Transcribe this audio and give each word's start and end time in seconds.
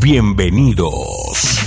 Bienvenidos. 0.00 1.60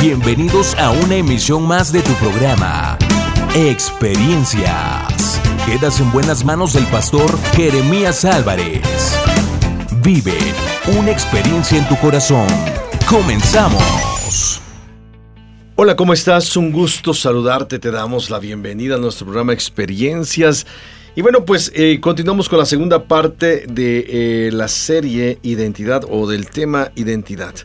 Bienvenidos 0.00 0.74
a 0.74 0.90
una 0.90 1.16
emisión 1.16 1.66
más 1.66 1.92
de 1.92 2.02
tu 2.02 2.12
programa, 2.14 2.98
Experiencias. 3.54 5.40
Quedas 5.64 6.00
en 6.00 6.12
buenas 6.12 6.44
manos 6.44 6.74
del 6.74 6.84
pastor 6.86 7.38
Jeremías 7.54 8.24
Álvarez. 8.24 9.16
Vive 10.02 10.36
una 10.98 11.10
experiencia 11.10 11.78
en 11.78 11.88
tu 11.88 11.96
corazón. 11.96 12.46
Comenzamos. 13.08 14.60
Hola, 15.76 15.96
¿cómo 15.96 16.12
estás? 16.12 16.56
Un 16.56 16.70
gusto 16.70 17.14
saludarte. 17.14 17.78
Te 17.78 17.90
damos 17.90 18.30
la 18.30 18.38
bienvenida 18.38 18.96
a 18.96 18.98
nuestro 18.98 19.26
programa 19.26 19.52
Experiencias. 19.52 20.66
Y 21.18 21.20
bueno, 21.20 21.44
pues 21.44 21.72
eh, 21.74 21.98
continuamos 22.00 22.48
con 22.48 22.60
la 22.60 22.64
segunda 22.64 23.08
parte 23.08 23.66
de 23.66 24.06
eh, 24.06 24.52
la 24.52 24.68
serie 24.68 25.40
Identidad 25.42 26.04
o 26.08 26.28
del 26.28 26.48
tema 26.48 26.92
Identidad. 26.94 27.56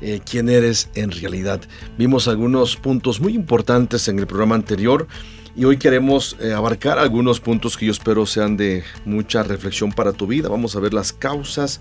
Eh, 0.00 0.20
quién 0.24 0.48
eres 0.48 0.90
en 0.94 1.10
realidad. 1.10 1.60
Vimos 1.98 2.28
algunos 2.28 2.76
puntos 2.76 3.20
muy 3.20 3.34
importantes 3.34 4.06
en 4.06 4.20
el 4.20 4.28
programa 4.28 4.54
anterior 4.54 5.08
y 5.56 5.64
hoy 5.64 5.76
queremos 5.76 6.36
abarcar 6.54 7.00
algunos 7.00 7.40
puntos 7.40 7.76
que 7.76 7.86
yo 7.86 7.90
espero 7.90 8.26
sean 8.26 8.56
de 8.56 8.84
mucha 9.04 9.42
reflexión 9.42 9.90
para 9.90 10.12
tu 10.12 10.28
vida. 10.28 10.48
Vamos 10.48 10.76
a 10.76 10.78
ver 10.78 10.94
las 10.94 11.12
causas, 11.12 11.80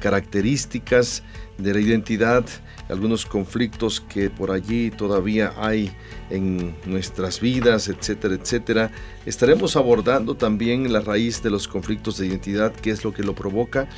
características 0.00 1.22
de 1.56 1.72
la 1.72 1.78
identidad, 1.78 2.44
algunos 2.88 3.26
conflictos 3.26 4.00
que 4.00 4.30
por 4.30 4.50
allí 4.50 4.90
todavía 4.90 5.52
hay 5.56 5.90
en 6.30 6.74
nuestras 6.86 7.40
vidas, 7.40 7.88
etcétera, 7.88 8.34
etcétera. 8.34 8.90
Estaremos 9.24 9.76
abordando 9.76 10.34
también 10.34 10.92
la 10.92 11.00
raíz 11.00 11.42
de 11.42 11.50
los 11.50 11.68
conflictos 11.68 12.18
de 12.18 12.26
identidad, 12.26 12.72
qué 12.72 12.90
es 12.90 13.04
lo 13.04 13.12
que 13.12 13.22
lo 13.22 13.34
provoca 13.34 13.88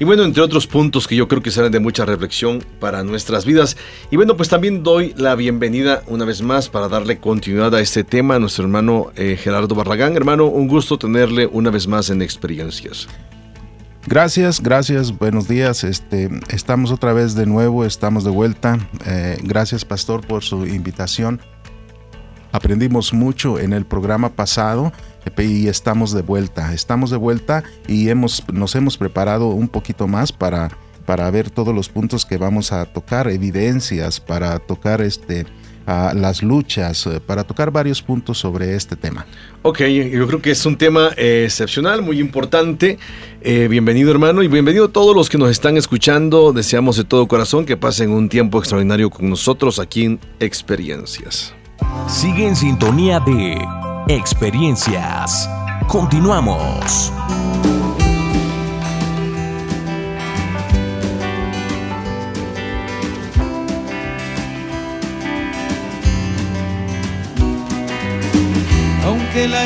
y 0.00 0.04
bueno, 0.04 0.24
entre 0.24 0.42
otros 0.42 0.66
puntos 0.66 1.06
que 1.06 1.14
yo 1.14 1.28
creo 1.28 1.42
que 1.42 1.50
serán 1.50 1.72
de 1.72 1.78
mucha 1.78 2.06
reflexión 2.06 2.64
para 2.80 3.04
nuestras 3.04 3.44
vidas. 3.44 3.76
Y 4.10 4.16
bueno, 4.16 4.34
pues 4.34 4.48
también 4.48 4.82
doy 4.82 5.12
la 5.18 5.34
bienvenida 5.34 6.02
una 6.06 6.24
vez 6.24 6.40
más 6.40 6.70
para 6.70 6.88
darle 6.88 7.18
continuidad 7.18 7.74
a 7.74 7.82
este 7.82 8.02
tema 8.02 8.36
a 8.36 8.38
nuestro 8.38 8.64
hermano 8.64 9.12
eh, 9.14 9.36
Gerardo 9.38 9.74
Barragán. 9.74 10.16
Hermano, 10.16 10.46
un 10.46 10.68
gusto 10.68 10.96
tenerle 10.96 11.46
una 11.46 11.68
vez 11.68 11.86
más 11.86 12.08
en 12.08 12.22
Experiencias. 12.22 13.08
Gracias, 14.06 14.62
gracias, 14.62 15.16
buenos 15.16 15.46
días. 15.46 15.84
Este, 15.84 16.30
estamos 16.48 16.90
otra 16.90 17.12
vez 17.12 17.34
de 17.34 17.44
nuevo, 17.44 17.84
estamos 17.84 18.24
de 18.24 18.30
vuelta. 18.30 18.78
Eh, 19.04 19.38
gracias, 19.42 19.84
Pastor, 19.84 20.26
por 20.26 20.42
su 20.42 20.66
invitación. 20.66 21.40
Aprendimos 22.50 23.12
mucho 23.12 23.58
en 23.60 23.72
el 23.72 23.84
programa 23.84 24.30
pasado 24.30 24.92
y 25.36 25.68
estamos 25.68 26.12
de 26.12 26.22
vuelta. 26.22 26.72
Estamos 26.72 27.10
de 27.10 27.18
vuelta 27.18 27.62
y 27.86 28.08
hemos, 28.08 28.42
nos 28.52 28.74
hemos 28.74 28.96
preparado 28.96 29.48
un 29.48 29.68
poquito 29.68 30.08
más 30.08 30.32
para, 30.32 30.70
para 31.04 31.30
ver 31.30 31.50
todos 31.50 31.74
los 31.74 31.90
puntos 31.90 32.24
que 32.24 32.38
vamos 32.38 32.72
a 32.72 32.86
tocar, 32.86 33.28
evidencias, 33.28 34.18
para 34.18 34.58
tocar 34.60 35.02
este, 35.02 35.46
las 35.86 36.42
luchas, 36.42 37.06
eh, 37.06 37.20
para 37.20 37.44
tocar 37.44 37.70
varios 37.70 38.02
puntos 38.02 38.38
sobre 38.38 38.74
este 38.74 38.96
tema. 38.96 39.26
Ok, 39.62 39.80
yo 39.80 40.26
creo 40.26 40.40
que 40.40 40.52
es 40.52 40.64
un 40.64 40.76
tema 40.76 41.10
eh, 41.16 41.42
excepcional, 41.46 42.02
muy 42.02 42.20
importante. 42.20 42.98
Eh, 43.42 43.68
bienvenido 43.68 44.10
hermano 44.10 44.42
y 44.42 44.48
bienvenido 44.48 44.86
a 44.86 44.88
todos 44.88 45.14
los 45.14 45.28
que 45.28 45.38
nos 45.38 45.50
están 45.50 45.76
escuchando. 45.76 46.52
Deseamos 46.52 46.96
de 46.96 47.04
todo 47.04 47.26
corazón 47.28 47.66
que 47.66 47.76
pasen 47.76 48.10
un 48.10 48.28
tiempo 48.28 48.58
extraordinario 48.58 49.10
con 49.10 49.28
nosotros 49.28 49.78
aquí 49.78 50.04
en 50.04 50.20
Experiencias. 50.38 51.54
Sigue 52.08 52.46
en 52.46 52.56
sintonía 52.56 53.20
de 53.20 53.58
experiencias. 54.08 55.48
Continuamos. 55.88 57.12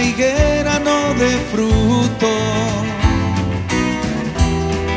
Higuera 0.05 0.79
no 0.79 1.15
dé 1.15 1.33
fruto, 1.51 2.33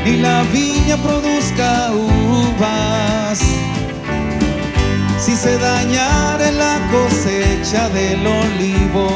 ni 0.05 0.17
la 0.17 0.43
viña 0.53 0.97
produzca 0.97 1.91
uvas, 1.93 3.39
si 5.19 5.35
se 5.35 5.57
dañara 5.57 6.51
la 6.51 6.79
cosecha 6.91 7.89
del 7.89 8.25
olivo 8.25 9.07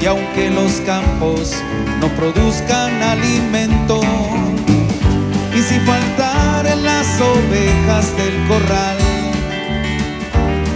y 0.00 0.06
aunque 0.06 0.50
los 0.50 0.72
campos 0.86 1.54
no 2.00 2.08
produzcan 2.10 3.02
alimento 3.02 4.00
y 5.54 5.62
si 5.62 5.80
faltaren 5.80 6.84
las 6.84 7.06
ovejas 7.20 8.16
del 8.16 8.36
corral 8.46 8.98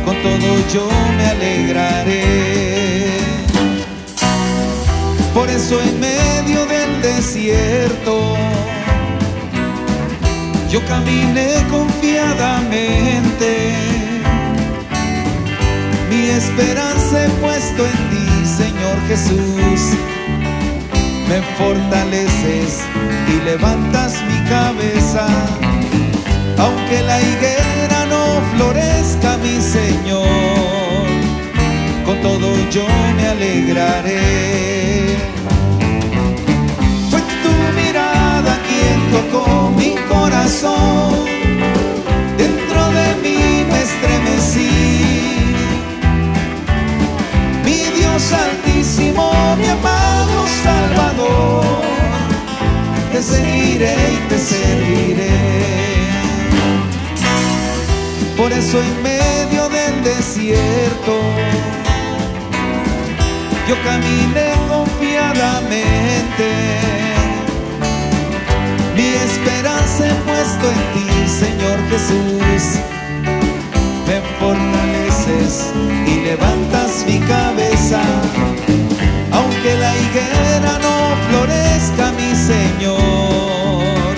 con 0.04 0.16
todo 0.22 0.68
yo 0.72 0.88
me 1.16 1.26
alegraré 1.26 2.69
por 5.34 5.48
eso 5.48 5.80
en 5.80 6.00
medio 6.00 6.66
del 6.66 7.02
desierto 7.02 8.36
yo 10.70 10.80
caminé 10.86 11.66
confiadamente. 11.68 13.74
Mi 16.08 16.30
esperanza 16.30 17.24
he 17.24 17.28
puesto 17.40 17.86
en 17.86 18.10
ti, 18.10 18.46
Señor 18.46 18.96
Jesús. 19.08 19.96
Me 21.28 21.42
fortaleces 21.58 22.84
y 23.28 23.32
levantas 23.44 24.22
mi 24.28 24.38
cabeza. 24.48 25.26
Aunque 26.56 27.02
la 27.02 27.20
higuera 27.20 28.06
no 28.08 28.40
florezca, 28.54 29.36
mi 29.38 29.60
Señor, 29.60 30.69
con 32.10 32.20
todo 32.22 32.48
yo 32.70 32.86
me 33.16 33.28
alegraré. 33.28 35.16
Fue 37.08 37.20
tu 37.42 37.54
mirada 37.80 38.58
quien 38.68 38.98
tocó 39.14 39.70
mi 39.76 39.94
corazón, 40.12 41.24
dentro 42.36 42.80
de 42.98 43.06
mí 43.22 43.64
me 43.70 43.80
estremecí. 43.88 44.72
Mi 47.64 47.80
Dios 47.98 48.22
altísimo, 48.32 49.30
mi 49.60 49.68
amado 49.68 50.36
Salvador, 50.64 51.64
te 53.12 53.22
seguiré 53.22 53.94
y 54.14 54.28
te 54.28 54.38
serviré. 54.38 55.60
Por 58.36 58.52
eso 58.52 58.82
en 58.82 59.02
medio 59.02 59.68
del 59.68 60.02
desierto, 60.02 61.14
yo 63.70 63.76
caminé 63.84 64.50
confiadamente 64.68 66.48
mi 68.96 69.08
esperanza 69.26 70.08
he 70.08 70.14
puesto 70.26 70.64
en 70.74 70.82
ti, 70.94 71.08
Señor 71.42 71.78
Jesús. 71.88 72.80
Me 74.08 74.16
fortaleces 74.40 75.72
y 76.04 76.14
levantas 76.24 77.04
mi 77.06 77.20
cabeza. 77.20 78.00
Aunque 79.30 79.70
la 79.78 79.92
higuera 80.02 80.72
no 80.86 80.96
florezca, 81.28 82.10
mi 82.18 82.34
Señor, 82.34 84.14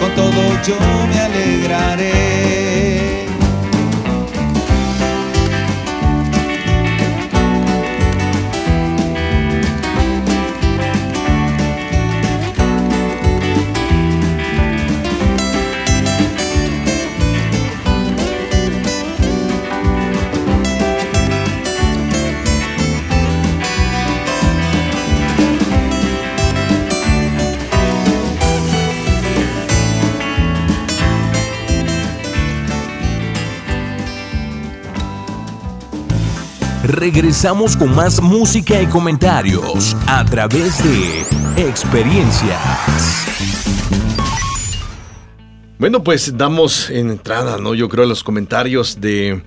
con 0.00 0.10
todo 0.14 0.42
yo 0.66 1.01
regresamos 37.14 37.76
con 37.76 37.94
más 37.94 38.22
música 38.22 38.80
y 38.80 38.86
comentarios 38.86 39.94
a 40.06 40.24
través 40.24 40.82
de 40.82 41.62
experiencias. 41.62 42.58
Bueno, 45.78 46.02
pues 46.02 46.38
damos 46.38 46.88
entrada, 46.88 47.58
¿no? 47.58 47.74
Yo 47.74 47.90
creo 47.90 48.04
a 48.04 48.08
los 48.08 48.24
comentarios 48.24 48.98
de 48.98 49.42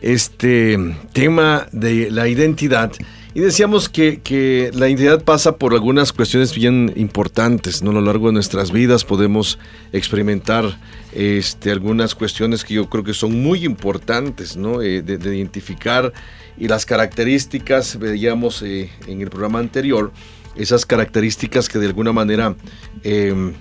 este 0.00 0.78
tema 1.12 1.66
de 1.72 2.08
la 2.12 2.28
identidad. 2.28 2.92
Y 3.38 3.40
decíamos 3.40 3.88
que, 3.88 4.18
que, 4.20 4.72
la 4.74 4.88
identidad 4.88 5.22
pasa 5.22 5.58
por 5.58 5.72
algunas 5.72 6.12
cuestiones 6.12 6.52
bien 6.56 6.92
importantes, 6.96 7.84
¿no? 7.84 7.92
A 7.92 7.94
lo 7.94 8.00
largo 8.00 8.26
de 8.26 8.32
nuestras 8.32 8.72
vidas 8.72 9.04
podemos 9.04 9.60
experimentar 9.92 10.76
este, 11.12 11.70
algunas 11.70 12.16
cuestiones 12.16 12.64
que 12.64 12.74
yo 12.74 12.90
creo 12.90 13.04
que 13.04 13.14
son 13.14 13.40
muy 13.40 13.64
importantes, 13.64 14.56
¿no? 14.56 14.82
Eh, 14.82 15.02
de, 15.02 15.36
identificar 15.36 16.12
y 16.56 16.66
las 16.66 16.84
características, 16.84 18.00
veíamos 18.00 18.60
eh, 18.62 18.90
en 19.06 19.20
el 19.20 19.30
programa 19.30 19.60
anterior, 19.60 20.10
esas 20.56 20.84
características 20.84 21.68
que 21.68 21.78
de 21.78 21.86
alguna 21.86 22.12
manera 22.12 22.56
em, 23.04 23.52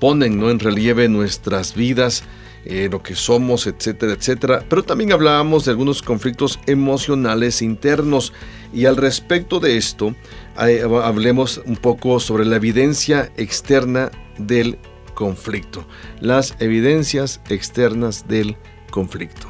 ponen 0.00 0.40
¿no? 0.40 0.48
en 0.48 0.58
relieve 0.58 1.06
nuestras 1.10 1.74
vidas, 1.74 2.24
eh, 2.68 2.88
lo 2.90 3.00
que 3.00 3.14
somos, 3.14 3.66
etcétera, 3.68 4.12
etcétera. 4.12 4.64
Pero 4.68 4.82
también 4.82 5.12
hablábamos 5.12 5.64
de 5.64 5.70
algunos 5.70 6.02
conflictos 6.02 6.58
emocionales 6.66 7.62
internos. 7.62 8.32
Y 8.72 8.86
al 8.86 8.96
respecto 8.96 9.60
de 9.60 9.76
esto, 9.76 10.16
hablemos 10.56 11.62
un 11.64 11.76
poco 11.76 12.18
sobre 12.18 12.44
la 12.44 12.56
evidencia 12.56 13.30
externa 13.36 14.10
del 14.36 14.78
conflicto. 15.14 15.86
Las 16.20 16.56
evidencias 16.58 17.40
externas 17.48 18.26
del 18.26 18.56
conflicto. 18.90 19.46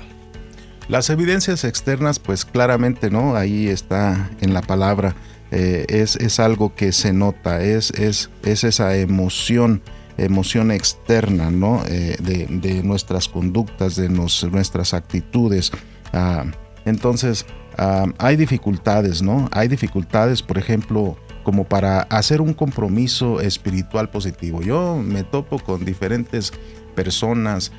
Las 0.88 1.08
evidencias 1.08 1.64
externas, 1.64 2.18
pues 2.18 2.44
claramente, 2.44 3.10
¿no? 3.10 3.34
Ahí 3.34 3.68
está 3.68 4.30
en 4.40 4.52
la 4.52 4.60
palabra. 4.60 5.16
Eh, 5.50 5.86
es, 5.88 6.16
es, 6.16 6.38
algo 6.38 6.74
que 6.74 6.92
se 6.92 7.12
nota, 7.12 7.62
es, 7.62 7.90
es, 7.92 8.30
es 8.42 8.64
esa 8.64 8.96
emoción 8.96 9.80
emoción 10.18 10.70
externa, 10.70 11.50
¿no? 11.50 11.82
Eh, 11.86 12.16
de, 12.20 12.82
nuestras 12.82 13.28
conductas, 13.28 13.96
de 13.96 14.08
nuestras 14.08 14.94
actitudes. 14.94 15.72
Ah, 16.12 16.44
entonces, 16.84 17.46
ah, 17.76 18.06
hay 18.18 18.36
dificultades, 18.36 19.22
¿no? 19.22 19.48
Hay 19.52 19.68
dificultades, 19.68 20.42
por 20.42 20.58
ejemplo, 20.58 21.16
como 21.42 21.64
para 21.64 22.02
hacer 22.02 22.40
un 22.40 22.54
compromiso 22.54 23.40
espiritual 23.40 24.10
positivo. 24.10 24.62
Yo 24.62 24.96
me 24.96 25.22
topo 25.22 25.58
con 25.58 25.84
diferentes 25.84 26.52
personas 26.94 27.72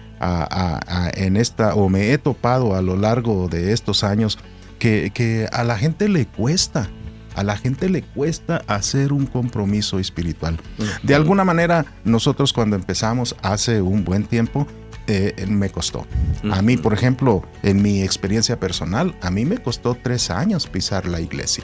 en 1.14 1.38
esta, 1.38 1.76
o 1.76 1.90
me 1.90 2.12
he 2.12 2.18
topado 2.18 2.76
a 2.76 2.82
lo 2.82 2.96
largo 2.96 3.48
de 3.48 3.74
estos 3.74 4.04
años, 4.04 4.40
que, 4.80 5.12
que 5.14 5.48
a 5.52 5.64
la 5.64 5.78
gente 5.78 6.08
le 6.08 6.26
cuesta 6.26 6.90
a 7.38 7.44
la 7.44 7.56
gente 7.56 7.88
le 7.88 8.02
cuesta 8.02 8.64
hacer 8.68 9.14
un 9.14 9.28
compromiso 9.28 10.00
espiritual. 10.00 10.58
De 11.04 11.14
alguna 11.14 11.46
manera, 11.46 11.86
nosotros 12.04 12.52
cuando 12.52 12.76
empezamos 12.76 13.36
hace 13.44 13.80
un 13.82 14.04
buen 14.04 14.24
tiempo, 14.26 14.68
eh, 15.06 15.46
me 15.48 15.70
costó. 15.70 16.06
A 16.52 16.62
mí, 16.64 16.78
por 16.78 16.94
ejemplo, 16.94 17.44
en 17.62 17.82
mi 17.82 18.02
experiencia 18.02 18.60
personal, 18.60 19.16
a 19.22 19.30
mí 19.30 19.46
me 19.46 19.60
costó 19.60 19.96
tres 19.96 20.32
años 20.32 20.66
pisar 20.68 21.08
la 21.08 21.22
iglesia, 21.22 21.64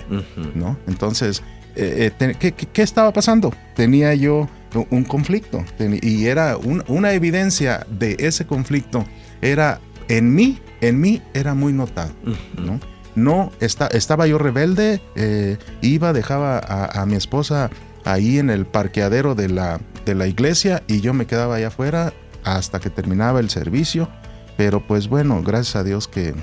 ¿no? 0.53 0.77
Entonces, 0.87 1.41
eh, 1.75 2.11
eh, 2.19 2.53
¿qué, 2.53 2.81
estaba 2.81 3.11
pasando? 3.11 3.51
Tenía 3.75 4.13
yo 4.13 4.47
un 4.91 5.03
conflicto 5.03 5.65
y 6.01 6.25
era 6.25 6.55
una 6.57 7.13
evidencia 7.13 7.85
de 7.89 8.15
ese 8.19 8.45
conflicto, 8.45 9.05
era 9.41 9.81
en 10.07 10.35
mí, 10.35 10.59
en 10.81 11.01
mí 11.01 11.21
era 11.33 11.55
muy 11.55 11.73
notado, 11.73 12.11
¿no? 12.57 12.79
No, 13.15 13.51
estaba 13.59 14.27
yo 14.27 14.37
rebelde, 14.37 15.01
eh, 15.15 15.57
iba, 15.81 16.13
dejaba 16.13 16.59
a, 16.59 17.05
mi 17.05 17.15
esposa 17.15 17.69
ahí 18.05 18.39
en 18.39 18.49
el 18.49 18.65
parqueadero 18.65 19.35
de 19.35 19.49
la, 19.49 19.79
de 20.05 20.15
la 20.15 20.27
iglesia 20.27 20.83
y 20.87 21.01
yo 21.01 21.13
me 21.13 21.27
quedaba 21.27 21.55
allá 21.55 21.67
afuera 21.67 22.13
hasta 22.43 22.79
que 22.79 22.89
terminaba 22.89 23.39
el 23.39 23.49
servicio. 23.49 24.09
Pero 24.57 24.85
pues 24.85 25.07
bueno, 25.07 25.41
gracias 25.43 25.75
a 25.75 25.83
Dios 25.83 26.07
que 26.07 26.33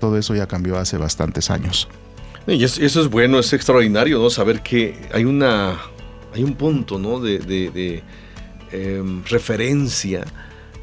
todo 0.00 0.18
eso 0.18 0.34
ya 0.34 0.46
cambió 0.46 0.78
hace 0.78 0.98
bastantes 0.98 1.50
años. 1.50 1.88
Y 2.46 2.64
eso, 2.64 2.82
es 2.82 3.08
bueno, 3.08 3.38
es 3.38 3.52
extraordinario, 3.52 4.18
¿no? 4.18 4.30
Saber 4.30 4.62
que 4.62 4.98
hay 5.12 5.24
una 5.24 5.78
hay 6.34 6.42
un 6.42 6.54
punto, 6.54 6.98
¿no? 6.98 7.20
De, 7.20 8.02
em, 8.72 9.22
referencia, 9.24 10.24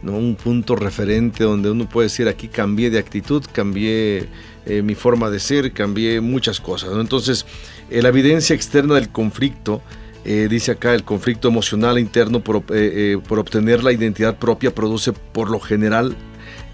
¿no? 0.01 0.13
Un 0.13 0.35
punto 0.35 0.75
referente 0.75 1.43
donde 1.43 1.71
uno 1.71 1.89
puede 1.89 2.05
decir 2.07 2.27
aquí 2.27 2.47
cambié 2.47 2.89
de 2.89 2.99
actitud, 2.99 3.43
cambié 3.51 4.27
eh, 4.69 4.81
mi 4.81 4.95
forma 4.95 5.29
de 5.29 5.39
ser, 5.39 5.71
cambié 5.71 6.19
muchas 6.19 6.59
cosas. 6.59 6.89
Entonces, 6.99 7.45
eh, 7.89 8.01
la 8.01 8.09
evidencia 8.09 8.53
externa 8.53 8.95
del 8.95 9.09
conflicto, 9.09 9.81
eh, 10.25 10.47
dice 10.49 10.71
acá, 10.71 10.93
el 10.93 11.05
conflicto 11.05 11.47
emocional 11.47 11.97
interno 11.97 12.41
por, 12.41 12.63
por, 12.63 13.39
obtener 13.39 13.81
la 13.81 13.93
identidad 13.93 14.37
propia 14.37 14.75
produce 14.75 15.13
por 15.13 15.49
lo 15.49 15.61
general 15.61 16.17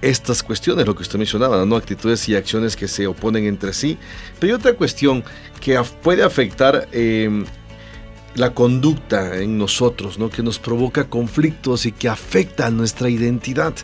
estas 0.02 0.42
cuestiones, 0.42 0.88
lo 0.88 0.96
que 0.96 1.04
usted 1.04 1.20
mencionaba, 1.20 1.64
¿no? 1.66 1.76
actitudes 1.76 2.28
y 2.28 2.36
acciones 2.36 2.76
que 2.76 2.88
se 2.88 3.06
oponen 3.06 3.46
entre 3.46 3.74
sí. 3.74 4.00
Pero 4.40 4.54
hay 4.54 4.60
otra 4.60 4.74
cuestión 4.74 5.24
que 5.62 5.80
puede 6.02 6.24
afectar 6.24 6.88
em, 6.92 7.46
la 8.34 8.56
conducta 8.56 9.38
en 9.38 9.60
nosotros, 9.60 10.18
¿no? 10.18 10.30
que 10.30 10.42
nos 10.42 10.58
provoca 10.58 11.06
conflictos 11.06 11.86
y 11.86 11.92
que 11.92 12.10
afecta 12.10 12.66
a 12.66 12.72
nuestra 12.72 13.10
identidad, 13.10 13.76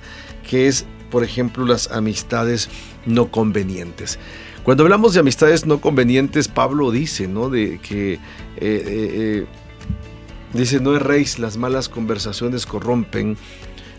que 0.49 0.67
es, 0.67 0.85
por 1.09 1.23
ejemplo, 1.23 1.65
las 1.65 1.91
amistades 1.91 2.69
no 3.05 3.31
convenientes. 3.31 4.19
Cuando 4.63 4.83
hablamos 4.83 5.13
de 5.13 5.21
amistades 5.21 5.65
no 5.65 5.81
convenientes, 5.81 6.47
Pablo 6.47 6.91
dice, 6.91 7.27
¿no? 7.27 7.49
De 7.49 7.79
que 7.79 8.13
eh, 8.13 8.19
eh, 8.57 8.79
eh, 8.87 9.45
dice, 10.53 10.79
no 10.79 10.95
erréis, 10.95 11.39
las 11.39 11.57
malas 11.57 11.89
conversaciones 11.89 12.65
corrompen 12.65 13.37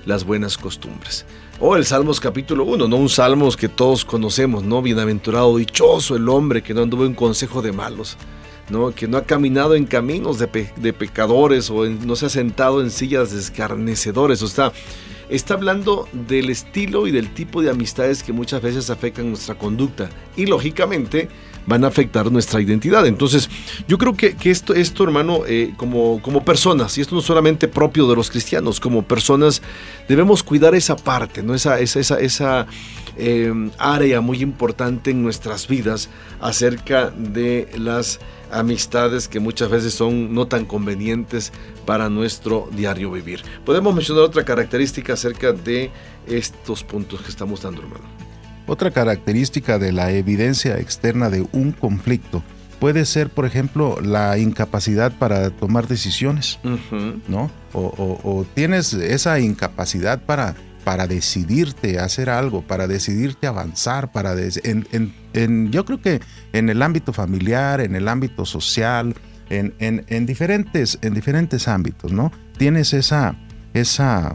las 0.07 0.25
buenas 0.25 0.59
costumbres. 0.59 1.27
O 1.59 1.77
el 1.77 1.85
Salmos 1.85 2.21
capítulo 2.21 2.65
1, 2.65 2.89
¿no? 2.89 2.97
Un 2.97 3.09
Salmos 3.09 3.57
que 3.57 3.69
todos 3.69 4.05
conocemos, 4.05 4.63
¿no? 4.63 4.81
Bienaventurado, 4.81 5.57
dichoso 5.57 6.17
el 6.17 6.29
hombre 6.29 6.63
que 6.63 6.73
no 6.73 6.83
anduvo 6.83 7.05
en 7.05 7.15
consejo 7.15 7.63
de 7.63 7.73
malos, 7.73 8.17
¿no? 8.71 8.95
Que 8.95 9.09
no 9.09 9.19
ha 9.19 9.25
caminado 9.25 9.75
en 9.75 9.85
caminos 9.85 10.39
de, 10.39 10.47
pecadores 10.93 11.69
o 11.71 11.85
no 11.85 12.17
se 12.17 12.27
ha 12.27 12.31
sentado 12.31 12.81
en 12.81 12.91
sillas 12.91 13.33
de 13.33 13.41
escarnecedores. 13.41 14.43
O 14.43 14.49
sea, 14.49 14.73
está 15.31 15.55
hablando 15.55 16.09
del 16.13 16.51
estilo 16.51 17.07
y 17.07 17.13
del 17.13 17.33
tipo 17.33 17.63
de 17.63 17.71
amistades 17.71 18.23
que 18.23 18.33
muchas 18.33 18.61
veces 18.61 18.91
afectan 18.91 19.29
nuestra 19.29 19.55
conducta 19.55 20.11
y 20.37 20.47
lógicamente 20.47 21.29
van 21.67 21.85
a 21.85 21.89
afectar 21.89 22.31
nuestra 22.33 22.61
identidad. 22.61 23.07
Entonces, 23.07 23.49
yo 23.87 23.97
creo 23.97 24.15
que, 24.15 24.35
esto, 24.45 25.05
hermano, 25.05 25.43
eh, 25.47 25.73
como, 25.77 26.21
como 26.21 26.45
personas, 26.45 26.99
y 26.99 27.01
esto 27.01 27.15
no 27.15 27.21
solamente 27.21 27.69
propio 27.69 28.09
de 28.09 28.17
los 28.17 28.31
cristianos, 28.31 28.81
como 28.81 29.03
personas 29.03 29.63
debemos 30.09 30.43
cuidar 30.43 30.75
esa 30.75 30.97
parte, 30.97 31.43
¿no? 31.43 31.55
esa, 31.55 31.79
esa, 31.79 32.19
esa 32.19 32.67
eh, 33.17 33.53
área 33.79 34.21
muy 34.21 34.43
importante 34.43 35.11
en 35.11 35.23
nuestras 35.23 35.69
vidas 35.69 36.09
acerca 36.41 37.11
de 37.11 37.69
las 37.79 38.19
amistades 38.53 39.29
que 39.29 39.41
muchas 39.41 39.71
veces 39.71 39.95
son 39.95 40.33
no 40.35 40.47
tan 40.47 40.65
convenientes 40.65 41.53
para 41.87 42.09
nuestro 42.09 42.69
diario 42.73 43.11
vivir. 43.11 43.43
Podemos 43.65 43.95
mencionar 43.95 44.25
otra 44.25 44.45
característica 44.45 45.15
acerca 45.15 45.53
de 45.53 45.91
estos 46.27 46.85
puntos 46.85 47.23
que 47.23 47.29
estamos 47.29 47.63
dando, 47.63 47.83
hermano. 47.83 48.05
Otra 48.67 48.91
característica 48.91 49.79
de 49.79 49.93
la 49.93 50.13
evidencia 50.13 50.79
externa 50.79 51.29
de 51.31 51.47
un 51.53 51.73
conflicto 51.73 52.43
puede 52.79 53.05
ser, 53.05 53.29
por 53.29 53.45
ejemplo, 53.45 53.99
la 54.01 54.39
incapacidad 54.39 55.13
para 55.13 55.51
tomar 55.51 55.87
decisiones, 55.87 56.59
¿no? 57.29 57.51
o, 57.73 58.47
tienes 58.55 58.93
esa 58.95 59.39
incapacidad 59.39 60.23
para 60.23 60.55
para 60.85 61.07
decidirte 61.07 61.99
a 61.99 62.05
hacer 62.05 62.31
algo, 62.31 62.63
para 62.63 62.87
decidirte 62.87 63.47
a 63.47 63.51
avanzar, 63.51 64.13
para 64.13 64.35
en, 64.35 65.71
yo 65.71 65.85
creo 65.85 66.01
que 66.01 66.21
en 66.53 66.69
el 66.69 66.83
ámbito 66.83 67.13
familiar, 67.13 67.81
en 67.81 67.95
el 67.95 68.09
ámbito 68.09 68.45
social, 68.45 69.15
en, 69.51 69.75
en, 69.79 70.27
diferentes, 70.27 70.99
en 71.03 71.15
diferentes 71.15 71.69
ámbitos, 71.69 72.13
¿no? 72.13 72.33
Tienes 72.57 72.93
esa, 72.95 73.35
esa, 73.75 74.35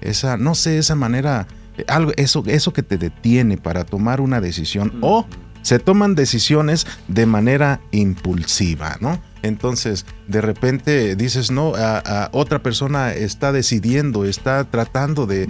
esa, 0.00 0.36
no 0.36 0.54
sé, 0.54 0.78
esa 0.78 0.94
manera, 0.94 1.46
algo, 1.86 2.12
eso, 2.16 2.42
eso 2.46 2.72
que 2.72 2.82
te 2.82 2.96
detiene 2.96 3.58
para 3.58 3.84
tomar 3.84 4.20
una 4.20 4.40
decisión 4.40 4.98
o 5.02 5.26
se 5.62 5.78
toman 5.78 6.14
decisiones 6.14 6.86
de 7.08 7.26
manera 7.26 7.80
impulsiva, 7.90 8.96
¿no? 9.00 9.20
Entonces, 9.42 10.06
de 10.26 10.40
repente 10.40 11.16
dices, 11.16 11.50
no, 11.50 11.72
a, 11.76 12.30
otra 12.32 12.62
persona 12.62 13.12
está 13.12 13.52
decidiendo, 13.52 14.24
está 14.24 14.64
tratando 14.64 15.26
de, 15.26 15.48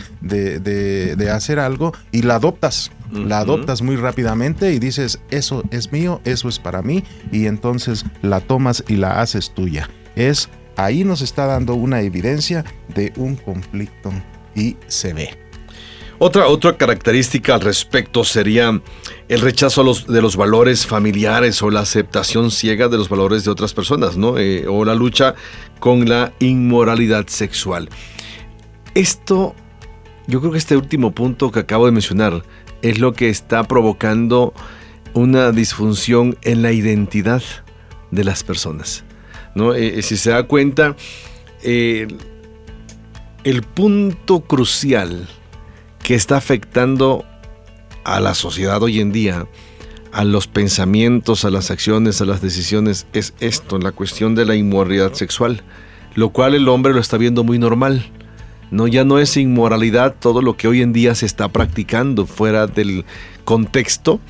hacer 1.33 1.59
algo 1.59 1.93
y 2.13 2.23
la 2.23 2.37
adoptas. 2.37 2.91
La 3.13 3.39
adoptas 3.39 3.83
muy 3.83 3.97
rápidamente 3.97 4.73
y 4.73 4.79
dices, 4.79 5.21
eso 5.31 5.63
es 5.71 5.93
mío, 5.93 6.21
eso 6.25 6.49
es 6.49 6.59
para 6.59 6.83
mí, 6.83 7.05
y 7.31 7.47
entonces 7.47 8.05
la 8.23 8.41
tomas 8.41 8.83
y 8.89 8.97
la 8.97 9.21
haces 9.21 9.55
tuya. 9.55 9.89
Es 10.17 10.49
ahí 10.77 11.05
nos 11.05 11.23
está 11.23 11.47
dando 11.47 11.75
una 11.75 12.01
evidencia 12.01 12.65
de 12.95 13.13
un 13.17 13.37
conflicto 13.37 14.13
y 14.55 14.77
se 14.89 15.13
ve. 15.13 15.46
Otra, 16.19 16.47
otra 16.47 16.79
característica 16.79 17.55
al 17.55 17.61
respecto 17.61 18.25
sería 18.25 18.81
el 19.29 19.41
rechazo 19.41 19.85
de 20.09 20.23
los 20.23 20.37
valores 20.37 20.87
familiares 20.87 21.63
o 21.63 21.71
la 21.71 21.81
aceptación 21.81 22.51
ciega 22.51 22.89
de 22.89 22.97
los 22.97 23.11
valores 23.11 23.45
de 23.45 23.51
otras 23.51 23.75
personas, 23.75 24.17
¿no? 24.17 24.39
Eh, 24.39 24.67
o 24.67 24.87
la 24.87 24.95
lucha 24.95 25.35
con 25.79 26.09
la 26.09 26.33
inmoralidad 26.39 27.27
sexual. 27.27 27.91
Esto, 28.95 29.55
yo 30.27 30.41
creo 30.41 30.53
que 30.53 30.59
este 30.59 30.79
último 30.79 31.13
punto 31.13 31.53
que 31.53 31.61
acabo 31.61 31.85
de 31.85 31.93
mencionar 31.93 32.43
es 32.81 32.99
lo 32.99 33.13
que 33.13 33.29
está 33.29 33.65
provocando 33.65 34.55
una 35.13 35.53
disfunción 35.53 36.39
en 36.43 36.63
la 36.63 36.73
identidad 36.73 37.43
de 38.11 38.25
las 38.25 38.43
personas. 38.43 39.05
¿no? 39.55 39.75
Eh, 39.75 40.01
si 40.01 40.17
se 40.17 40.31
da 40.31 40.45
cuenta, 40.45 40.97
el 41.63 42.09
punto 43.75 44.41
crucial 44.41 45.29
que 46.07 46.15
está 46.15 46.37
afectando 46.37 47.25
a 48.05 48.21
la 48.21 48.35
sociedad 48.35 48.81
hoy 48.81 49.01
en 49.01 49.11
día, 49.11 49.49
a 50.13 50.23
los 50.23 50.47
pensamientos, 50.47 51.45
a 51.45 51.51
las 51.51 51.73
acciones, 51.73 52.21
a 52.21 52.25
las 52.25 52.41
decisiones, 52.41 53.09
es 53.13 53.35
esto, 53.41 53.77
la 53.81 53.91
cuestión 53.91 54.37
de 54.37 54.45
la 54.45 54.55
inmoralidad 54.55 55.15
sexual, 55.15 55.65
lo 56.15 56.29
cual 56.29 56.55
el 56.55 56.69
hombre 56.69 56.95
lo 56.95 57.01
está 57.01 57.17
viendo 57.17 57.43
muy 57.43 57.59
normal. 57.59 58.07
No, 58.71 58.87
ya 58.87 59.05
no 59.05 59.19
es 59.19 59.37
inmoralidad 59.37 60.15
todo 60.21 60.43
lo 60.43 60.57
que 60.57 60.69
hoy 60.69 60.81
en 60.81 60.93
día 60.93 61.13
se 61.17 61.27
está 61.27 61.49
practicando 61.49 62.25
fuera 62.25 62.69
del 62.69 63.05
contexto 63.45 64.21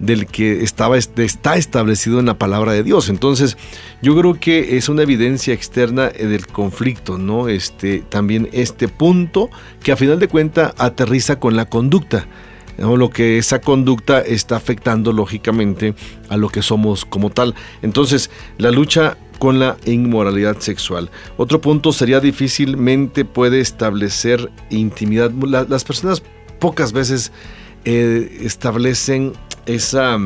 del 0.00 0.26
que 0.26 0.64
estaba, 0.64 0.96
está 0.98 1.56
establecido 1.56 2.18
en 2.18 2.26
la 2.26 2.38
palabra 2.38 2.72
de 2.72 2.82
Dios. 2.82 3.08
Entonces, 3.08 3.56
yo 4.02 4.16
creo 4.16 4.34
que 4.34 4.76
es 4.76 4.88
una 4.88 5.02
evidencia 5.02 5.54
externa 5.54 6.08
del 6.08 6.46
conflicto, 6.46 7.18
¿no? 7.18 7.48
Este, 7.48 8.00
también 8.08 8.48
este 8.52 8.88
punto 8.88 9.50
que 9.82 9.92
a 9.92 9.96
final 9.96 10.18
de 10.18 10.28
cuentas 10.28 10.74
aterriza 10.78 11.38
con 11.38 11.54
la 11.54 11.66
conducta. 11.66 12.26
Lo 12.78 13.10
que 13.10 13.36
esa 13.36 13.60
conducta 13.60 14.20
está 14.22 14.56
afectando 14.56 15.12
lógicamente 15.12 15.94
a 16.30 16.38
lo 16.38 16.48
que 16.48 16.62
somos 16.62 17.04
como 17.04 17.28
tal. 17.28 17.54
Entonces, 17.82 18.30
la 18.56 18.70
lucha 18.70 19.18
con 19.38 19.58
la 19.58 19.76
inmoralidad 19.84 20.60
sexual. 20.60 21.10
Otro 21.36 21.60
punto 21.60 21.92
sería 21.92 22.20
difícilmente 22.20 23.26
puede 23.26 23.60
establecer 23.60 24.50
intimidad. 24.70 25.30
las 25.30 25.84
personas 25.84 26.22
pocas 26.58 26.92
veces 26.92 27.32
eh, 27.84 28.38
establecen 28.42 29.32
esa, 29.74 30.18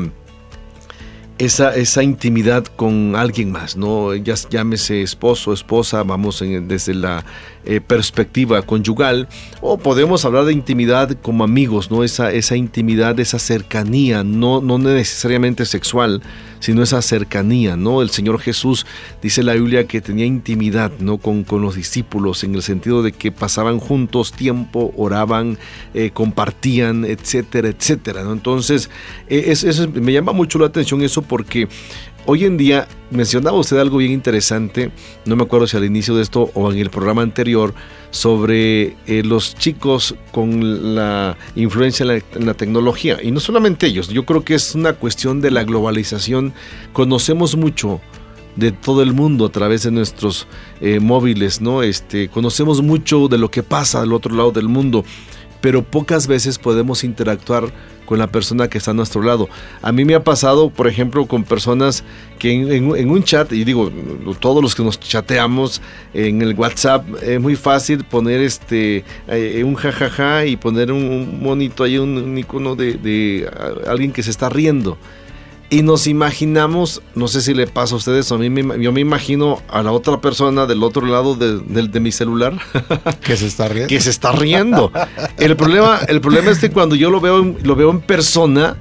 esa, 1.37 1.75
esa, 1.75 2.03
intimidad 2.03 2.65
con 2.65 3.15
alguien 3.15 3.51
más, 3.51 3.75
¿no? 3.75 4.13
Ya 4.15 4.35
llámese 4.49 5.01
esposo, 5.01 5.53
esposa, 5.53 6.03
vamos 6.03 6.41
desde 6.41 6.93
la 6.93 7.25
eh, 7.65 7.81
perspectiva 7.81 8.61
conyugal, 8.61 9.27
o 9.61 9.77
podemos 9.77 10.25
hablar 10.25 10.45
de 10.45 10.53
intimidad 10.53 11.17
como 11.21 11.43
amigos, 11.43 11.91
¿no? 11.91 12.03
Esa, 12.03 12.31
esa 12.31 12.55
intimidad, 12.55 13.19
esa 13.19 13.39
cercanía, 13.39 14.23
no, 14.23 14.61
no 14.61 14.77
necesariamente 14.77 15.65
sexual, 15.65 16.21
sino 16.59 16.81
esa 16.81 17.01
cercanía, 17.01 17.75
¿no? 17.75 18.01
El 18.01 18.09
Señor 18.09 18.39
Jesús 18.39 18.85
dice 19.21 19.43
la 19.43 19.53
Biblia 19.53 19.87
que 19.87 20.01
tenía 20.01 20.25
intimidad, 20.25 20.91
¿no? 20.99 21.17
Con, 21.17 21.43
con 21.43 21.61
los 21.61 21.75
discípulos, 21.75 22.43
en 22.43 22.55
el 22.55 22.61
sentido 22.61 23.03
de 23.03 23.11
que 23.11 23.31
pasaban 23.31 23.79
juntos 23.79 24.31
tiempo, 24.31 24.93
oraban, 24.97 25.57
eh, 25.93 26.11
compartían, 26.11 27.05
etcétera, 27.05 27.69
etcétera, 27.69 28.23
¿no? 28.23 28.33
Entonces, 28.33 28.89
eh, 29.27 29.53
me 29.93 30.13
llama 30.13 30.31
mucho 30.31 30.59
la 30.59 30.67
atención 30.67 31.01
eso 31.01 31.21
porque 31.21 31.67
Hoy 32.27 32.43
en 32.43 32.57
día 32.57 32.87
mencionaba 33.11 33.59
usted 33.59 33.77
algo 33.77 33.97
bien 33.97 34.11
interesante, 34.11 34.89
no 35.25 35.35
me 35.35 35.43
acuerdo 35.43 35.67
si 35.67 35.77
al 35.77 35.85
inicio 35.85 36.15
de 36.15 36.23
esto 36.23 36.49
o 36.55 36.71
en 36.71 36.79
el 36.79 36.89
programa 36.89 37.21
anterior, 37.21 37.75
sobre 38.09 38.95
eh, 39.05 39.21
los 39.23 39.53
chicos 39.53 40.15
con 40.31 40.95
la 40.95 41.37
influencia 41.55 42.03
en 42.03 42.45
la, 42.47 42.53
tecnología. 42.55 43.19
Y 43.21 43.29
no 43.29 43.39
solamente 43.39 43.85
ellos, 43.85 44.07
yo 44.07 44.25
creo 44.25 44.43
que 44.43 44.55
es 44.55 44.73
una 44.73 44.93
cuestión 44.93 45.39
de 45.39 45.51
la 45.51 45.63
globalización. 45.63 46.53
Conocemos 46.93 47.55
mucho 47.55 48.01
de 48.55 48.71
todo 48.71 49.03
el 49.03 49.13
mundo 49.13 49.45
a 49.45 49.51
través 49.51 49.83
de 49.83 49.91
nuestros 49.91 50.47
eh, 50.81 50.99
móviles, 50.99 51.61
¿no? 51.61 51.83
Este, 51.83 52.29
conocemos 52.29 52.81
mucho 52.81 53.27
de 53.27 53.37
lo 53.37 53.51
que 53.51 53.61
pasa 53.61 54.01
al 54.01 54.13
otro 54.13 54.33
lado 54.33 54.51
del 54.51 54.67
mundo, 54.67 55.05
pero 55.61 55.83
pocas 55.83 56.25
veces 56.25 56.57
podemos 56.57 57.03
interactuar 57.03 57.71
con 58.05 58.19
la 58.19 58.27
persona 58.27 58.67
que 58.67 58.77
está 58.77 58.91
a 58.91 58.93
nuestro 58.93 59.21
lado. 59.21 59.49
A 59.81 59.91
mí 59.91 60.05
me 60.05 60.15
ha 60.15 60.23
pasado, 60.23 60.69
por 60.69 60.87
ejemplo, 60.87 61.25
con 61.25 61.43
personas 61.43 62.03
que 62.39 62.51
en, 62.51 63.09
un 63.09 63.23
chat, 63.23 63.51
y 63.51 63.63
digo, 63.63 63.91
todos 64.39 64.61
los 64.61 64.75
que 64.75 64.83
nos 64.83 64.99
chateamos 64.99 65.81
en 66.13 66.41
el 66.41 66.53
WhatsApp, 66.53 67.05
es 67.21 67.39
muy 67.39 67.55
fácil 67.55 68.03
poner 68.03 68.41
este 68.41 69.03
eh, 69.27 69.63
un 69.63 69.75
jajaja 69.75 70.45
y 70.45 70.55
poner 70.55 70.91
un, 70.91 71.41
monito 71.41 71.83
ahí, 71.83 71.97
un, 71.97 72.37
icono 72.37 72.75
de 72.75 73.49
alguien 73.87 74.11
que 74.11 74.23
se 74.23 74.31
está 74.31 74.49
riendo 74.49 74.97
y 75.69 75.81
nos 75.81 76.05
imaginamos, 76.07 77.01
no 77.15 77.27
sé 77.27 77.41
si 77.41 77.53
le 77.53 77.65
pasa 77.65 77.95
a 77.95 77.97
ustedes, 77.97 78.31
a 78.31 78.37
mí 78.37 78.49
yo 78.79 78.91
me 78.91 79.01
imagino 79.01 79.61
a 79.67 79.81
la 79.81 79.91
otra 79.91 80.21
persona 80.21 80.65
del 80.67 80.83
otro 80.83 81.05
lado 81.05 81.35
de, 81.35 81.99
mi 81.99 82.11
celular. 82.11 82.53
Que 83.21 83.35
se 83.35 83.47
está 83.47 83.67
riendo. 83.67 83.89
que 83.89 83.99
se 83.99 84.09
está 84.11 84.31
riendo. 84.31 84.91
El 85.37 85.55
problema, 85.55 85.99
el 86.07 86.21
problema 86.21 86.51
es 86.51 86.59
que 86.59 86.69
cuando 86.69 86.95
yo 86.95 87.09
lo 87.09 87.19
veo, 87.19 87.55
lo 87.63 87.75
veo 87.75 87.89
en 87.89 88.01
persona, 88.01 88.77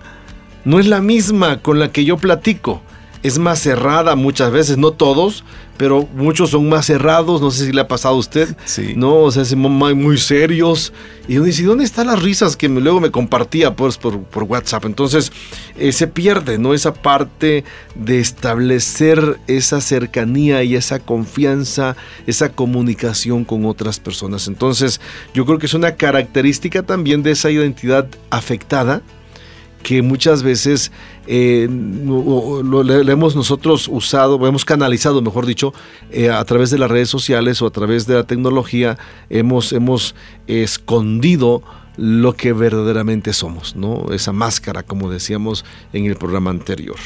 no 0.64 0.78
es 0.78 0.86
la 0.86 1.00
misma 1.00 1.62
con 1.62 1.78
la 1.78 1.90
que 1.90 2.04
yo 2.04 2.18
platico. 2.18 2.82
Es 3.24 3.38
más 3.38 3.58
cerrada 3.58 4.14
muchas 4.14 4.52
veces, 4.52 4.76
no 4.76 4.92
todos, 4.92 5.44
pero 5.76 6.06
muchos 6.14 6.50
son 6.50 6.68
más 6.68 6.86
cerrados, 6.86 7.40
no 7.40 7.50
sé 7.50 7.66
si 7.66 7.72
le 7.72 7.80
ha 7.80 7.88
pasado 7.88 8.14
a 8.14 8.18
usted, 8.18 8.54
sí. 8.64 8.92
¿no? 8.96 9.16
O 9.16 9.30
sea, 9.30 9.44
muy, 9.56 9.94
muy 9.94 10.18
serios. 10.18 10.92
Y 11.26 11.36
uno 11.36 11.46
dice, 11.46 11.64
¿dónde 11.64 11.84
están 11.84 12.06
las 12.06 12.22
risas 12.22 12.56
que 12.56 12.68
luego 12.68 13.00
me 13.00 13.10
compartía 13.10 13.74
pues, 13.74 13.96
por, 13.96 14.20
por 14.24 14.42
WhatsApp? 14.44 14.84
Entonces, 14.84 15.32
eh, 15.76 15.90
se 15.92 16.06
pierde, 16.06 16.58
¿no? 16.58 16.74
Esa 16.74 16.92
parte 16.92 17.64
de 17.94 18.20
establecer 18.20 19.40
esa 19.46 19.80
cercanía 19.80 20.62
y 20.62 20.76
esa 20.76 21.00
confianza, 21.00 21.96
esa 22.26 22.50
comunicación 22.50 23.44
con 23.44 23.64
otras 23.64 23.98
personas. 23.98 24.46
Entonces, 24.48 25.00
yo 25.32 25.46
creo 25.46 25.58
que 25.58 25.66
es 25.66 25.74
una 25.74 25.96
característica 25.96 26.82
también 26.82 27.22
de 27.22 27.30
esa 27.30 27.50
identidad 27.50 28.06
afectada 28.30 29.02
que 29.84 30.02
muchas 30.02 30.42
veces 30.42 30.90
eh, 31.28 31.68
lo, 31.70 32.82
hemos 32.82 33.36
nosotros 33.36 33.86
usado, 33.86 34.44
hemos 34.48 34.64
canalizado, 34.64 35.22
mejor 35.22 35.46
dicho, 35.46 35.72
eh, 36.10 36.30
a 36.30 36.44
través 36.44 36.70
de 36.70 36.78
las 36.78 36.90
redes 36.90 37.10
sociales 37.10 37.62
o 37.62 37.66
a 37.66 37.70
través 37.70 38.08
de 38.08 38.14
la 38.14 38.24
tecnología, 38.24 38.98
hemos, 39.28 39.72
hemos 39.72 40.16
escondido 40.48 41.62
lo 41.96 42.32
que 42.32 42.52
verdaderamente 42.52 43.32
somos, 43.32 43.76
¿no? 43.76 44.06
Esa 44.12 44.32
máscara, 44.32 44.82
como 44.82 45.10
decíamos 45.10 45.64
en 45.92 46.06
el 46.06 46.16
programa 46.16 46.50
anterior. 46.50 46.96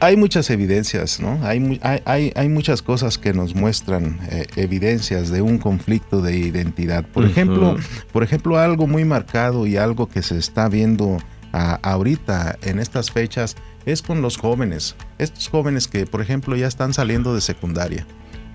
Hay 0.00 0.16
muchas 0.16 0.50
evidencias, 0.50 1.20
¿no? 1.20 1.38
Hay, 1.42 1.78
hay, 1.82 2.32
hay 2.34 2.48
muchas 2.48 2.82
cosas 2.82 3.16
que 3.16 3.32
nos 3.32 3.54
muestran 3.54 4.18
eh, 4.30 4.46
evidencias 4.56 5.30
de 5.30 5.40
un 5.40 5.58
conflicto 5.58 6.20
de 6.20 6.36
identidad. 6.36 7.04
Por 7.04 7.24
ejemplo, 7.26 7.76
por 8.10 8.22
ejemplo, 8.22 8.58
algo 8.58 8.86
muy 8.86 9.04
marcado 9.04 9.66
y 9.66 9.76
algo 9.76 10.08
que 10.08 10.22
se 10.22 10.38
está 10.38 10.68
viendo 10.68 11.18
ahorita 11.52 12.58
en 12.62 12.78
estas 12.78 13.10
fechas 13.10 13.56
es 13.86 14.02
con 14.02 14.22
los 14.22 14.36
jóvenes. 14.36 14.96
Estos 15.18 15.48
jóvenes 15.48 15.88
que, 15.88 16.06
por 16.06 16.20
ejemplo, 16.20 16.56
ya 16.56 16.66
están 16.66 16.94
saliendo 16.94 17.34
de 17.34 17.40
secundaria. 17.40 18.06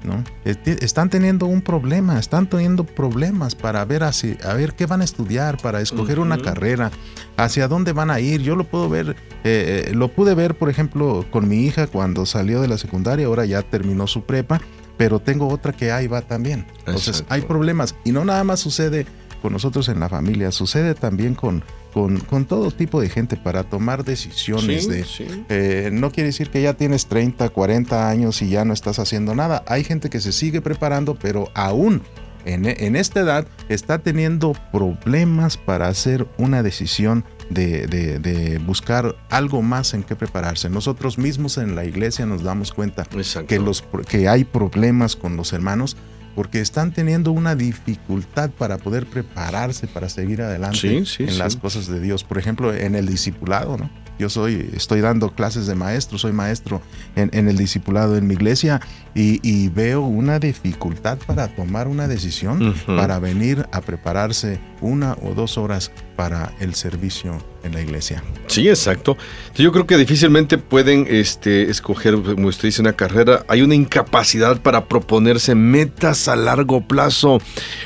¿no? 0.06 0.24
Están 0.46 1.10
teniendo 1.10 1.48
un 1.48 1.62
problema, 1.62 2.20
están 2.20 2.48
teniendo 2.48 2.86
problemas 2.86 3.56
para 3.56 3.84
ver 3.86 4.04
así, 4.04 4.38
a 4.44 4.54
ver 4.54 4.74
qué 4.74 4.86
van 4.86 5.02
a 5.02 5.04
estudiar, 5.04 5.58
para 5.58 5.82
escoger 5.82 6.20
una 6.20 6.38
carrera, 6.38 6.92
hacia 7.38 7.68
dónde 7.68 7.92
van 7.92 8.12
a 8.12 8.20
ir. 8.20 8.42
Yo 8.42 8.56
lo 8.56 8.66
puedo 8.66 8.88
ver, 8.88 9.16
eh, 9.44 9.88
eh, 9.88 9.94
lo 9.94 10.10
pude 10.10 10.36
ver, 10.36 10.56
por 10.56 10.70
ejemplo, 10.70 11.26
con 11.32 11.48
mi 11.48 11.66
hija 11.66 11.88
cuando 11.88 12.26
salió 12.26 12.62
de 12.62 12.68
la 12.68 12.78
secundaria, 12.78 13.26
ahora 13.26 13.46
ya 13.46 13.64
terminó 13.64 14.08
su 14.08 14.24
prepa, 14.26 14.62
pero 14.98 15.20
tengo 15.20 15.48
otra 15.48 15.74
que 15.74 15.92
ahí 15.92 16.08
va 16.08 16.22
también. 16.22 16.68
Entonces 16.80 17.26
hay 17.30 17.42
problemas 17.42 17.96
y 18.06 18.12
no 18.12 18.24
nada 18.24 18.44
más 18.44 18.60
sucede 18.60 19.06
con 19.42 19.54
nosotros 19.54 19.90
en 19.90 20.00
la 20.00 20.10
familia, 20.10 20.52
sucede 20.52 20.96
también 20.96 21.36
con 21.36 21.64
con, 21.96 22.46
todo 22.46 22.72
tipo 22.72 23.00
de 23.00 23.08
gente 23.08 23.38
para 23.38 23.64
tomar 23.64 24.04
decisiones. 24.04 24.90
de, 24.90 25.06
eh, 25.48 25.90
no 25.94 26.12
quiere 26.12 26.28
decir 26.28 26.50
que 26.50 26.62
ya 26.62 26.74
tienes 26.74 27.06
30, 27.06 27.48
40 27.48 28.10
años 28.10 28.42
y 28.42 28.50
ya 28.50 28.66
no 28.66 28.74
estás 28.74 29.00
haciendo 29.00 29.34
nada. 29.34 29.64
Hay 29.66 29.86
gente 29.86 30.10
que 30.10 30.20
se 30.20 30.34
sigue 30.34 30.60
preparando, 30.60 31.16
pero 31.16 31.50
aún 31.54 32.02
en, 32.44 32.66
en 32.66 32.98
esta 32.98 33.22
edad 33.22 33.48
está 33.70 34.00
teniendo 34.00 34.58
problemas 34.74 35.56
para 35.56 35.88
hacer 35.88 36.28
una 36.38 36.64
decisión 36.64 37.24
de, 37.50 37.88
de, 37.88 38.58
buscar 38.60 39.16
algo 39.30 39.62
más 39.62 39.94
en 39.94 40.04
qué 40.04 40.18
prepararse. 40.18 40.70
Nosotros 40.70 41.18
mismos 41.18 41.58
en 41.58 41.76
la 41.76 41.86
iglesia 41.86 42.26
nos 42.26 42.44
damos 42.44 42.74
cuenta 42.74 43.06
que, 43.48 43.60
los, 43.60 43.86
que 44.10 44.28
hay 44.28 44.44
problemas 44.44 45.16
con 45.16 45.38
los 45.38 45.54
hermanos 45.54 45.96
porque 46.36 46.60
están 46.60 46.92
teniendo 46.92 47.32
una 47.32 47.56
dificultad 47.56 48.52
para 48.52 48.78
poder 48.78 49.06
prepararse 49.06 49.88
para 49.88 50.10
seguir 50.10 50.42
adelante 50.42 51.04
en 51.20 51.38
las 51.38 51.56
cosas 51.56 51.88
de 51.88 52.00
Dios. 52.02 52.24
Por 52.24 52.38
ejemplo, 52.38 52.74
en 52.74 52.96
el 52.96 53.08
discipulado, 53.08 53.78
¿no? 53.78 53.90
Yo 54.18 54.30
soy, 54.30 54.70
estoy 54.74 55.02
dando 55.02 55.32
clases 55.32 55.68
de 55.68 55.76
maestro, 55.76 56.18
soy 56.18 56.32
maestro 56.32 56.82
en, 57.16 57.30
el 57.34 57.58
discipulado 57.58 58.18
en 58.18 58.28
mi 58.28 58.36
iglesia 58.36 58.82
y, 59.14 59.70
veo 59.70 60.02
una 60.02 60.40
dificultad 60.40 61.18
para 61.26 61.48
tomar 61.48 61.88
una 61.88 62.08
decisión, 62.08 62.76
para 62.86 63.20
venir 63.20 63.66
a 63.72 63.82
prepararse 63.82 64.60
una 64.82 65.18
o 65.22 65.34
dos 65.34 65.58
horas 65.58 65.92
para 66.16 66.54
el 66.60 66.76
servicio 66.76 67.38
en 67.64 67.74
la 67.74 67.82
iglesia. 67.82 68.24
Sí, 68.48 68.70
exacto. 68.70 69.18
Yo 69.56 69.72
creo 69.72 69.88
que 69.88 69.98
difícilmente 69.98 70.58
pueden 70.58 71.08
este, 71.10 71.70
escoger, 71.70 72.16
como 72.22 72.48
usted 72.48 72.70
dice, 72.70 72.82
una 72.82 72.94
carrera. 72.94 73.44
Hay 73.48 73.62
una 73.62 73.76
incapacidad 73.76 74.62
para 74.62 74.86
proponerse 74.86 75.56
metas 75.56 76.28
a 76.28 76.36
largo 76.36 76.82
plazo. 76.82 77.40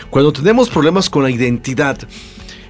Cuando 0.09 0.33
tenemos 0.33 0.69
problemas 0.69 1.09
con 1.09 1.23
la 1.23 1.31
identidad, 1.31 1.97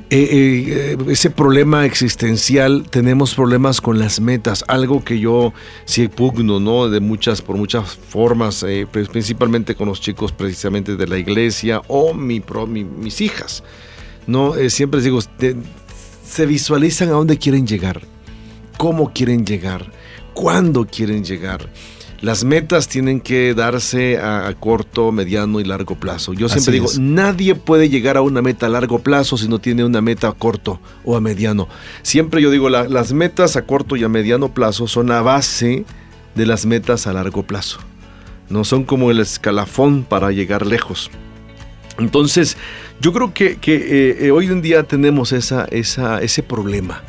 eh, 0.09 0.97
ese 1.07 1.29
problema 1.29 1.85
existencial, 1.85 2.85
tenemos 2.89 3.35
problemas 3.35 3.79
con 3.81 3.99
las 3.99 4.19
metas, 4.19 4.63
algo 4.67 5.03
que 5.03 5.19
yo 5.19 5.53
sí 5.85 6.07
pugno, 6.07 6.59
¿no? 6.59 6.89
De 6.89 6.99
muchas, 6.99 7.41
por 7.41 7.57
muchas 7.57 7.95
formas, 7.95 8.65
pues, 8.91 9.07
principalmente 9.09 9.75
con 9.75 9.87
los 9.87 10.01
chicos 10.01 10.31
precisamente 10.31 10.95
de 10.95 11.07
la 11.07 11.17
iglesia 11.17 11.81
o 11.87 12.13
mi, 12.13 12.41
mis 12.69 13.21
hijas, 13.21 13.63
¿no? 14.25 14.53
siempre 14.69 15.01
digo, 15.01 15.19
se 16.25 16.45
visualizan 16.45 17.09
a 17.09 17.13
dónde 17.13 17.37
quieren 17.37 17.67
llegar, 17.67 18.01
cómo 18.77 19.11
quieren 19.13 19.45
llegar, 19.45 19.91
cuándo 20.33 20.85
quieren 20.85 21.23
llegar 21.23 21.69
las 22.21 22.43
metas 22.43 22.87
tienen 22.87 23.21
que 23.21 23.53
darse 23.53 24.17
a, 24.17 24.53
corto, 24.59 25.11
mediano 25.11 25.59
y 25.59 25.63
largo 25.63 25.95
plazo. 25.95 26.33
Yo 26.33 26.49
siempre 26.49 26.73
digo, 26.73 26.87
nadie 26.99 27.55
puede 27.55 27.89
llegar 27.89 28.17
a 28.17 28.21
una 28.21 28.41
meta 28.41 28.65
a 28.65 28.69
largo 28.69 28.99
plazo 28.99 29.37
si 29.37 29.47
no 29.47 29.59
tiene 29.59 29.85
una 29.85 30.01
meta 30.01 30.27
a 30.27 30.33
corto 30.33 30.79
o 31.05 31.15
a 31.15 31.21
mediano. 31.21 31.67
Siempre 32.01 32.41
yo 32.41 32.51
digo, 32.51 32.69
las 32.69 33.13
metas 33.13 33.55
a 33.55 33.63
corto 33.63 33.95
y 33.95 34.03
a 34.03 34.09
mediano 34.09 34.53
plazo 34.53 34.87
son 34.87 35.11
a 35.11 35.21
base 35.21 35.85
de 36.35 36.45
las 36.45 36.65
metas 36.65 37.07
a 37.07 37.13
largo 37.13 37.43
plazo. 37.43 37.79
No 38.49 38.63
son 38.63 38.83
como 38.83 39.11
el 39.11 39.19
escalafón 39.19 40.03
para 40.03 40.31
llegar 40.31 40.65
lejos. 40.65 41.11
Entonces, 41.99 42.57
yo 43.01 43.13
creo 43.13 43.33
que, 43.33 43.51
eh, 43.65 44.17
eh, 44.21 44.31
hoy 44.31 44.47
en 44.47 44.61
día 44.61 44.83
tenemos 44.83 45.31
esa, 45.31 45.65
esa, 45.65 46.21
ese 46.21 46.43
problema. 46.43 47.01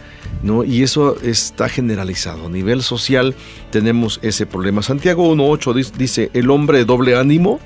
¿No? 0.42 0.64
Y 0.64 0.82
eso 0.82 1.16
está 1.22 1.68
generalizado. 1.68 2.46
A 2.46 2.50
nivel 2.50 2.82
social 2.82 3.34
tenemos 3.70 4.18
ese 4.22 4.46
problema. 4.46 4.82
Santiago 4.82 5.32
1.8 5.34 5.92
dice, 5.92 6.30
el 6.34 6.50
hombre 6.50 6.78
de 6.78 6.84
doble 6.84 7.16
ánimo 7.16 7.60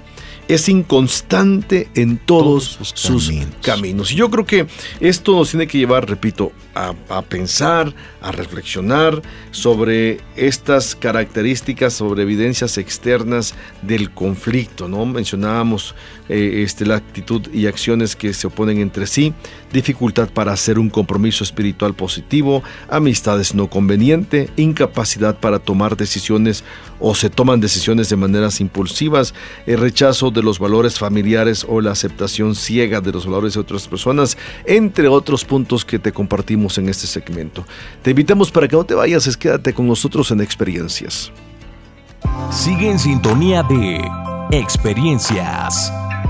es 0.49 0.69
inconstante 0.69 1.89
en 1.95 2.19
todos, 2.19 2.79
sus, 2.95 3.33
caminos. 3.63 4.13
Y 4.13 4.17
yo 4.17 4.31
creo 4.31 4.45
que 4.45 4.67
esto 5.01 5.37
nos 5.37 5.51
tiene 5.51 5.67
que 5.67 5.79
llevar, 5.79 6.09
repito, 6.09 6.53
a, 6.75 7.23
pensar, 7.23 7.95
a 8.21 8.33
reflexionar 8.33 9.23
sobre 9.53 10.21
estas 10.37 10.95
características, 10.95 11.95
sobre 11.95 12.23
evidencias 12.23 12.79
externas 12.79 13.55
del 13.83 14.11
conflicto. 14.11 14.89
¿no? 14.89 15.07
Mencionábamos 15.07 15.95
eh, 16.29 16.63
este, 16.65 16.87
la 16.87 16.97
actitud 16.97 17.49
y 17.53 17.67
acciones 17.67 18.17
que 18.17 18.33
se 18.33 18.47
oponen 18.47 18.79
entre 18.79 19.07
sí, 19.07 19.35
dificultad 19.73 20.29
para 20.31 20.53
hacer 20.53 20.79
un 20.79 20.89
compromiso 20.89 21.45
espiritual 21.45 21.95
positivo, 21.95 22.63
amistades 22.89 23.55
no 23.55 23.69
conveniente, 23.69 24.49
incapacidad 24.57 25.39
para 25.39 25.59
tomar 25.59 25.97
decisiones 25.97 26.65
o 27.01 27.15
se 27.15 27.29
toman 27.29 27.61
decisiones 27.61 28.09
de 28.09 28.17
maneras 28.17 28.61
impulsivas, 28.61 29.35
el 29.67 29.79
rechazo 29.79 30.31
de 30.31 30.43
los 30.43 30.59
valores 30.59 30.99
familiares 30.99 31.67
o 31.69 31.81
la 31.81 31.91
aceptación 31.91 32.55
ciega 32.55 33.01
de 33.01 33.13
los 33.13 33.27
valores 33.27 33.55
de 33.55 33.61
otras 33.61 33.87
personas, 33.87 34.39
entre 34.65 35.09
otros 35.09 35.45
puntos 35.45 35.85
que 35.85 35.99
te 35.99 36.13
compartimos 36.13 36.79
en 36.79 36.89
este 36.89 37.07
segmento. 37.07 37.67
Te 38.03 38.11
invitamos 38.11 38.51
para 38.51 38.69
que 38.69 38.77
no 38.77 38.85
te 38.85 38.95
vayas, 38.95 39.27
es 39.27 39.37
quédate 39.37 39.75
con 39.75 39.87
nosotros 39.87 40.31
en 40.31 40.41
experiencias. 40.41 41.33
Sigue 42.51 42.91
en 42.91 42.99
sintonía 42.99 43.63
de 43.65 44.01
experiencias. 44.51 45.93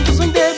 Ahora 0.00 0.12
todo 0.12 0.26
nuevo 0.26 0.49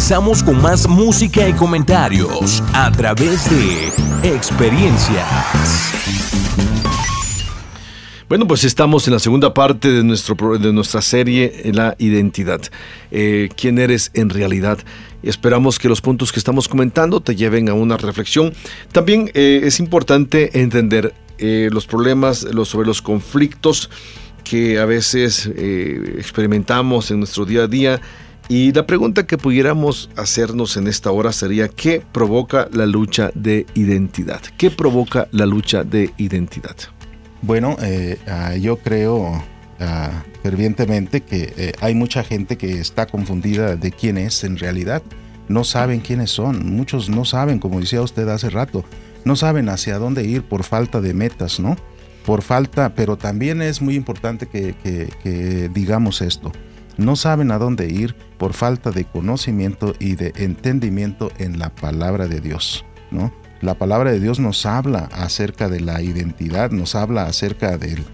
regresamos 0.00 0.42
con 0.42 0.62
más 0.62 0.88
música 0.88 1.46
y 1.46 1.52
comentarios 1.52 2.62
a 2.72 2.90
través 2.90 3.50
de 3.50 4.32
experiencias. 4.34 5.26
Bueno, 8.26 8.46
pues 8.46 8.64
estamos 8.64 9.06
en 9.06 9.12
la 9.12 9.18
segunda 9.18 9.52
parte 9.52 9.92
de, 9.92 10.02
nuestro, 10.02 10.56
de 10.56 10.72
nuestra 10.72 11.02
serie, 11.02 11.70
La 11.74 11.96
Identidad. 11.98 12.62
Eh, 13.10 13.50
¿Quién 13.54 13.78
eres 13.78 14.10
en 14.14 14.30
realidad? 14.30 14.78
Esperamos 15.22 15.78
que 15.78 15.90
los 15.90 16.00
puntos 16.00 16.32
que 16.32 16.38
estamos 16.38 16.66
comentando 16.66 17.20
te 17.20 17.36
lleven 17.36 17.68
a 17.68 17.74
una 17.74 17.98
reflexión. 17.98 18.54
También 18.92 19.30
eh, 19.34 19.60
es 19.64 19.80
importante 19.80 20.62
entender 20.62 21.12
eh, 21.36 21.68
los 21.70 21.86
problemas 21.86 22.44
los, 22.44 22.70
sobre 22.70 22.86
los 22.86 23.02
conflictos 23.02 23.90
que 24.44 24.78
a 24.78 24.86
veces 24.86 25.46
experimentamos 25.46 27.10
en 27.10 27.18
nuestro 27.18 27.44
día 27.44 27.64
a 27.64 27.66
día. 27.66 28.00
Y 28.50 28.72
la 28.72 28.84
pregunta 28.84 29.28
que 29.28 29.38
pudiéramos 29.38 30.10
hacernos 30.16 30.76
en 30.76 30.88
esta 30.88 31.12
hora 31.12 31.30
sería, 31.30 31.68
¿qué 31.68 32.02
provoca 32.10 32.68
la 32.72 32.84
lucha 32.84 33.30
de 33.36 33.64
identidad? 33.74 34.40
¿Qué 34.58 34.72
provoca 34.72 35.28
la 35.30 35.46
lucha 35.46 35.84
de 35.84 36.12
identidad? 36.18 36.74
Bueno, 37.42 37.76
eh, 37.80 38.18
ah, 38.26 38.56
yo 38.56 38.78
creo 38.78 39.40
ah, 39.78 40.24
fervientemente 40.42 41.20
que 41.20 41.54
eh, 41.56 41.72
hay 41.80 41.94
mucha 41.94 42.24
gente 42.24 42.58
que 42.58 42.80
está 42.80 43.06
confundida 43.06 43.76
de 43.76 43.92
quién 43.92 44.18
es 44.18 44.42
en 44.42 44.58
realidad. 44.58 45.00
No 45.46 45.62
saben 45.62 46.00
quiénes 46.00 46.32
son. 46.32 46.74
Muchos 46.74 47.08
no 47.08 47.24
saben, 47.24 47.60
como 47.60 47.78
decía 47.78 48.02
usted 48.02 48.28
hace 48.28 48.50
rato, 48.50 48.84
no 49.24 49.36
saben 49.36 49.68
hacia 49.68 49.96
dónde 50.00 50.24
ir 50.24 50.42
por 50.42 50.64
falta 50.64 51.00
de 51.00 51.14
metas, 51.14 51.60
¿no? 51.60 51.76
Por 52.26 52.42
falta, 52.42 52.96
pero 52.96 53.16
también 53.16 53.62
es 53.62 53.80
muy 53.80 53.94
importante 53.94 54.46
que, 54.46 54.74
que 55.22 55.70
digamos 55.72 56.20
esto. 56.20 56.50
No 57.00 57.16
saben 57.16 57.50
a 57.50 57.56
dónde 57.56 57.88
ir 57.88 58.14
por 58.36 58.52
falta 58.52 58.90
de 58.90 59.06
conocimiento 59.06 59.94
y 59.98 60.16
de 60.16 60.34
entendimiento 60.36 61.32
en 61.38 61.58
la 61.58 61.70
palabra 61.70 62.28
de 62.28 62.42
Dios, 62.42 62.84
¿no? 63.10 63.32
La 63.62 63.72
palabra 63.72 64.12
de 64.12 64.20
Dios 64.20 64.38
nos 64.38 64.66
habla 64.66 65.08
acerca 65.10 65.70
de 65.70 65.80
la 65.80 66.02
identidad, 66.02 66.70
nos 66.72 66.94
habla 66.94 67.24
acerca 67.24 67.78
del, 67.78 68.04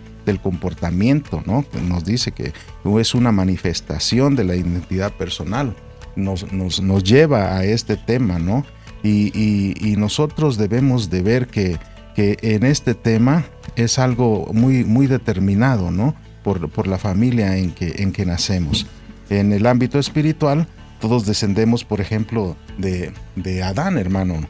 comportamiento, 0.40 1.42
¿no? 1.46 1.64
Nos 1.88 2.04
dice 2.04 2.30
que 2.30 2.52
es 3.00 3.14
una 3.14 3.32
manifestación 3.32 4.36
de 4.36 4.44
la 4.44 4.54
identidad 4.54 5.12
personal. 5.12 5.74
Nos, 6.14 6.52
nos, 6.52 7.02
lleva 7.02 7.56
a 7.56 7.64
este 7.64 7.96
tema, 7.96 8.38
¿no? 8.38 8.64
Y, 9.02 9.94
nosotros 9.98 10.58
debemos 10.58 11.10
de 11.10 11.22
ver 11.22 11.48
que, 11.48 11.78
que, 12.14 12.38
en 12.42 12.64
este 12.64 12.94
tema 12.94 13.44
es 13.74 13.98
algo 13.98 14.48
muy, 14.52 14.84
muy 14.84 15.08
determinado, 15.08 15.90
¿no? 15.90 16.14
Por, 16.46 16.86
la 16.86 16.96
familia 16.96 17.56
en 17.56 17.72
que, 17.72 17.96
en 17.98 18.12
que 18.12 18.24
nacemos. 18.24 18.86
En 19.30 19.52
el 19.52 19.66
ámbito 19.66 19.98
espiritual, 19.98 20.68
todos 21.00 21.26
descendemos, 21.26 21.84
por 21.84 22.00
ejemplo, 22.00 22.56
de, 22.78 23.12
de 23.34 23.64
Adán, 23.64 23.98
hermano. 23.98 24.46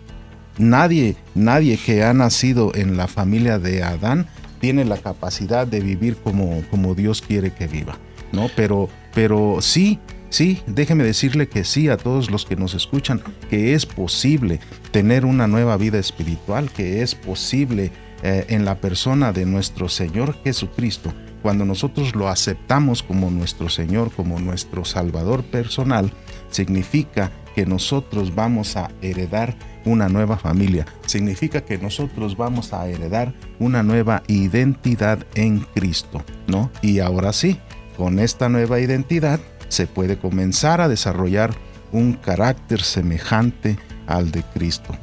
Nadie, 0.59 1.17
nadie 1.35 1.79
que 1.79 2.05
ha 2.05 2.13
nacido 2.13 2.75
en 2.75 2.99
la 2.99 3.09
familia 3.09 3.59
de 3.59 3.83
Adán 3.83 4.27
tiene 4.61 4.85
la 4.85 4.99
capacidad 4.99 5.67
de 5.67 5.81
vivir 5.81 6.17
como, 6.17 6.63
como 6.71 6.95
Dios 6.95 7.23
quiere 7.23 7.55
que 7.55 7.67
viva, 7.67 7.97
¿no? 8.31 8.51
Pero, 8.55 8.91
pero 9.15 9.63
sí, 9.63 9.99
sí, 10.29 10.61
déjeme 10.67 11.03
decirle 11.03 11.49
que 11.49 11.65
sí 11.65 11.89
a 11.89 11.97
todos 11.97 12.31
los 12.31 12.45
que 12.45 12.57
nos 12.57 12.75
escuchan, 12.75 13.23
que 13.49 13.73
es 13.73 13.87
posible 13.87 14.61
tener 14.91 15.25
una 15.25 15.47
nueva 15.47 15.79
vida 15.79 15.99
espiritual, 15.99 16.71
que 16.71 17.01
es 17.01 17.15
posible 17.15 17.91
eh, 18.23 18.45
en 18.49 18.67
la 18.67 18.77
persona 18.81 19.33
de 19.33 19.47
nuestro 19.47 19.89
Señor 19.89 20.37
Jesucristo. 20.43 21.15
Cuando 21.47 21.65
nosotros 21.65 22.17
lo 22.17 22.29
aceptamos 22.29 23.05
como 23.05 23.31
nuestro 23.31 23.69
Señor, 23.69 24.11
como 24.11 24.41
nuestro 24.41 24.85
Salvador 24.85 25.45
personal, 25.45 26.13
significa 26.51 27.31
que 27.55 27.65
nosotros 27.65 28.35
vamos 28.35 28.77
a 28.77 28.91
heredar 29.01 29.55
una 29.85 30.09
nueva 30.09 30.39
familia. 30.39 30.87
Significa 31.07 31.61
que 31.61 31.79
nosotros 31.79 32.37
vamos 32.37 32.73
a 32.73 32.89
heredar 32.89 33.33
una 33.61 33.85
nueva 33.85 34.25
identidad 34.27 35.25
en 35.37 35.61
Cristo, 35.61 36.25
¿no? 36.49 36.73
Y 36.83 36.99
ahora 36.99 37.33
sí, 37.33 37.61
con 37.97 38.19
esta 38.19 38.49
nueva 38.49 38.81
identidad 38.81 39.39
se 39.69 39.87
puede 39.87 40.19
comenzar 40.19 40.81
a 40.81 40.89
desarrollar 40.89 41.55
un 41.93 42.15
carácter 42.15 42.83
semejante 42.83 43.79
al 44.09 44.33
de 44.33 44.43
Cristo. 44.53 44.99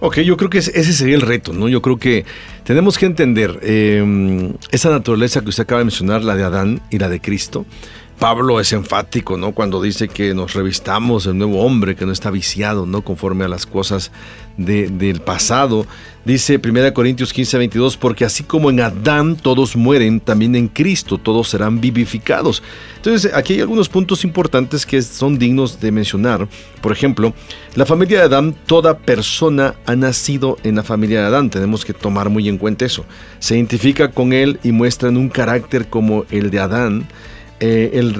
Ok, 0.00 0.18
yo 0.20 0.36
creo 0.36 0.50
que 0.50 0.58
ese 0.58 0.92
sería 0.92 1.14
el 1.14 1.22
reto, 1.22 1.52
¿no? 1.52 1.68
Yo 1.68 1.82
creo 1.82 1.98
que 1.98 2.24
tenemos 2.64 2.98
que 2.98 3.06
entender 3.06 3.58
em, 3.62 4.54
esa 4.70 4.90
naturaleza 4.90 5.40
que 5.42 5.48
usted 5.48 5.62
acaba 5.62 5.80
de 5.80 5.86
mencionar, 5.86 6.22
la 6.22 6.36
de 6.36 6.44
Adán 6.44 6.82
y 6.90 6.98
la 6.98 7.08
de 7.08 7.20
Cristo, 7.20 7.66
Pablo 8.18 8.60
es 8.60 8.72
enfático, 8.72 9.36
¿no? 9.36 9.52
Cuando 9.52 9.82
dice 9.82 10.08
que 10.08 10.32
nos 10.32 10.54
revistamos 10.54 11.26
el 11.26 11.36
nuevo 11.36 11.62
hombre, 11.62 11.96
que 11.96 12.06
no 12.06 12.12
está 12.12 12.30
viciado, 12.30 12.86
¿no? 12.86 13.02
Conforme 13.02 13.44
a 13.44 13.48
las 13.48 13.66
cosas 13.66 14.10
del 14.56 15.20
pasado. 15.20 15.86
Dice 16.26 16.60
1 16.62 16.92
Corintios 16.92 17.32
15, 17.32 17.56
22, 17.56 17.96
porque 17.96 18.24
así 18.24 18.42
como 18.42 18.70
en 18.70 18.80
Adán 18.80 19.36
todos 19.36 19.76
mueren, 19.76 20.18
también 20.18 20.56
en 20.56 20.66
Cristo 20.66 21.18
todos 21.18 21.48
serán 21.48 21.80
vivificados. 21.80 22.64
Entonces, 22.96 23.32
aquí 23.32 23.54
hay 23.54 23.60
algunos 23.60 23.88
puntos 23.88 24.24
importantes 24.24 24.84
que 24.84 25.00
son 25.02 25.38
dignos 25.38 25.80
de 25.80 25.92
mencionar. 25.92 26.48
Por 26.80 26.90
ejemplo, 26.90 27.32
la 27.76 27.86
familia 27.86 28.18
de 28.18 28.24
Adán, 28.24 28.56
toda 28.66 28.98
persona 28.98 29.76
ha 29.86 29.94
nacido 29.94 30.58
en 30.64 30.74
la 30.74 30.82
familia 30.82 31.20
de 31.20 31.26
Adán. 31.28 31.48
Tenemos 31.48 31.84
que 31.84 31.94
tomar 31.94 32.28
muy 32.28 32.48
en 32.48 32.58
cuenta 32.58 32.84
eso. 32.84 33.04
Se 33.38 33.54
identifica 33.54 34.10
con 34.10 34.32
él 34.32 34.58
y 34.64 34.72
muestran 34.72 35.16
un 35.16 35.28
carácter 35.28 35.88
como 35.88 36.24
el 36.32 36.50
de 36.50 36.58
Adán 36.58 37.08
eh, 37.58 37.92
él, 37.94 38.14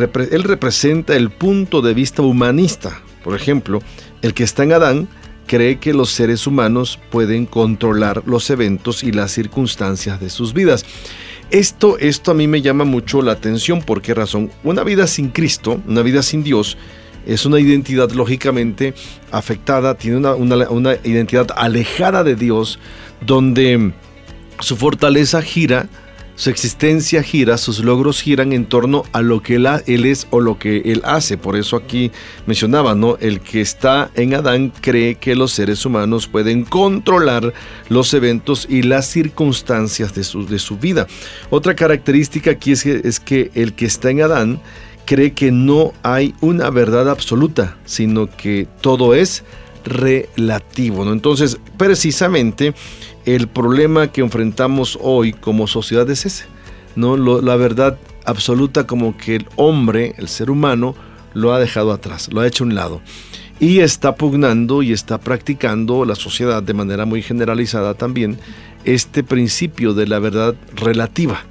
representa 0.45 1.15
el 1.15 1.31
punto 1.31 1.83
de 1.83 1.93
vista 1.95 2.23
humanista. 2.23 3.01
Por 3.23 3.35
ejemplo, 3.35 3.83
el 4.23 4.33
que 4.33 4.45
está 4.45 4.63
en 4.63 4.73
Adán 4.73 5.09
cree 5.47 5.79
que 5.79 5.95
los 5.95 6.11
seres 6.11 6.47
humanos 6.47 6.99
pueden 7.11 7.47
controlar 7.47 8.23
los 8.27 8.51
eventos 8.51 9.03
y 9.03 9.13
las 9.13 9.33
circunstancias 9.33 10.21
de 10.21 10.31
sus 10.31 10.53
vidas. 10.53 10.85
Esto, 11.51 11.97
esto 11.99 12.33
a 12.33 12.35
mí 12.35 12.49
me 12.49 12.61
llama 12.61 12.85
mucho 12.85 13.23
la 13.23 13.33
atención. 13.33 13.81
¿Por 13.83 14.03
qué 14.03 14.15
razón? 14.15 14.51
Una 14.65 14.83
vida 14.83 15.07
sin 15.07 15.29
Cristo, 15.31 15.81
una 15.87 16.03
vida 16.03 16.23
sin 16.23 16.43
Dios, 16.43 16.77
es 17.27 17.47
una 17.47 17.61
identidad 17.61 18.11
lógicamente 18.13 18.95
afectada, 19.31 19.95
tiene 19.95 20.19
una, 20.19 20.35
una 20.35 20.95
identidad 21.05 21.49
alejada 21.57 22.25
de 22.25 22.37
Dios, 22.37 22.79
donde 23.25 23.93
su 24.61 24.77
fortaleza 24.77 25.43
gira 25.43 25.89
su 26.37 26.51
existencia 26.51 27.23
gira, 27.23 27.57
sus 27.57 27.83
logros 27.83 28.21
giran 28.21 28.53
en 28.53 28.67
torno 28.67 29.05
a 29.13 29.23
lo 29.23 29.43
que 29.43 29.57
él, 29.57 30.05
es 30.05 30.27
o 30.31 30.41
lo 30.41 30.59
que 30.59 30.83
él 30.85 31.01
hace. 31.05 31.39
Por 31.39 31.57
eso 31.57 31.77
aquí 31.77 32.13
mencionaba, 32.47 32.95
¿no? 32.95 33.17
El 33.21 33.41
que 33.41 33.63
está 33.63 34.11
en 34.15 34.35
Adán 34.35 34.71
cree 34.83 35.15
que 35.15 35.35
los 35.35 35.53
seres 35.53 35.87
humanos 35.87 36.27
pueden 36.27 36.65
controlar 36.65 37.55
los 37.89 38.13
eventos 38.13 38.67
y 38.69 38.83
las 38.83 39.07
circunstancias 39.07 40.15
de 40.15 40.25
su, 40.25 40.47
de 40.47 40.59
su 40.59 40.77
vida. 40.77 41.07
Otra 41.49 41.75
característica 41.75 42.51
aquí 42.51 42.73
es 42.73 42.83
que, 42.83 43.01
es 43.03 43.19
que 43.19 43.51
el 43.55 43.73
que 43.73 43.87
está 43.87 44.11
en 44.11 44.21
Adán 44.21 44.61
cree 45.07 45.33
que 45.33 45.51
no 45.51 45.95
hay 46.03 46.35
una 46.43 46.69
verdad 46.69 47.09
absoluta, 47.09 47.79
sino 47.87 48.29
que 48.29 48.69
todo 48.83 49.15
es 49.15 49.43
relativo, 49.87 51.05
¿no? 51.05 51.13
Entonces, 51.13 51.59
precisamente 51.79 52.75
el 53.27 53.49
problema 53.49 54.13
que 54.13 54.23
enfrentamos 54.23 54.99
hoy 55.03 55.33
como 55.33 55.67
sociedad 55.67 56.09
es 56.09 56.25
ese, 56.25 56.45
¿no? 56.95 57.17
la 57.17 57.57
verdad 57.57 57.99
absoluta 58.25 58.87
como 58.87 59.17
que 59.17 59.37
el 59.37 59.47
hombre, 59.57 60.15
el 60.17 60.29
ser 60.29 60.51
humano, 60.51 60.95
lo 61.35 61.53
ha 61.53 61.59
dejado 61.59 61.93
atrás, 61.93 62.33
lo 62.33 62.41
ha 62.41 62.47
hecho 62.47 62.65
a 62.65 62.69
un 62.69 62.75
lado. 62.75 63.03
Y 63.59 63.81
está 63.81 64.15
pugnando 64.15 64.83
y 64.83 64.93
está 64.93 65.19
practicando 65.19 66.05
la 66.05 66.15
sociedad 66.15 66.63
de 66.63 66.73
manera 66.73 67.05
muy 67.05 67.21
generalizada 67.21 67.95
también 67.95 68.39
este 68.85 69.25
principio 69.25 69.93
de 69.93 70.07
la 70.07 70.19
verdad 70.19 70.55
relativa. 70.75 71.45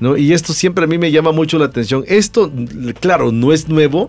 ¿no? 0.00 0.16
Y 0.16 0.32
esto 0.32 0.52
siempre 0.52 0.84
a 0.84 0.86
mí 0.86 0.98
me 0.98 1.12
llama 1.12 1.32
mucho 1.32 1.58
la 1.58 1.66
atención. 1.66 2.04
Esto, 2.08 2.50
claro, 2.98 3.30
no 3.30 3.52
es 3.52 3.68
nuevo, 3.68 4.08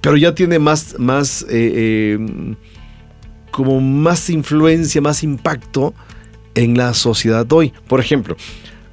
pero 0.00 0.16
ya 0.16 0.34
tiene 0.34 0.58
más, 0.58 0.96
más 0.98 1.42
eh, 1.42 1.46
eh, 1.50 2.54
como 3.50 3.80
más 3.80 4.30
influencia, 4.30 5.00
más 5.00 5.22
impacto 5.22 5.94
en 6.54 6.76
la 6.76 6.94
sociedad 6.94 7.50
hoy. 7.52 7.72
Por 7.88 8.00
ejemplo, 8.00 8.36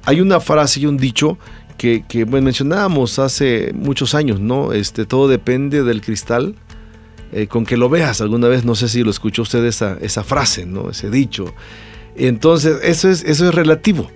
hay 0.04 0.20
una 0.20 0.40
frase 0.40 0.80
y 0.80 0.86
un 0.86 0.96
dicho 0.96 1.38
que, 1.76 2.04
mencionábamos 2.26 3.18
hace 3.18 3.72
muchos 3.74 4.14
años, 4.14 4.38
¿no? 4.38 4.72
Este, 4.72 5.06
todo 5.06 5.28
depende 5.28 5.82
del 5.82 6.02
cristal 6.02 6.54
eh, 7.32 7.46
con 7.46 7.64
que 7.64 7.76
lo 7.76 7.88
veas. 7.88 8.20
Alguna 8.20 8.48
vez, 8.48 8.64
no 8.64 8.74
sé 8.74 8.88
si 8.88 9.02
lo 9.02 9.10
escuchó 9.10 9.42
usted 9.42 9.64
esa, 9.64 9.96
esa 10.00 10.22
frase, 10.22 10.66
¿no? 10.66 10.90
Ese 10.90 11.10
dicho. 11.10 11.54
Entonces, 12.16 12.78
eso 12.82 13.08
es, 13.08 13.24
eso 13.24 13.48
es 13.48 13.54
relativo. 13.54 14.10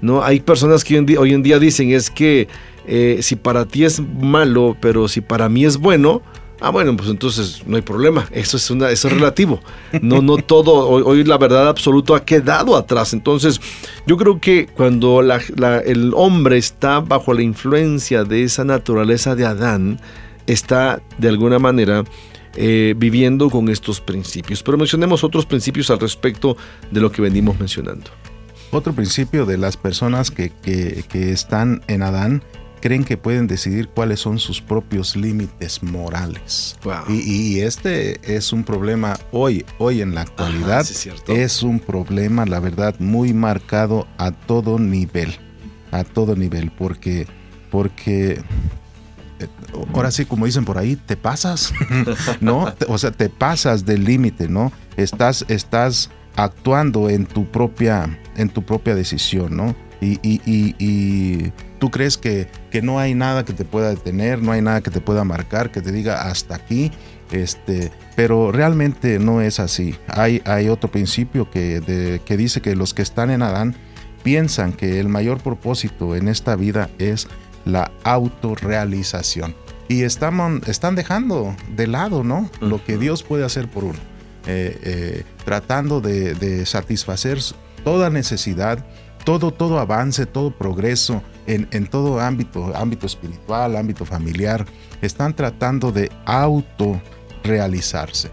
¿no? 0.00 0.22
Hay 0.22 0.40
personas 0.40 0.84
que 0.84 0.98
hoy 1.18 1.32
en 1.32 1.42
día, 1.42 1.58
dicen 1.58 1.90
es 1.90 2.10
que 2.10 2.48
eh, 2.86 3.18
si 3.22 3.36
para 3.36 3.64
ti 3.64 3.84
es 3.84 4.00
malo, 4.00 4.76
pero 4.80 5.08
si 5.08 5.20
para 5.20 5.48
mí 5.48 5.64
es 5.64 5.78
bueno, 5.78 6.22
Ah, 6.60 6.70
bueno, 6.70 6.96
pues 6.96 7.10
entonces 7.10 7.62
no 7.66 7.76
hay 7.76 7.82
problema. 7.82 8.26
Eso 8.32 8.56
es 8.56 8.70
una, 8.70 8.90
eso 8.90 9.08
es 9.08 9.14
relativo. 9.14 9.60
No, 10.00 10.22
no 10.22 10.38
todo. 10.38 10.88
Hoy, 10.88 11.24
la 11.24 11.38
verdad 11.38 11.68
absoluta 11.68 12.16
ha 12.16 12.24
quedado 12.24 12.76
atrás. 12.76 13.12
Entonces, 13.12 13.60
yo 14.06 14.16
creo 14.16 14.40
que 14.40 14.66
cuando 14.66 15.20
el 15.20 16.12
hombre 16.14 16.56
está 16.56 17.00
bajo 17.00 17.34
la 17.34 17.42
influencia 17.42 18.24
de 18.24 18.42
esa 18.42 18.64
naturaleza 18.64 19.34
de 19.34 19.44
Adán, 19.44 20.00
está 20.46 21.02
de 21.18 21.28
alguna 21.28 21.58
manera 21.58 22.04
eh, 22.54 22.94
viviendo 22.96 23.50
con 23.50 23.68
estos 23.68 24.00
principios. 24.00 24.62
Pero 24.62 24.78
mencionemos 24.78 25.24
otros 25.24 25.44
principios 25.44 25.90
al 25.90 26.00
respecto 26.00 26.56
de 26.90 27.00
lo 27.00 27.12
que 27.12 27.20
venimos 27.20 27.58
mencionando. 27.60 28.10
Otro 28.70 28.94
principio 28.94 29.46
de 29.46 29.58
las 29.58 29.76
personas 29.76 30.30
que, 30.30 30.50
que 30.60 31.30
están 31.30 31.82
en 31.86 32.02
Adán 32.02 32.42
creen 32.86 33.02
que 33.02 33.16
pueden 33.16 33.48
decidir 33.48 33.88
cuáles 33.88 34.20
son 34.20 34.38
sus 34.38 34.62
propios 34.62 35.16
límites 35.16 35.82
morales. 35.82 36.76
Y, 37.08 37.58
este 37.58 38.20
es 38.36 38.52
un 38.52 38.62
problema 38.62 39.18
hoy, 39.32 39.66
hoy 39.78 40.02
en 40.02 40.14
la 40.14 40.20
actualidad. 40.20 40.86
es, 41.26 41.62
un 41.64 41.80
problema, 41.80 42.46
la 42.46 42.60
verdad, 42.60 42.94
muy 43.00 43.32
marcado 43.32 44.06
a 44.18 44.30
todo 44.30 44.78
nivel, 44.78 45.34
a 45.90 46.04
todo 46.04 46.36
nivel, 46.36 46.70
porque, 46.70 47.26
porque 47.72 48.40
eh, 49.40 49.48
ahora 49.92 50.12
sí, 50.12 50.24
como 50.24 50.46
dicen 50.46 50.64
por 50.64 50.78
ahí, 50.78 50.94
te 50.94 51.16
pasas, 51.16 51.72
¿no? 52.40 52.72
O 52.86 52.98
sea, 52.98 53.10
te 53.10 53.28
pasas 53.28 53.84
del 53.84 54.04
límite, 54.04 54.48
¿no? 54.48 54.70
Estás, 54.96 55.44
estás 55.48 56.08
actuando 56.36 57.10
en 57.10 57.26
tu 57.26 57.46
propia, 57.46 58.16
en 58.36 58.48
tu 58.48 58.62
propia 58.62 58.94
decisión, 58.94 59.56
¿no? 59.56 59.74
y, 59.98 60.20
y 60.22 61.52
tú 61.78 61.90
crees 61.90 62.16
que, 62.16 62.48
que, 62.70 62.82
no 62.82 62.98
hay 62.98 63.14
nada 63.14 63.44
que 63.44 63.52
te 63.52 63.64
pueda 63.64 63.90
detener, 63.90 64.42
no 64.42 64.52
hay 64.52 64.62
nada 64.62 64.80
que 64.80 64.90
te 64.90 65.00
pueda 65.00 65.24
marcar, 65.24 65.70
que 65.70 65.80
te 65.80 65.92
diga 65.92 66.28
hasta 66.28 66.54
aquí, 66.54 66.90
este, 67.30 67.90
pero 68.14 68.52
realmente 68.52 69.18
no 69.18 69.40
es 69.40 69.60
así. 69.60 69.96
Hay, 70.08 70.42
hay 70.44 70.68
otro 70.68 70.90
principio 70.90 71.50
que, 71.50 72.20
que 72.24 72.36
dice 72.36 72.60
que 72.60 72.76
los 72.76 72.94
que 72.94 73.02
están 73.02 73.30
en 73.30 73.42
Adán 73.42 73.76
piensan 74.22 74.72
que 74.72 74.98
el 74.98 75.08
mayor 75.08 75.38
propósito 75.38 76.16
en 76.16 76.28
esta 76.28 76.56
vida 76.56 76.90
es 76.98 77.28
la 77.64 77.90
autorrealización. 78.04 79.54
Y 79.88 80.02
están, 80.02 80.62
están 80.66 80.96
dejando 80.96 81.54
de 81.76 81.86
lado 81.86 82.24
¿no? 82.24 82.50
lo 82.60 82.82
que 82.84 82.98
Dios 82.98 83.22
puede 83.22 83.44
hacer 83.44 83.68
por 83.68 83.84
uno, 83.84 83.98
eh, 84.46 84.78
eh, 84.82 85.24
tratando 85.44 86.00
de, 86.00 86.34
de 86.34 86.66
satisfacer 86.66 87.38
toda 87.84 88.10
necesidad, 88.10 88.84
todo, 89.26 89.50
todo 89.50 89.78
avance, 89.80 90.24
todo 90.24 90.52
progreso, 90.52 91.20
en, 91.48 91.86
todo 91.88 92.20
ámbito, 92.20 92.72
ámbito 92.76 93.06
espiritual, 93.06 93.74
ámbito 93.74 94.04
familiar, 94.04 94.64
están 95.02 95.34
tratando 95.34 95.90
de 95.90 96.12
auto-realizarse. 96.24 98.30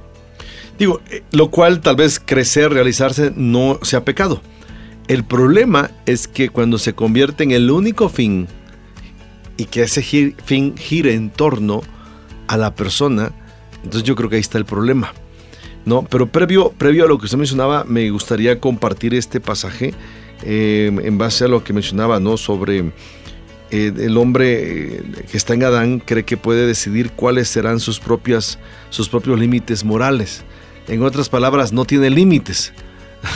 Digo, 0.77 1.01
eh, 1.09 1.23
lo 1.31 1.49
cual 1.49 1.81
tal 1.81 1.95
vez 1.95 2.21
crecer, 2.23 2.71
realizarse 2.71 3.33
no 3.35 3.79
sea 3.81 4.05
pecado. 4.05 4.39
El 5.07 5.23
problema 5.23 5.89
es 6.05 6.27
que 6.27 6.49
cuando 6.49 6.77
se 6.77 6.93
convierte 6.93 7.43
en 7.43 7.49
el 7.51 7.71
único 7.71 8.07
fin 8.07 8.47
y 9.57 9.65
que 9.65 9.81
ese 9.81 10.03
fin 10.45 10.77
gire 10.77 11.15
en 11.15 11.31
torno 11.31 11.81
a 12.47 12.55
la 12.55 12.75
persona, 12.75 13.31
entonces 13.77 14.03
yo 14.03 14.15
creo 14.15 14.29
que 14.29 14.35
ahí 14.35 14.41
está 14.41 14.59
el 14.59 14.65
problema. 14.65 15.11
¿no? 15.85 16.03
Pero 16.03 16.27
previo, 16.27 16.71
previo 16.71 17.05
a 17.05 17.07
lo 17.07 17.17
que 17.17 17.25
usted 17.25 17.39
mencionaba, 17.39 17.83
me 17.83 18.07
gustaría 18.11 18.59
compartir 18.59 19.15
este 19.15 19.39
pasaje 19.39 19.95
eh, 20.45 20.91
en 21.03 21.17
base 21.17 21.45
a 21.45 21.47
lo 21.47 21.63
que 21.63 21.73
mencionaba, 21.73 22.19
¿no? 22.19 22.37
Sobre 22.37 22.91
eh, 23.71 23.91
el 23.97 24.17
hombre 24.17 24.97
eh, 24.97 25.03
que 25.31 25.37
está 25.37 25.55
en 25.55 25.63
Adán 25.63 25.99
cree 25.99 26.23
que 26.23 26.37
puede 26.37 26.67
decidir 26.67 27.11
cuáles 27.11 27.47
serán 27.47 27.79
sus, 27.79 27.99
propias, 27.99 28.59
sus 28.91 29.09
propios 29.09 29.39
límites 29.39 29.83
morales. 29.83 30.43
En 30.87 31.01
otras 31.01 31.27
palabras, 31.27 31.73
no 31.73 31.85
tiene 31.85 32.09
límites. 32.09 32.73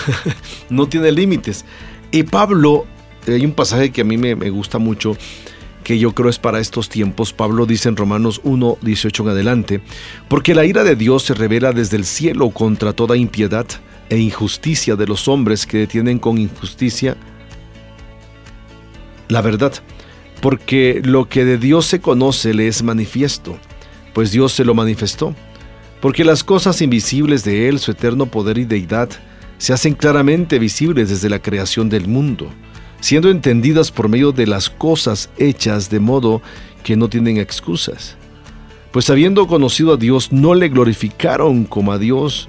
no 0.70 0.88
tiene 0.88 1.12
límites. 1.12 1.66
Y 2.12 2.24
Pablo, 2.24 2.86
hay 3.26 3.46
un 3.46 3.54
pasaje 3.54 3.90
que 3.90 4.02
a 4.02 4.06
mí 4.06 4.18
me, 4.18 4.36
me, 4.36 4.50
gusta 4.50 4.78
mucho, 4.78 5.18
que 5.84 5.98
yo 5.98 6.14
creo 6.14 6.30
es 6.30 6.38
para 6.38 6.60
estos 6.60 6.88
tiempos. 6.90 7.34
Pablo 7.34 7.66
dice 7.66 7.90
en 7.90 7.96
Romanos 7.96 8.42
1, 8.44 8.78
18 8.82 9.24
en 9.24 9.30
adelante, 9.30 9.82
porque 10.28 10.54
la 10.54 10.66
ira 10.66 10.84
de 10.84 10.96
Dios 10.96 11.24
se 11.24 11.34
revela 11.34 11.72
desde 11.72 11.98
el 11.98 12.06
cielo 12.06 12.50
contra 12.52 12.94
toda 12.94 13.18
impiedad 13.18 13.66
e 14.10 14.18
injusticia 14.18 14.96
de 14.96 15.08
los 15.08 15.28
hombres 15.28 15.66
que 15.66 15.80
detienen 15.80 16.20
con 16.20 16.38
injusticia 16.38 17.18
la 19.30 19.42
verdad, 19.42 19.74
porque 20.42 21.02
lo 21.04 21.28
que 21.28 21.44
de 21.44 21.58
Dios 21.58 21.86
se 21.86 22.00
conoce 22.00 22.54
le 22.54 22.68
es 22.68 22.84
manifiesto, 22.84 23.58
pues 24.14 24.32
Dios 24.32 24.54
se 24.54 24.64
lo 24.64 24.74
manifestó, 24.74 25.36
porque 26.02 26.24
las 26.24 26.44
cosas 26.44 26.82
invisibles 26.82 27.44
de 27.44 27.68
Él, 27.68 27.80
su 27.80 27.92
eterno 27.92 28.28
poder 28.28 28.58
y 28.58 28.66
deidad, 28.66 29.10
se 29.58 29.74
hacen 29.74 29.96
claramente 29.96 30.60
visibles 30.60 31.10
desde 31.10 31.30
la 31.30 31.40
creación 31.40 31.90
del 31.90 32.08
mundo, 32.08 32.50
siendo 33.00 33.30
entendidas 33.30 33.92
por 33.92 34.08
medio 34.08 34.32
de 34.32 34.48
las 34.48 34.70
cosas 34.70 35.30
hechas 35.38 35.90
de 35.90 36.00
modo 36.00 36.42
que 36.84 36.96
no 36.96 37.10
tienen 37.10 37.38
excusas. 37.38 38.16
Pues 38.92 39.10
habiendo 39.10 39.48
conocido 39.48 39.94
a 39.94 39.98
Dios, 39.98 40.32
no 40.32 40.56
le 40.56 40.70
glorificaron 40.70 41.66
como 41.66 41.92
a 41.92 41.98
Dios, 41.98 42.48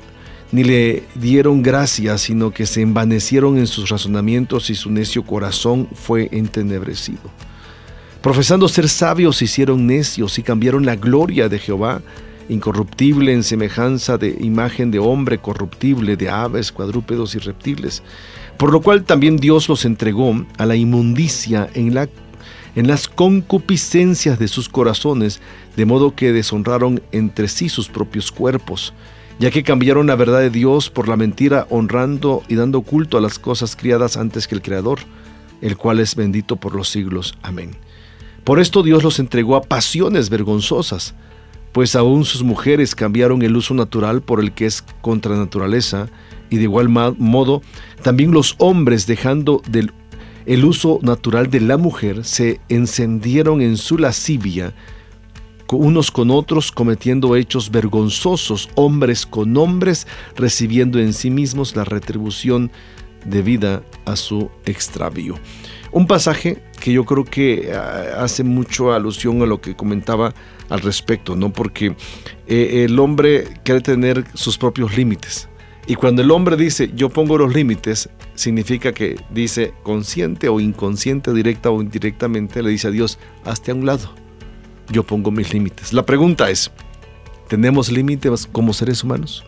ni 0.50 0.64
le 0.64 1.02
dieron 1.14 1.62
gracias, 1.62 2.22
sino 2.22 2.50
que 2.52 2.66
se 2.66 2.80
envanecieron 2.80 3.58
en 3.58 3.66
sus 3.66 3.88
razonamientos 3.88 4.70
y 4.70 4.74
su 4.74 4.90
necio 4.90 5.24
corazón 5.24 5.88
fue 5.92 6.28
entenebrecido. 6.32 7.30
Profesando 8.22 8.66
ser 8.68 8.88
sabios, 8.88 9.42
hicieron 9.42 9.86
necios 9.86 10.38
y 10.38 10.42
cambiaron 10.42 10.86
la 10.86 10.96
gloria 10.96 11.48
de 11.48 11.58
Jehová, 11.58 12.02
incorruptible 12.48 13.32
en 13.32 13.42
semejanza 13.42 14.16
de 14.16 14.36
imagen 14.40 14.90
de 14.90 14.98
hombre 14.98 15.38
corruptible, 15.38 16.16
de 16.16 16.30
aves, 16.30 16.72
cuadrúpedos 16.72 17.34
y 17.34 17.38
reptiles, 17.38 18.02
por 18.56 18.72
lo 18.72 18.80
cual 18.80 19.04
también 19.04 19.36
Dios 19.36 19.68
los 19.68 19.84
entregó 19.84 20.44
a 20.56 20.66
la 20.66 20.74
inmundicia 20.74 21.68
en, 21.74 21.94
la, 21.94 22.08
en 22.74 22.88
las 22.88 23.06
concupiscencias 23.06 24.38
de 24.38 24.48
sus 24.48 24.68
corazones, 24.68 25.40
de 25.76 25.84
modo 25.84 26.16
que 26.16 26.32
deshonraron 26.32 27.02
entre 27.12 27.48
sí 27.48 27.68
sus 27.68 27.88
propios 27.88 28.32
cuerpos 28.32 28.94
ya 29.38 29.50
que 29.50 29.62
cambiaron 29.62 30.06
la 30.06 30.16
verdad 30.16 30.40
de 30.40 30.50
Dios 30.50 30.90
por 30.90 31.08
la 31.08 31.16
mentira, 31.16 31.66
honrando 31.70 32.42
y 32.48 32.56
dando 32.56 32.82
culto 32.82 33.18
a 33.18 33.20
las 33.20 33.38
cosas 33.38 33.76
criadas 33.76 34.16
antes 34.16 34.48
que 34.48 34.54
el 34.54 34.62
Creador, 34.62 35.00
el 35.60 35.76
cual 35.76 36.00
es 36.00 36.14
bendito 36.14 36.56
por 36.56 36.74
los 36.74 36.88
siglos. 36.88 37.34
Amén. 37.42 37.72
Por 38.44 38.60
esto 38.60 38.82
Dios 38.82 39.02
los 39.04 39.18
entregó 39.18 39.56
a 39.56 39.62
pasiones 39.62 40.30
vergonzosas, 40.30 41.14
pues 41.72 41.94
aún 41.94 42.24
sus 42.24 42.42
mujeres 42.42 42.94
cambiaron 42.94 43.42
el 43.42 43.56
uso 43.56 43.74
natural 43.74 44.22
por 44.22 44.40
el 44.40 44.52
que 44.52 44.66
es 44.66 44.82
contra 45.00 45.36
naturaleza, 45.36 46.08
y 46.50 46.56
de 46.56 46.62
igual 46.62 46.88
modo 46.88 47.62
también 48.02 48.32
los 48.32 48.54
hombres 48.58 49.06
dejando 49.06 49.62
del 49.68 49.92
el 50.46 50.64
uso 50.64 50.98
natural 51.02 51.50
de 51.50 51.60
la 51.60 51.76
mujer 51.76 52.24
se 52.24 52.58
encendieron 52.70 53.60
en 53.60 53.76
su 53.76 53.98
lascivia, 53.98 54.72
unos 55.76 56.10
con 56.10 56.30
otros, 56.30 56.72
cometiendo 56.72 57.36
hechos 57.36 57.70
vergonzosos, 57.70 58.70
hombres 58.74 59.26
con 59.26 59.56
hombres, 59.56 60.06
recibiendo 60.36 60.98
en 60.98 61.12
sí 61.12 61.30
mismos 61.30 61.76
la 61.76 61.84
retribución 61.84 62.70
debida 63.24 63.82
a 64.04 64.16
su 64.16 64.50
extravío. 64.64 65.34
Un 65.90 66.06
pasaje 66.06 66.62
que 66.80 66.92
yo 66.92 67.04
creo 67.04 67.24
que 67.24 67.72
ah, 67.74 68.22
hace 68.22 68.44
mucho 68.44 68.92
alusión 68.92 69.42
a 69.42 69.46
lo 69.46 69.60
que 69.60 69.74
comentaba 69.74 70.34
al 70.68 70.80
respecto, 70.80 71.34
¿no? 71.34 71.52
Porque 71.52 71.96
eh, 72.46 72.84
el 72.84 72.98
hombre 72.98 73.48
quiere 73.64 73.80
tener 73.80 74.24
sus 74.34 74.58
propios 74.58 74.96
límites. 74.96 75.48
Y 75.86 75.94
cuando 75.94 76.20
el 76.20 76.30
hombre 76.30 76.56
dice 76.56 76.90
yo 76.94 77.08
pongo 77.08 77.38
los 77.38 77.54
límites, 77.54 78.10
significa 78.34 78.92
que 78.92 79.16
dice 79.30 79.72
consciente 79.82 80.50
o 80.50 80.60
inconsciente, 80.60 81.32
directa 81.32 81.70
o 81.70 81.80
indirectamente, 81.80 82.62
le 82.62 82.70
dice 82.70 82.88
a 82.88 82.90
Dios, 82.90 83.18
hazte 83.44 83.70
a 83.70 83.74
un 83.74 83.86
lado 83.86 84.27
yo 84.90 85.02
pongo 85.02 85.30
mis 85.30 85.52
límites. 85.52 85.92
La 85.92 86.04
pregunta 86.04 86.50
es, 86.50 86.70
¿tenemos 87.48 87.90
límites 87.90 88.48
como 88.50 88.72
seres 88.72 89.04
humanos? 89.04 89.44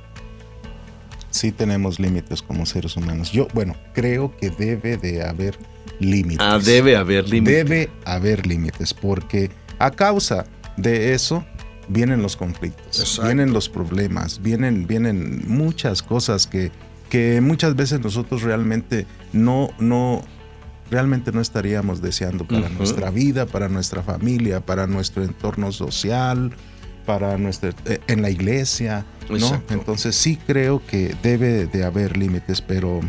Sí 1.30 1.52
tenemos 1.52 2.00
límites 2.00 2.42
como 2.42 2.66
seres 2.66 2.96
humanos. 2.96 3.30
Yo, 3.30 3.46
bueno, 3.54 3.76
creo 3.94 4.36
que 4.36 4.50
debe 4.50 4.96
de 4.96 5.22
haber 5.22 5.56
límites. 6.00 6.40
Ah, 6.40 6.58
debe 6.58 6.96
haber 6.96 7.28
límites. 7.28 7.68
Debe 7.68 7.90
haber 8.04 8.46
límites, 8.46 8.92
porque 8.92 9.50
a 9.78 9.90
causa 9.90 10.44
de 10.76 11.14
eso 11.14 11.44
vienen 11.88 12.22
los 12.22 12.36
conflictos, 12.36 13.20
vienen 13.22 13.52
los 13.52 13.68
problemas, 13.68 14.42
vienen, 14.42 14.86
vienen 14.86 15.42
muchas 15.46 16.02
cosas 16.02 16.46
que, 16.46 16.70
que 17.08 17.40
muchas 17.40 17.76
veces 17.76 18.00
nosotros 18.00 18.42
realmente 18.42 19.06
no, 19.32 19.70
no, 19.78 20.22
realmente 20.90 21.32
no 21.32 21.40
estaríamos 21.40 22.02
deseando 22.02 22.46
para 22.46 22.68
nuestra 22.68 23.10
vida, 23.10 23.46
para 23.46 23.68
nuestra 23.68 24.02
familia, 24.02 24.60
para 24.60 24.86
nuestro 24.86 25.22
entorno 25.22 25.72
social, 25.72 26.52
para 27.06 27.38
nuestra 27.38 27.70
eh, 27.86 28.00
en 28.06 28.22
la 28.22 28.30
iglesia, 28.30 29.06
¿no? 29.28 29.62
Entonces 29.70 30.16
sí 30.16 30.38
creo 30.46 30.82
que 30.86 31.14
debe 31.22 31.66
de 31.66 31.84
haber 31.84 32.16
límites, 32.16 32.60
pero 32.60 33.00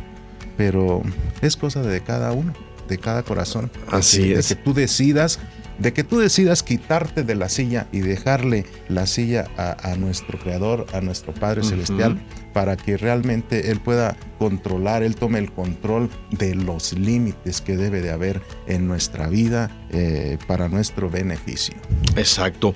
pero 0.57 1.01
es 1.41 1.57
cosa 1.57 1.81
de 1.81 2.01
cada 2.01 2.33
uno, 2.33 2.53
de 2.87 2.97
cada 2.97 3.23
corazón. 3.23 3.71
Así 3.89 4.31
es. 4.31 4.49
De 4.49 4.55
que 4.55 4.61
tú 4.61 4.73
decidas 4.73 5.39
de 5.81 5.93
que 5.93 6.03
tú 6.03 6.19
decidas 6.19 6.61
quitarte 6.61 7.23
de 7.23 7.35
la 7.35 7.49
silla 7.49 7.87
y 7.91 7.99
dejarle 7.99 8.65
la 8.87 9.07
silla 9.07 9.49
a, 9.57 9.95
nuestro 9.95 10.37
Creador, 10.37 10.85
a 10.93 11.01
nuestro 11.01 11.33
Padre 11.33 11.63
Celestial, 11.63 12.21
para 12.53 12.77
que 12.77 12.97
realmente 12.97 13.71
Él 13.71 13.79
pueda 13.79 14.15
controlar, 14.37 15.01
Él 15.01 15.15
tome 15.15 15.39
el 15.39 15.51
control 15.51 16.09
de 16.29 16.53
los 16.53 16.93
límites 16.93 17.61
que 17.61 17.77
debe 17.77 18.01
de 18.01 18.11
haber 18.11 18.41
en 18.67 18.87
nuestra 18.87 19.27
vida 19.27 19.71
eh, 19.89 20.37
para 20.47 20.67
nuestro 20.67 21.09
beneficio. 21.09 21.73
Exacto. 22.15 22.75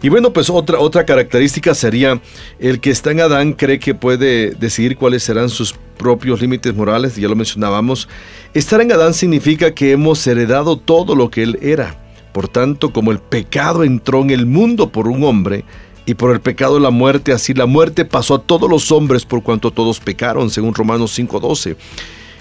Y 0.00 0.08
bueno, 0.08 0.32
pues 0.32 0.48
otra, 0.48 0.78
otra 0.78 1.04
característica 1.04 1.74
sería 1.74 2.20
el 2.58 2.80
que 2.80 2.90
está 2.90 3.10
en 3.10 3.20
Adán 3.20 3.52
cree 3.52 3.78
que 3.78 3.94
puede 3.94 4.52
decidir 4.52 4.96
cuáles 4.96 5.24
serán 5.24 5.50
sus 5.50 5.74
propios 5.98 6.40
límites 6.40 6.74
morales, 6.74 7.16
ya 7.16 7.28
lo 7.28 7.36
mencionábamos. 7.36 8.08
Estar 8.54 8.80
en 8.80 8.92
Adán 8.92 9.12
significa 9.12 9.74
que 9.74 9.92
hemos 9.92 10.26
heredado 10.26 10.78
todo 10.78 11.14
lo 11.14 11.30
que 11.30 11.42
él 11.42 11.58
era. 11.60 12.05
Por 12.36 12.48
tanto, 12.48 12.92
como 12.92 13.12
el 13.12 13.18
pecado 13.18 13.82
entró 13.82 14.20
en 14.20 14.28
el 14.28 14.44
mundo 14.44 14.92
por 14.92 15.08
un 15.08 15.24
hombre, 15.24 15.64
y 16.04 16.12
por 16.12 16.32
el 16.32 16.42
pecado 16.42 16.78
la 16.78 16.90
muerte, 16.90 17.32
así 17.32 17.54
la 17.54 17.64
muerte 17.64 18.04
pasó 18.04 18.34
a 18.34 18.42
todos 18.42 18.68
los 18.68 18.92
hombres 18.92 19.24
por 19.24 19.42
cuanto 19.42 19.70
todos 19.70 20.00
pecaron, 20.00 20.50
según 20.50 20.74
Romanos 20.74 21.12
5:12. 21.18 21.78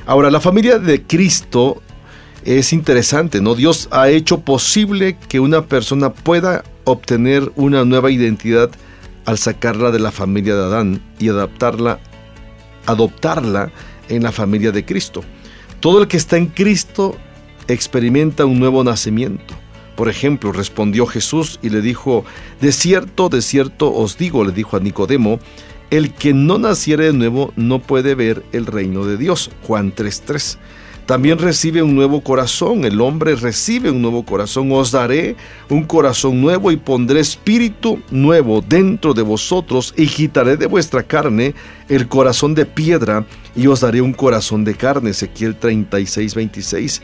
Ahora, 0.05 0.29
la 0.29 0.41
familia 0.41 0.79
de 0.79 1.01
Cristo 1.03 1.81
es 2.43 2.73
interesante, 2.73 3.39
¿no? 3.39 3.55
Dios 3.55 3.87
ha 3.89 4.09
hecho 4.09 4.41
posible 4.41 5.17
que 5.29 5.39
una 5.39 5.61
persona 5.61 6.11
pueda 6.11 6.65
obtener 6.83 7.49
una 7.55 7.85
nueva 7.85 8.11
identidad 8.11 8.71
al 9.23 9.37
sacarla 9.37 9.91
de 9.91 9.99
la 9.99 10.11
familia 10.11 10.55
de 10.55 10.63
Adán 10.65 11.01
y 11.19 11.29
adaptarla, 11.29 11.99
adoptarla 12.85 13.71
en 14.09 14.23
la 14.23 14.33
familia 14.33 14.73
de 14.73 14.83
Cristo. 14.83 15.23
Todo 15.79 16.01
el 16.01 16.09
que 16.09 16.17
está 16.17 16.35
en 16.35 16.47
Cristo 16.47 17.15
experimenta 17.69 18.43
un 18.43 18.59
nuevo 18.59 18.83
nacimiento. 18.83 19.55
Por 19.95 20.09
ejemplo, 20.09 20.51
respondió 20.51 21.05
Jesús 21.05 21.59
y 21.61 21.69
le 21.69 21.81
dijo, 21.81 22.25
De 22.61 22.71
cierto, 22.71 23.29
de 23.29 23.41
cierto 23.41 23.93
os 23.93 24.17
digo, 24.17 24.43
le 24.43 24.51
dijo 24.51 24.77
a 24.77 24.79
Nicodemo, 24.79 25.39
el 25.89 26.13
que 26.13 26.33
no 26.33 26.57
naciere 26.57 27.05
de 27.05 27.13
nuevo 27.13 27.53
no 27.55 27.79
puede 27.79 28.15
ver 28.15 28.43
el 28.51 28.65
reino 28.65 29.05
de 29.05 29.17
Dios. 29.17 29.51
Juan 29.63 29.93
3:3. 29.93 30.57
También 31.05 31.37
recibe 31.37 31.83
un 31.83 31.93
nuevo 31.93 32.21
corazón, 32.21 32.83
el 32.83 32.99
hombre 32.99 33.35
recibe 33.35 33.91
un 33.91 34.01
nuevo 34.01 34.25
corazón. 34.25 34.71
Os 34.71 34.89
daré 34.89 35.35
un 35.69 35.83
corazón 35.83 36.41
nuevo 36.41 36.71
y 36.71 36.77
pondré 36.77 37.19
espíritu 37.19 38.01
nuevo 38.09 38.61
dentro 38.67 39.13
de 39.13 39.21
vosotros 39.21 39.93
y 39.95 40.07
quitaré 40.07 40.57
de 40.57 40.65
vuestra 40.65 41.03
carne 41.03 41.53
el 41.89 42.07
corazón 42.07 42.55
de 42.55 42.65
piedra 42.65 43.23
y 43.55 43.67
os 43.67 43.81
daré 43.81 44.01
un 44.01 44.13
corazón 44.13 44.63
de 44.63 44.73
carne. 44.73 45.11
Ezequiel 45.11 45.55
36, 45.55 46.33
26. 46.33 47.01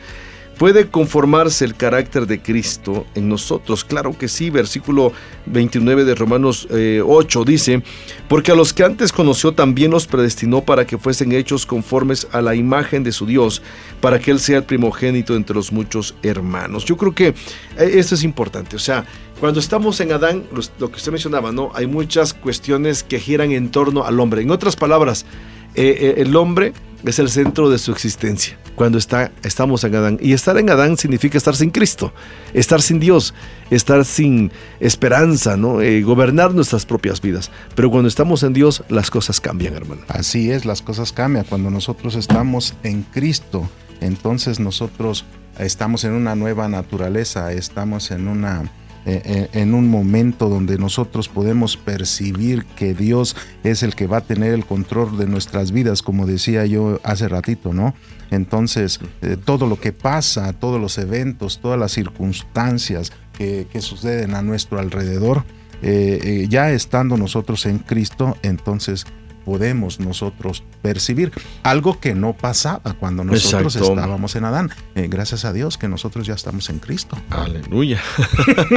¿Puede 0.62 0.92
conformarse 0.92 1.66
el 1.66 1.74
carácter 1.74 2.28
de 2.28 2.40
Cristo 2.40 3.08
en 3.16 3.28
nosotros? 3.28 3.84
Claro 3.84 4.16
que 4.16 4.28
sí, 4.28 4.52
versículo 4.52 5.12
29 5.48 6.06
de 6.06 6.14
Romanos 6.14 6.68
8 6.70 6.72
eh, 6.72 7.44
dice, 7.48 7.84
porque 8.28 8.52
a 8.52 8.56
los 8.56 8.72
que 8.72 8.84
antes 8.84 9.12
conoció 9.12 9.54
también 9.54 9.90
los 9.90 10.06
predestinó 10.06 10.62
para 10.62 10.86
que 10.86 11.00
fuesen 11.00 11.32
hechos 11.32 11.66
conformes 11.66 12.28
a 12.32 12.44
la 12.44 12.54
imagen 12.54 13.04
de 13.04 13.12
su 13.12 13.26
Dios, 13.26 13.64
para 14.02 14.20
que 14.20 14.30
Él 14.30 14.40
sea 14.40 14.58
el 14.58 14.64
primogénito 14.64 15.36
entre 15.36 15.56
los 15.56 15.72
muchos 15.72 16.14
hermanos. 16.22 16.86
Yo 16.86 16.96
creo 16.96 17.16
que 17.16 17.30
eh, 17.30 17.34
esto 17.78 18.14
es 18.14 18.24
importante, 18.24 18.76
o 18.76 18.80
sea, 18.80 19.04
cuando 19.40 19.60
estamos 19.60 20.00
en 20.00 20.12
Adán, 20.12 20.44
lo 20.78 20.92
que 20.92 20.98
usted 20.98 21.12
mencionaba, 21.12 21.52
¿no? 21.52 21.72
Hay 21.74 21.88
muchas 21.88 22.36
cuestiones 22.36 23.02
que 23.02 23.20
giran 23.20 23.52
en 23.52 23.72
torno 23.72 24.04
al 24.04 24.20
hombre. 24.20 24.44
En 24.44 24.52
otras 24.52 24.76
palabras, 24.76 25.26
eh, 25.74 26.14
el 26.18 26.36
hombre 26.36 26.74
es 27.06 27.20
el 27.20 27.30
centro 27.30 27.70
de 27.70 27.78
su 27.78 27.92
existencia 27.92 28.58
cuando 28.76 28.98
está, 28.98 29.32
estamos 29.44 29.84
en 29.84 29.96
Adán. 29.96 30.18
Y 30.22 30.34
estar 30.34 30.58
en 30.58 30.70
Adán 30.70 30.98
significa 30.98 31.38
estar 31.38 31.56
sin 31.56 31.70
Cristo, 31.70 32.14
estar 32.54 32.82
sin 32.82 33.00
Dios, 33.00 33.34
estar 33.70 34.06
sin 34.06 34.52
esperanza, 34.80 35.58
¿no? 35.58 35.82
Eh, 35.82 36.02
gobernar 36.02 36.54
nuestras 36.54 36.86
propias 36.86 37.22
vidas. 37.22 37.52
Pero 37.76 37.92
cuando 37.92 38.08
estamos 38.08 38.44
en 38.44 38.54
Dios, 38.54 38.84
las 38.90 39.12
cosas 39.12 39.40
cambian, 39.40 39.76
hermano. 39.76 40.02
Así 40.08 40.52
es, 40.52 40.66
las 40.66 40.82
cosas 40.82 41.12
cambian. 41.12 41.46
Cuando 41.46 41.70
nosotros 41.70 42.16
estamos 42.16 42.74
en 42.84 43.04
Cristo, 43.04 43.70
entonces 44.00 44.60
nosotros 44.60 45.26
estamos 45.60 46.04
en 46.04 46.14
una 46.14 46.36
nueva 46.36 46.68
naturaleza, 46.68 47.54
estamos 47.54 48.10
en 48.12 48.28
una 48.28 48.64
eh, 49.06 49.22
eh, 49.26 49.50
en 49.54 49.74
un 49.74 49.90
momento 49.90 50.48
donde 50.48 50.78
nosotros 50.78 51.28
podemos 51.28 51.76
percibir 51.76 52.66
que 52.76 52.94
Dios 52.94 53.36
es 53.64 53.82
el 53.82 53.96
que 53.96 54.06
va 54.06 54.18
a 54.18 54.22
tener 54.22 54.54
el 54.54 54.64
control 54.64 55.18
de 55.18 55.26
nuestras 55.26 55.72
vidas, 55.72 56.04
como 56.04 56.28
decía 56.28 56.68
yo 56.68 57.00
hace 57.04 57.28
ratito, 57.28 57.74
¿no? 57.74 57.96
Entonces, 58.30 59.00
eh, 59.24 59.38
todo 59.44 59.66
lo 59.66 59.80
que 59.80 59.92
pasa, 59.92 60.54
todos 60.54 60.80
los 60.80 61.00
eventos, 61.00 61.60
todas 61.60 61.80
las 61.80 61.92
circunstancias 61.92 63.12
que, 63.34 63.66
suceden 63.80 64.36
a 64.36 64.44
nuestro 64.44 64.78
alrededor, 64.80 65.46
ya 65.82 66.70
estando 66.70 67.18
nosotros 67.18 67.66
en 67.66 67.80
Cristo, 67.80 68.38
entonces 68.44 69.08
podemos 69.46 70.00
nosotros 70.00 70.64
percibir. 70.82 71.32
Algo 71.64 72.00
que 72.00 72.14
no 72.16 72.34
pasaba 72.34 72.94
cuando 73.00 73.24
nosotros 73.24 73.76
estábamos 73.76 74.36
en 74.36 74.46
Adán. 74.46 74.70
Eh, 74.96 75.08
gracias 75.10 75.46
a 75.46 75.54
Dios 75.54 75.78
que 75.78 75.88
nosotros 75.88 76.28
ya 76.28 76.34
estamos 76.34 76.70
en 76.70 76.80
Cristo. 76.80 77.18
Aleluya. 77.30 78.02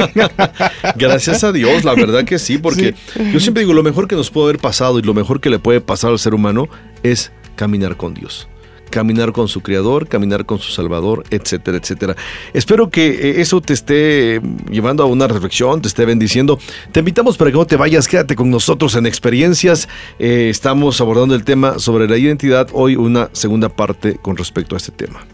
gracias 0.95 1.43
a 1.43 1.51
Dios, 1.51 1.83
la 1.83 1.93
verdad 1.93 2.23
que 2.23 2.39
sí, 2.39 2.57
porque 2.57 2.95
yo 3.31 3.39
siempre 3.39 3.61
digo, 3.61 3.73
lo 3.73 3.83
mejor 3.83 4.07
que 4.07 4.15
nos 4.15 4.31
puede 4.31 4.49
haber 4.49 4.59
pasado 4.59 4.99
y 4.99 5.01
lo 5.01 5.13
mejor 5.13 5.41
que 5.41 5.49
le 5.49 5.59
puede 5.59 5.81
pasar 5.81 6.11
al 6.11 6.19
ser 6.19 6.33
humano 6.33 6.67
es 7.03 7.31
caminar 7.55 7.97
con 7.97 8.13
Dios 8.13 8.47
caminar 8.89 9.31
con 9.31 9.47
su 9.47 9.61
Creador, 9.61 10.07
caminar 10.07 10.45
con 10.45 10.59
su 10.59 10.71
Salvador, 10.71 11.23
etcétera, 11.29 11.77
etcétera. 11.77 12.15
Espero 12.53 12.89
que 12.89 13.07
eh, 13.07 13.41
eso 13.41 13.61
te 13.61 13.73
esté 13.73 14.41
llevando 14.69 15.03
a 15.03 15.05
una 15.05 15.27
reflexión, 15.27 15.81
te 15.81 15.87
esté 15.87 16.05
bendiciendo. 16.05 16.59
Te 16.91 16.99
invitamos 16.99 17.37
para 17.37 17.51
que 17.51 17.57
no 17.57 17.65
te 17.65 17.75
vayas, 17.75 18.07
quédate 18.07 18.35
con 18.35 18.49
nosotros 18.49 18.95
en 18.95 19.05
experiencias. 19.05 19.87
Eh, 20.19 20.47
estamos 20.49 21.01
abordando 21.01 21.35
el 21.35 21.43
tema 21.43 21.79
sobre 21.79 22.07
la 22.07 22.17
identidad, 22.17 22.69
hoy 22.73 22.95
una 22.95 23.29
segunda 23.33 23.69
parte 23.69 24.15
con 24.15 24.37
respecto 24.37 24.75
a 24.75 24.77
este 24.77 24.91
tema. 24.91 25.25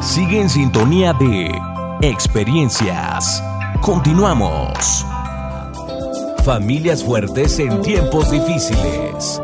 Sigue 0.00 0.40
en 0.40 0.48
sintonía 0.48 1.12
de 1.12 1.50
experiencias. 2.02 3.42
Continuamos. 3.80 5.04
Familias 6.44 7.04
fuertes 7.04 7.58
en 7.58 7.82
tiempos 7.82 8.30
difíciles. 8.30 9.40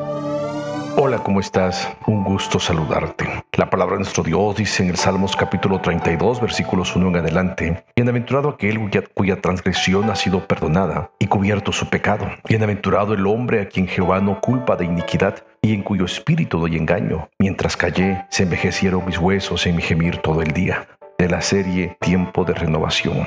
Hola, 0.98 1.18
¿cómo 1.18 1.40
estás? 1.40 1.94
Un 2.06 2.24
gusto 2.24 2.58
saludarte. 2.58 3.26
La 3.52 3.68
palabra 3.68 3.96
de 3.96 3.98
nuestro 4.00 4.22
Dios 4.22 4.56
dice 4.56 4.82
en 4.82 4.88
el 4.88 4.96
Salmos 4.96 5.36
capítulo 5.36 5.78
32, 5.78 6.40
versículos 6.40 6.96
1 6.96 7.08
en 7.08 7.16
adelante, 7.16 7.84
Bienaventurado 7.94 8.48
aquel 8.48 8.78
cuya, 9.14 9.42
transgresión 9.42 10.08
ha 10.08 10.16
sido 10.16 10.48
perdonada 10.48 11.10
y 11.18 11.26
cubierto 11.26 11.70
su 11.70 11.90
pecado. 11.90 12.26
Bienaventurado 12.48 13.12
el 13.12 13.26
hombre 13.26 13.60
a 13.60 13.68
quien 13.68 13.86
Jehová 13.86 14.20
no 14.20 14.40
culpa 14.40 14.74
de 14.76 14.86
iniquidad 14.86 15.44
y 15.60 15.74
en 15.74 15.82
cuyo 15.82 16.06
espíritu 16.06 16.58
doy 16.58 16.76
engaño. 16.78 17.28
Mientras 17.38 17.76
callé, 17.76 18.24
se 18.30 18.44
envejecieron 18.44 19.04
mis 19.04 19.18
huesos 19.18 19.66
en 19.66 19.76
mi 19.76 19.82
gemir 19.82 20.16
todo 20.22 20.40
el 20.40 20.52
día. 20.52 20.88
De 21.18 21.28
la 21.28 21.42
serie 21.42 21.98
Tiempo 22.00 22.46
de 22.46 22.54
Renovación 22.54 23.26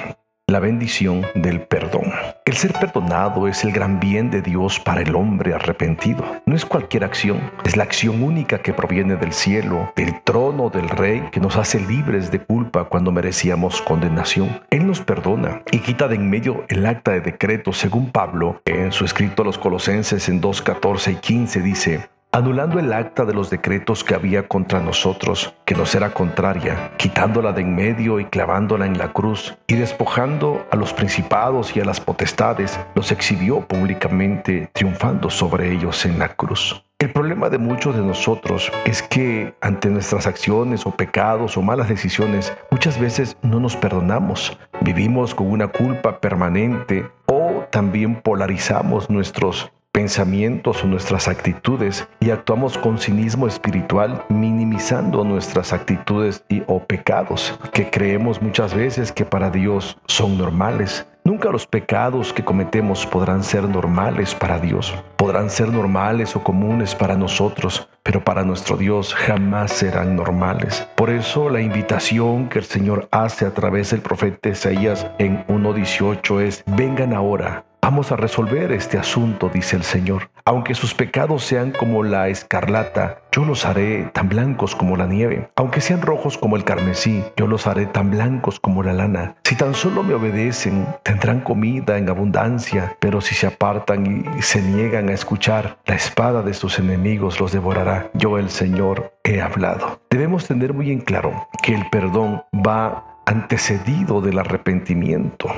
la 0.50 0.60
bendición 0.60 1.26
del 1.36 1.62
perdón. 1.62 2.12
El 2.46 2.56
ser 2.56 2.74
perdonado 2.74 3.48
es 3.48 3.64
el 3.64 3.72
gran 3.72 4.00
bien 4.00 4.32
de 4.32 4.42
Dios 4.42 4.80
para 4.80 5.02
el 5.02 5.16
hombre 5.16 5.54
arrepentido. 5.54 6.26
No 6.46 6.56
es 6.56 6.66
cualquier 6.66 7.04
acción, 7.04 7.52
es 7.66 7.78
la 7.78 7.84
acción 7.84 8.24
única 8.24 8.60
que 8.60 8.74
proviene 8.74 9.16
del 9.16 9.34
cielo, 9.34 9.92
del 9.96 10.22
trono 10.24 10.70
del 10.70 10.90
Rey, 10.90 11.24
que 11.32 11.40
nos 11.40 11.56
hace 11.56 11.80
libres 11.80 12.32
de 12.32 12.40
culpa 12.40 12.86
cuando 12.86 13.12
merecíamos 13.12 13.82
condenación. 13.82 14.62
Él 14.72 14.88
nos 14.88 15.02
perdona 15.02 15.62
y 15.72 15.80
quita 15.80 16.08
de 16.08 16.20
en 16.20 16.30
medio 16.30 16.66
el 16.68 16.86
acta 16.86 17.12
de 17.12 17.22
decreto, 17.22 17.72
según 17.72 18.12
Pablo, 18.12 18.62
en 18.66 18.92
su 18.92 19.06
escrito 19.06 19.44
a 19.44 19.46
los 19.46 19.58
Colosenses 19.58 20.28
en 20.28 20.42
2, 20.42 20.62
14 20.62 21.12
y 21.12 21.16
15 21.16 21.62
dice, 21.62 22.10
anulando 22.32 22.80
el 22.80 22.94
acta 22.94 23.26
de 23.26 23.34
los 23.34 23.50
decretos 23.50 24.04
que 24.04 24.14
había 24.14 24.48
contra 24.48 24.80
nosotros, 24.80 25.54
que 25.66 25.76
nos 25.76 25.96
era 25.96 26.14
contraria, 26.14 26.92
quitándola 26.98 27.54
de 27.54 27.62
en 27.62 27.76
medio 27.76 28.20
y 28.20 28.26
clavándola 28.26 28.86
en 28.86 28.98
la 28.98 29.12
cruz, 29.12 29.58
y 29.68 29.76
despojando 29.76 30.66
a 30.72 30.76
los 30.76 30.94
principados 30.94 31.76
y 31.76 31.82
a 31.82 31.86
las 31.86 32.00
potestades, 32.00 32.80
los 32.96 33.12
exhibió 33.12 33.62
públicamente, 33.62 34.70
triunfando 34.74 35.30
sobre 35.30 35.72
ellos 35.72 36.06
en 36.06 36.20
la 36.20 36.30
cruz. 36.30 36.84
El 37.00 37.12
problema 37.12 37.50
de 37.50 37.58
muchos 37.58 37.96
de 37.96 38.02
nosotros 38.02 38.72
es 38.86 39.02
que 39.02 39.54
ante 39.62 39.90
nuestras 39.90 40.28
acciones 40.28 40.86
o 40.86 40.92
pecados 40.92 41.58
o 41.58 41.62
malas 41.62 41.90
decisiones, 41.90 42.54
muchas 42.72 43.00
veces 43.00 43.38
no 43.42 43.60
nos 43.60 43.76
perdonamos. 43.78 44.58
Vivimos 44.82 45.34
con 45.34 45.50
una 45.50 45.68
culpa 45.68 46.20
permanente 46.20 47.10
o 47.26 47.66
también 47.72 48.22
polarizamos 48.22 49.10
nuestros 49.10 49.72
pensamientos 49.92 50.84
o 50.84 50.88
nuestras 50.88 51.28
actitudes 51.28 52.08
y 52.20 52.30
actuamos 52.30 52.78
con 52.78 52.98
cinismo 52.98 53.48
espiritual 53.48 54.24
minimizando 54.30 55.24
nuestras 55.24 55.74
actitudes 55.74 56.44
y 56.48 56.64
o 56.68 56.80
pecados 56.80 57.60
que 57.74 57.90
creemos 57.90 58.42
muchas 58.42 58.74
veces 58.74 59.12
que 59.12 59.26
para 59.26 59.50
Dios 59.50 59.98
son 60.08 60.38
normales. 60.38 61.06
Nunca 61.26 61.52
los 61.52 61.68
pecados 61.68 62.34
que 62.34 62.44
cometemos 62.44 63.06
podrán 63.06 63.44
ser 63.44 63.68
normales 63.68 64.34
para 64.34 64.58
Dios. 64.58 64.96
Podrán 65.18 65.50
ser 65.50 65.68
normales 65.68 66.36
o 66.36 66.44
comunes 66.44 66.96
para 66.96 67.16
nosotros, 67.16 67.88
pero 68.04 68.24
para 68.24 68.44
nuestro 68.44 68.78
Dios 68.78 69.14
jamás 69.14 69.74
serán 69.74 70.16
normales. 70.16 70.88
Por 70.96 71.10
eso 71.10 71.50
la 71.50 71.62
invitación 71.62 72.50
que 72.50 72.60
el 72.60 72.66
Señor 72.66 73.08
hace 73.12 73.46
a 73.46 73.54
través 73.54 73.92
del 73.92 74.02
profeta 74.02 74.50
Isaías 74.50 75.06
en 75.20 75.46
1.18 75.48 76.42
es, 76.42 76.64
vengan 76.66 77.14
ahora, 77.14 77.64
Vamos 77.90 78.12
a 78.12 78.18
resolver 78.18 78.72
este 78.72 79.00
asunto, 79.00 79.50
dice 79.52 79.76
el 79.76 79.82
Señor. 79.82 80.30
Aunque 80.46 80.76
sus 80.76 80.94
pecados 80.94 81.44
sean 81.44 81.72
como 81.72 82.04
la 82.04 82.28
escarlata, 82.28 83.24
yo 83.32 83.44
los 83.46 83.66
haré 83.66 84.12
tan 84.14 84.30
blancos 84.30 84.76
como 84.76 84.96
la 84.96 85.08
nieve. 85.08 85.50
Aunque 85.56 85.82
sean 85.82 86.04
rojos 86.04 86.38
como 86.38 86.56
el 86.56 86.64
carmesí, 86.64 87.24
yo 87.36 87.48
los 87.48 87.66
haré 87.66 87.88
tan 87.88 88.12
blancos 88.12 88.60
como 88.60 88.84
la 88.84 88.94
lana. 88.94 89.38
Si 89.44 89.56
tan 89.56 89.74
solo 89.74 90.04
me 90.04 90.14
obedecen, 90.14 90.86
tendrán 91.02 91.40
comida 91.42 91.98
en 91.98 92.10
abundancia, 92.10 92.96
pero 93.00 93.22
si 93.22 93.34
se 93.34 93.48
apartan 93.48 94.36
y 94.38 94.42
se 94.44 94.62
niegan 94.62 95.10
a 95.10 95.14
escuchar, 95.14 95.80
la 95.88 95.96
espada 95.96 96.44
de 96.44 96.54
sus 96.54 96.78
enemigos 96.78 97.40
los 97.40 97.52
devorará. 97.54 98.12
Yo 98.14 98.38
el 98.38 98.52
Señor 98.52 99.16
he 99.24 99.42
hablado. 99.42 100.00
Debemos 100.12 100.46
tener 100.46 100.76
muy 100.76 100.92
en 100.92 101.02
claro 101.02 101.48
que 101.64 101.74
el 101.74 101.90
perdón 101.90 102.44
va 102.54 103.04
antecedido 103.26 104.22
del 104.22 104.38
arrepentimiento. 104.38 105.50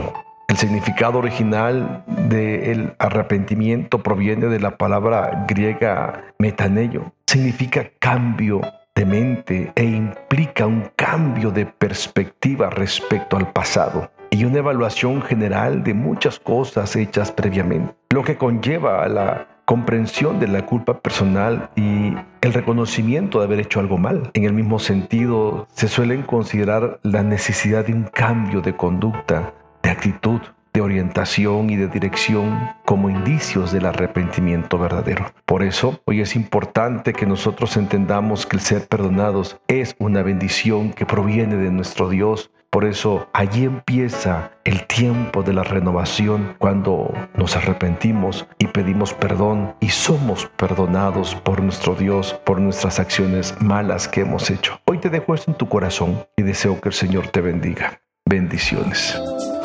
El 0.52 0.58
significado 0.58 1.20
original 1.20 2.04
del 2.28 2.94
arrepentimiento 3.00 4.04
proviene 4.04 4.48
de 4.48 4.60
la 4.60 4.76
palabra 4.78 5.46
griega 5.48 6.26
metanello. 6.40 7.14
Significa 7.26 7.90
cambio 8.00 8.60
de 8.94 9.06
mente 9.06 9.72
e 9.74 9.86
implica 9.86 10.68
un 10.68 10.92
cambio 10.98 11.52
de 11.52 11.66
perspectiva 11.66 12.70
respecto 12.70 13.38
al 13.38 13.50
pasado 13.54 14.12
y 14.30 14.44
una 14.44 14.58
evaluación 14.58 15.22
general 15.22 15.86
de 15.86 15.94
muchas 15.94 16.38
cosas 16.38 16.98
hechas 16.98 17.32
previamente, 17.32 17.96
lo 18.10 18.22
que 18.22 18.36
conlleva 18.36 19.06
a 19.06 19.08
la 19.08 19.48
comprensión 19.64 20.42
de 20.42 20.50
la 20.50 20.66
culpa 20.66 21.00
personal 21.00 21.70
y 21.78 22.14
el 22.42 22.52
reconocimiento 22.52 23.40
de 23.40 23.46
haber 23.46 23.62
hecho 23.62 23.80
algo 23.80 23.98
mal. 23.98 24.30
En 24.34 24.44
el 24.44 24.52
mismo 24.52 24.80
sentido, 24.80 25.66
se 25.72 25.88
suelen 25.88 26.24
considerar 26.24 27.00
la 27.04 27.24
necesidad 27.24 27.86
de 27.86 27.94
un 27.94 28.04
cambio 28.04 28.60
de 28.60 28.76
conducta 28.76 29.54
de 29.84 29.90
actitud, 29.90 30.42
de 30.74 30.82
orientación 30.82 31.70
y 31.70 31.76
de 31.76 31.88
dirección 31.88 32.70
como 32.86 33.10
indicios 33.10 33.72
del 33.72 33.86
arrepentimiento 33.86 34.78
verdadero. 34.78 35.32
Por 35.46 35.64
eso, 35.64 36.00
hoy 36.06 36.22
es 36.22 36.36
importante 36.36 37.14
que 37.14 37.26
nosotros 37.26 37.76
entendamos 37.78 38.46
que 38.46 38.58
el 38.58 38.62
ser 38.62 38.88
perdonados 38.88 39.60
es 39.68 39.96
una 40.00 40.24
bendición 40.24 40.94
que 40.94 41.06
proviene 41.06 41.58
de 41.58 41.72
nuestro 41.72 42.10
Dios. 42.10 42.52
Por 42.70 42.86
eso, 42.86 43.28
allí 43.34 43.66
empieza 43.66 44.52
el 44.64 44.88
tiempo 44.88 45.44
de 45.44 45.52
la 45.52 45.66
renovación 45.66 46.56
cuando 46.58 47.14
nos 47.36 47.58
arrepentimos 47.58 48.48
y 48.60 48.68
pedimos 48.68 49.14
perdón 49.14 49.76
y 49.82 49.90
somos 49.90 50.50
perdonados 50.56 51.36
por 51.36 51.62
nuestro 51.62 51.96
Dios 51.96 52.40
por 52.46 52.62
nuestras 52.62 52.98
acciones 52.98 53.54
malas 53.60 54.08
que 54.08 54.22
hemos 54.22 54.50
hecho. 54.50 54.80
Hoy 54.86 55.00
te 55.00 55.10
dejo 55.10 55.36
esto 55.36 55.52
en 55.52 55.58
tu 55.58 55.68
corazón 55.68 56.26
y 56.38 56.44
deseo 56.44 56.80
que 56.80 56.88
el 56.90 56.96
Señor 56.96 57.28
te 57.28 57.42
bendiga. 57.42 58.00
Bendiciones. 58.26 59.20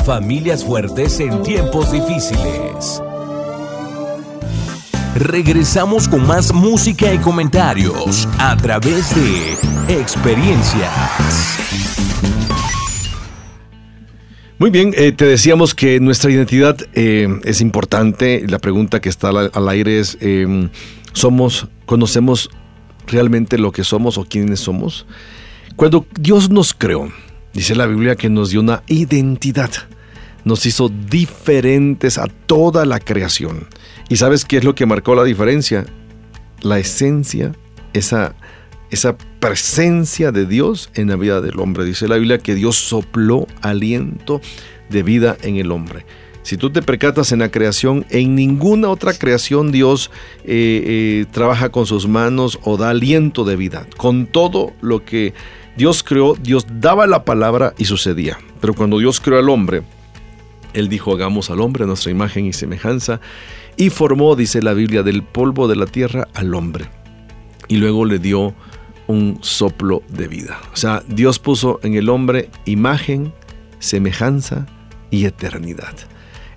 Familias 0.06 0.64
fuertes 0.64 1.18
en 1.18 1.42
tiempos 1.42 1.90
difíciles. 1.90 3.02
Regresamos 5.16 6.06
con 6.06 6.24
más 6.24 6.54
música 6.54 7.12
y 7.12 7.18
comentarios 7.18 8.28
a 8.38 8.56
través 8.56 9.12
de 9.16 9.98
experiencias. 10.00 10.92
Muy 14.60 14.70
bien, 14.70 14.94
eh, 14.96 15.10
te 15.10 15.24
decíamos 15.24 15.74
que 15.74 15.98
nuestra 15.98 16.30
identidad 16.30 16.76
eh, 16.94 17.26
es 17.42 17.60
importante. 17.60 18.44
La 18.46 18.60
pregunta 18.60 19.00
que 19.00 19.08
está 19.08 19.30
al, 19.30 19.68
aire 19.68 19.98
es, 19.98 20.18
em, 20.20 20.68
¿somos, 21.14 21.66
conocemos 21.84 22.48
realmente 23.08 23.58
lo 23.58 23.72
que 23.72 23.82
somos 23.82 24.18
o 24.18 24.24
quiénes 24.24 24.60
somos? 24.60 25.04
Cuando 25.74 26.06
Dios 26.16 26.48
nos 26.48 26.74
creó, 26.74 27.10
dice 27.52 27.74
la 27.74 27.86
Biblia 27.86 28.14
que 28.14 28.30
nos 28.30 28.50
dio 28.50 28.60
una 28.60 28.84
identidad 28.86 29.72
nos 30.46 30.64
hizo 30.64 30.88
diferentes 30.88 32.18
a 32.18 32.28
toda 32.46 32.86
la 32.86 33.00
creación. 33.00 33.66
¿Y 34.08 34.16
sabes 34.16 34.44
qué 34.44 34.58
es 34.58 34.64
lo 34.64 34.76
que 34.76 34.86
marcó 34.86 35.16
la 35.16 35.24
diferencia? 35.24 35.84
La 36.62 36.78
esencia, 36.78 37.52
esa, 37.92 38.36
esa 38.90 39.18
presencia 39.40 40.30
de 40.30 40.46
Dios 40.46 40.88
en 40.94 41.08
la 41.08 41.16
vida 41.16 41.40
del 41.40 41.58
hombre. 41.58 41.84
Dice 41.84 42.06
la 42.06 42.14
Biblia 42.14 42.38
que 42.38 42.54
Dios 42.54 42.76
sopló 42.76 43.48
aliento 43.60 44.40
de 44.88 45.02
vida 45.02 45.36
en 45.42 45.56
el 45.56 45.72
hombre. 45.72 46.06
Si 46.44 46.56
tú 46.56 46.70
te 46.70 46.80
percatas 46.80 47.32
en 47.32 47.40
la 47.40 47.50
creación, 47.50 48.06
en 48.10 48.36
ninguna 48.36 48.88
otra 48.88 49.14
creación 49.14 49.72
Dios 49.72 50.12
eh, 50.44 51.24
eh, 51.24 51.26
trabaja 51.32 51.70
con 51.70 51.86
sus 51.86 52.06
manos 52.06 52.60
o 52.62 52.76
da 52.76 52.90
aliento 52.90 53.42
de 53.42 53.56
vida. 53.56 53.84
Con 53.96 54.26
todo 54.28 54.72
lo 54.80 55.04
que 55.04 55.34
Dios 55.76 56.04
creó, 56.04 56.36
Dios 56.36 56.66
daba 56.70 57.08
la 57.08 57.24
palabra 57.24 57.74
y 57.78 57.86
sucedía. 57.86 58.38
Pero 58.60 58.74
cuando 58.74 59.00
Dios 59.00 59.18
creó 59.18 59.40
al 59.40 59.50
hombre, 59.50 59.82
él 60.76 60.88
dijo, 60.90 61.12
hagamos 61.12 61.50
al 61.50 61.60
hombre 61.60 61.86
nuestra 61.86 62.10
imagen 62.10 62.44
y 62.44 62.52
semejanza, 62.52 63.20
y 63.76 63.88
formó, 63.88 64.36
dice 64.36 64.60
la 64.60 64.74
Biblia, 64.74 65.02
del 65.02 65.22
polvo 65.22 65.68
de 65.68 65.76
la 65.76 65.86
tierra 65.86 66.28
al 66.34 66.54
hombre. 66.54 66.84
Y 67.66 67.78
luego 67.78 68.04
le 68.04 68.18
dio 68.18 68.54
un 69.06 69.38
soplo 69.40 70.02
de 70.08 70.28
vida. 70.28 70.60
O 70.74 70.76
sea, 70.76 71.02
Dios 71.08 71.38
puso 71.38 71.80
en 71.82 71.94
el 71.94 72.10
hombre 72.10 72.50
imagen, 72.66 73.32
semejanza 73.78 74.66
y 75.10 75.24
eternidad. 75.24 75.94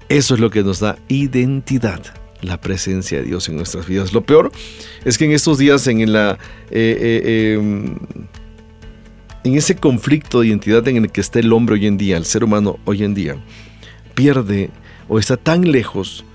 Eso 0.09 0.33
es 0.33 0.41
lo 0.41 0.49
que 0.49 0.63
nos 0.63 0.81
da 0.81 0.97
identidad, 1.07 2.01
la 2.41 2.59
presencia 2.59 3.19
de 3.19 3.25
Dios 3.25 3.47
en 3.47 3.55
nuestras 3.55 3.87
vidas. 3.87 4.11
Lo 4.11 4.25
peor 4.25 4.51
es 5.05 5.17
que 5.17 5.25
en 5.25 5.31
estos 5.31 5.57
días, 5.57 5.87
en 5.87 6.11
la... 6.11 6.37
Eh, 6.71 6.97
eh, 7.23 7.53
em, 7.53 7.95
en 9.45 9.55
ese 9.55 9.77
conflicto 9.77 10.41
de 10.41 10.47
identidad 10.47 10.85
en 10.89 10.97
el 10.97 11.11
que 11.11 11.21
está 11.21 11.39
el 11.39 11.53
hombre 11.53 11.75
hoy 11.75 11.87
en 11.87 11.97
día, 11.97 12.17
el 12.17 12.25
ser 12.25 12.43
humano 12.43 12.77
hoy 12.83 13.05
en 13.05 13.13
día, 13.13 13.37
pierde 14.13 14.69
o 15.07 15.19
está 15.19 15.37
tan 15.37 15.71
lejos 15.71 16.25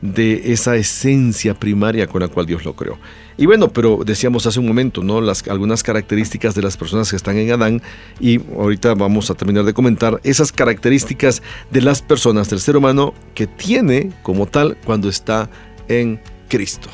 de 0.00 0.52
esa 0.52 0.76
esencia 0.76 1.54
primaria 1.54 2.06
con 2.06 2.20
la 2.20 2.28
cual 2.28 2.44
Dios 2.44 2.64
lo 2.64 2.76
creó. 2.76 2.98
Y 3.38 3.46
bueno, 3.46 3.70
pero 3.70 4.02
decíamos 4.04 4.46
hace 4.46 4.60
un 4.60 4.66
momento, 4.66 5.02
¿no? 5.02 5.20
Las, 5.22 5.48
algunas 5.48 5.82
características 5.82 6.54
de 6.54 6.60
las 6.60 6.76
personas 6.76 7.08
que 7.08 7.16
están 7.16 7.38
en 7.38 7.50
Adán 7.50 7.82
y 8.20 8.38
ahorita 8.52 8.94
vamos 8.94 9.30
a 9.30 9.34
terminar 9.34 9.64
de 9.64 9.72
comentar 9.72 10.20
esas 10.22 10.52
características 10.52 11.42
de 11.70 11.80
las 11.80 12.02
personas 12.02 12.50
del 12.50 12.60
ser 12.60 12.76
humano 12.76 13.14
que 13.34 13.46
tiene 13.46 14.12
como 14.22 14.46
tal 14.46 14.76
cuando 14.84 15.08
está 15.08 15.48
en 15.88 16.20
Cristo. 16.48 16.90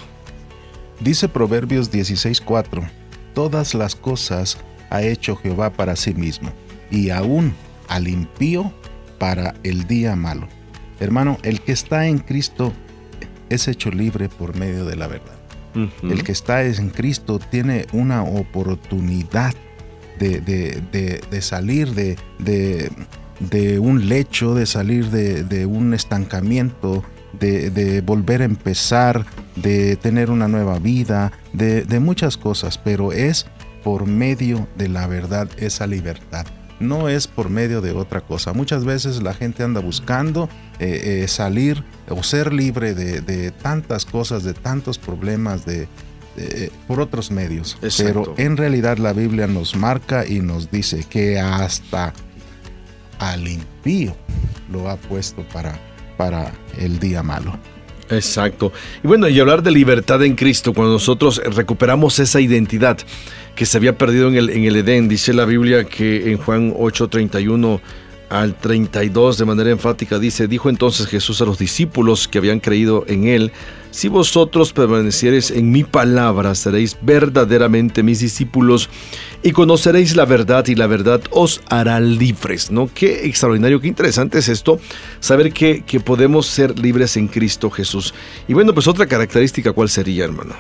Dice 1.01 1.29
Proverbios 1.29 1.91
16:4, 1.91 2.89
todas 3.35 3.75
las 3.75 3.97
cosas 3.97 4.59
ha 4.89 5.03
hecho 5.03 5.35
Jehová 5.35 5.71
para 5.71 5.97
sí 5.97 6.15
mismo, 6.15 6.53
y 6.91 7.11
aún 7.11 7.55
al 7.89 8.07
impío 8.07 8.73
para 9.21 9.55
el 9.63 9.87
día 9.87 10.17
malo. 10.17 10.49
Hermano, 10.99 11.37
el 11.43 11.61
que 11.61 11.73
está 11.73 12.07
en 12.07 12.19
Cristo 12.19 12.73
es 13.51 13.69
hecho 13.69 13.91
libre 13.91 14.31
por 14.31 14.57
medio 14.57 14.87
de 14.87 14.97
la 14.97 15.07
verdad. 15.07 15.37
El 16.03 16.25
que 16.25 16.33
está 16.33 16.65
en 16.65 16.91
Cristo 16.91 17.39
tiene 17.39 17.87
una 17.93 18.25
oportunidad 18.25 19.55
de, 20.19 21.41
salir 21.41 21.95
de, 21.95 22.17
de, 23.39 23.79
un 23.79 24.09
lecho, 24.09 24.55
de 24.55 24.67
salir 24.67 25.11
de, 25.11 25.67
un 25.67 25.95
estancamiento, 25.95 27.05
de, 27.39 28.03
volver 28.05 28.43
a 28.43 28.47
empezar, 28.47 29.27
de 29.55 29.97
tener 29.97 30.31
una 30.31 30.49
nueva 30.49 30.79
vida, 30.79 31.31
de 31.53 32.01
muchas 32.01 32.37
cosas, 32.37 32.79
pero 32.79 33.13
es 33.13 33.47
por 33.85 34.07
medio 34.07 34.67
de 34.77 34.89
la 34.89 35.07
verdad 35.07 35.49
esa 35.59 35.87
libertad 35.87 36.47
no 36.81 37.09
es 37.09 37.27
por 37.29 37.51
medio 37.51 37.81
de 37.81 37.93
otra 37.93 38.21
cosa. 38.23 38.53
Muchas 38.53 38.85
veces 38.85 39.23
la 39.23 39.35
gente 39.35 39.63
anda 39.63 39.81
buscando 39.81 40.49
eh, 40.79 41.23
eh, 41.23 41.29
salir 41.29 41.85
o 42.09 42.23
ser 42.23 42.53
libre 42.53 42.95
de, 42.95 43.51
tantas 43.53 44.05
cosas, 44.05 44.43
de 44.43 44.55
tantos 44.55 44.99
problemas, 44.99 45.65
de, 45.65 45.89
por 46.89 47.01
otros 47.01 47.31
medios. 47.31 47.79
Pero 47.99 48.35
en 48.39 48.57
realidad 48.57 48.99
la 48.99 49.13
Biblia 49.13 49.47
nos 49.47 49.77
marca 49.77 50.27
y 50.27 50.41
nos 50.41 50.71
dice 50.71 51.05
que 51.09 51.39
hasta 51.39 52.15
al 53.19 53.47
impío 53.47 54.17
lo 54.73 54.89
ha 54.89 54.97
puesto 54.97 55.47
para, 55.53 55.79
para 56.17 56.53
el 56.79 56.99
día 56.99 57.23
malo. 57.23 57.59
Exacto. 58.11 58.73
Y 59.03 59.07
bueno, 59.07 59.29
y 59.29 59.39
hablar 59.39 59.63
de 59.63 59.71
libertad 59.71 60.23
en 60.25 60.35
Cristo, 60.35 60.73
cuando 60.73 60.95
nosotros 60.95 61.41
recuperamos 61.45 62.19
esa 62.19 62.41
identidad 62.41 62.99
que 63.55 63.67
se 63.67 63.77
había 63.79 63.97
perdido 63.97 64.29
en 64.29 64.37
el, 64.37 64.51
en 64.51 64.65
el 64.65 64.77
Edén, 64.77 65.09
dice 65.09 65.33
la 65.33 65.45
Biblia 65.45 65.85
que 65.85 66.31
en 66.31 66.39
Juan 66.39 66.75
8:31 66.75 67.81
al 68.29 68.55
32 68.55 69.39
de 69.39 69.45
manera 69.45 69.71
enfática 69.71 70.19
dice, 70.19 70.47
dijo 70.47 70.71
entonces 70.71 71.07
Jesús 71.09 71.43
a 71.43 71.45
los 71.45 71.59
discípulos 71.59 72.29
que 72.29 72.39
habían 72.39 72.61
creído 72.61 73.05
en 73.09 73.27
él, 73.27 73.53
si 73.91 74.09
vosotros 74.09 74.73
permaneciereis 74.73 75.51
en 75.51 75.71
mi 75.71 75.85
palabra, 75.85 76.55
seréis 76.55 76.97
verdaderamente 77.03 78.03
mis 78.03 78.21
discípulos 78.21 78.89
y 79.43 79.53
conoceréis 79.53 80.17
la 80.17 80.25
verdad 80.25 80.67
y 80.67 80.75
la 80.75 80.87
verdad 80.87 81.21
os 81.31 81.61
hará 81.69 82.01
libres, 82.01 82.71
¿no? 82.71 82.89
Qué 82.93 83.27
extraordinario, 83.27 83.81
qué 83.81 83.89
interesante 83.89 84.39
es 84.39 84.49
esto, 84.49 84.81
saber 85.21 85.53
que, 85.53 85.83
que 85.83 86.01
podemos 86.01 86.47
ser 86.47 86.79
libres 86.79 87.17
en 87.17 87.29
Cristo 87.29 87.71
Jesús. 87.71 88.15
Y 88.49 88.55
bueno, 88.55 88.75
pues 88.75 88.87
otra 88.87 89.07
característica, 89.07 89.73
¿cuál 89.73 89.89
sería, 89.89 90.25
hermano? 90.25 90.55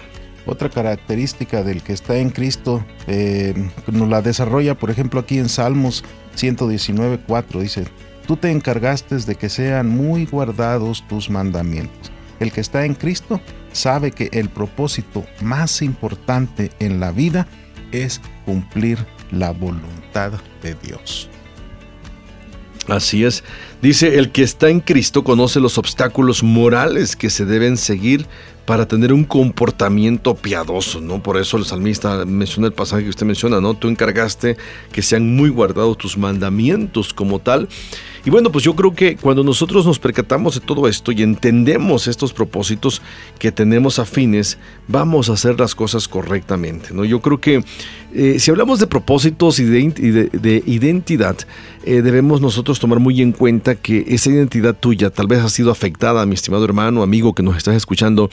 Otra 0.46 0.70
característica 0.70 1.62
del 1.62 1.82
que 1.82 1.92
está 1.92 2.16
en 2.16 2.30
Cristo 2.30 2.84
eh, 3.06 3.54
nos 3.92 4.08
la 4.08 4.22
desarrolla, 4.22 4.76
por 4.76 4.90
ejemplo, 4.90 5.20
aquí 5.20 5.38
en 5.38 5.48
Salmos 5.48 6.02
119.4, 6.36 7.60
dice, 7.60 7.84
tú 8.26 8.36
te 8.36 8.50
encargaste 8.50 9.16
de 9.18 9.34
que 9.34 9.48
sean 9.48 9.88
muy 9.88 10.26
guardados 10.26 11.06
tus 11.08 11.28
mandamientos. 11.28 12.09
El 12.40 12.52
que 12.52 12.60
está 12.60 12.84
en 12.84 12.94
Cristo 12.94 13.40
sabe 13.72 14.10
que 14.10 14.30
el 14.32 14.48
propósito 14.48 15.24
más 15.40 15.82
importante 15.82 16.72
en 16.80 16.98
la 16.98 17.12
vida 17.12 17.46
es 17.92 18.20
cumplir 18.44 18.98
la 19.30 19.52
voluntad 19.52 20.32
de 20.62 20.74
Dios. 20.74 21.28
Así 22.88 23.24
es. 23.24 23.44
Dice, 23.82 24.18
el 24.18 24.32
que 24.32 24.42
está 24.42 24.68
en 24.68 24.80
Cristo 24.80 25.22
conoce 25.22 25.60
los 25.60 25.78
obstáculos 25.78 26.42
morales 26.42 27.14
que 27.14 27.30
se 27.30 27.44
deben 27.44 27.76
seguir 27.76 28.26
para 28.70 28.86
tener 28.86 29.12
un 29.12 29.24
comportamiento 29.24 30.36
piadoso, 30.36 31.00
¿no? 31.00 31.20
Por 31.20 31.38
eso 31.38 31.56
el 31.56 31.64
salmista 31.64 32.24
menciona 32.24 32.68
el 32.68 32.72
pasaje 32.72 33.02
que 33.02 33.08
usted 33.08 33.26
menciona, 33.26 33.60
¿no? 33.60 33.74
Tú 33.74 33.88
encargaste 33.88 34.56
que 34.92 35.02
sean 35.02 35.34
muy 35.34 35.50
guardados 35.50 35.98
tus 35.98 36.16
mandamientos 36.16 37.12
como 37.12 37.40
tal. 37.40 37.68
Y 38.24 38.30
bueno, 38.30 38.52
pues 38.52 38.62
yo 38.62 38.76
creo 38.76 38.94
que 38.94 39.16
cuando 39.16 39.42
nosotros 39.42 39.86
nos 39.86 39.98
percatamos 39.98 40.54
de 40.54 40.60
todo 40.60 40.86
esto 40.86 41.10
y 41.10 41.22
entendemos 41.22 42.06
estos 42.06 42.32
propósitos 42.32 43.02
que 43.40 43.50
tenemos 43.50 43.98
afines, 43.98 44.56
vamos 44.86 45.30
a 45.30 45.32
hacer 45.32 45.58
las 45.58 45.74
cosas 45.74 46.06
correctamente, 46.06 46.90
¿no? 46.94 47.04
Yo 47.04 47.20
creo 47.20 47.40
que 47.40 47.64
eh, 48.12 48.38
si 48.38 48.50
hablamos 48.50 48.80
de 48.80 48.86
propósitos 48.86 49.58
y 49.60 49.64
de, 49.64 50.62
identidad, 50.66 51.36
eh, 51.84 52.02
debemos 52.02 52.40
nosotros 52.40 52.80
tomar 52.80 52.98
muy 52.98 53.22
en 53.22 53.32
cuenta 53.32 53.76
que 53.76 54.04
esa 54.08 54.30
identidad 54.30 54.74
tuya 54.74 55.10
tal 55.10 55.26
vez 55.26 55.40
ha 55.40 55.48
sido 55.48 55.70
afectada, 55.70 56.26
mi 56.26 56.34
estimado 56.34 56.64
hermano, 56.64 57.02
amigo 57.02 57.34
que 57.34 57.42
nos 57.42 57.56
estás 57.56 57.76
escuchando, 57.76 58.28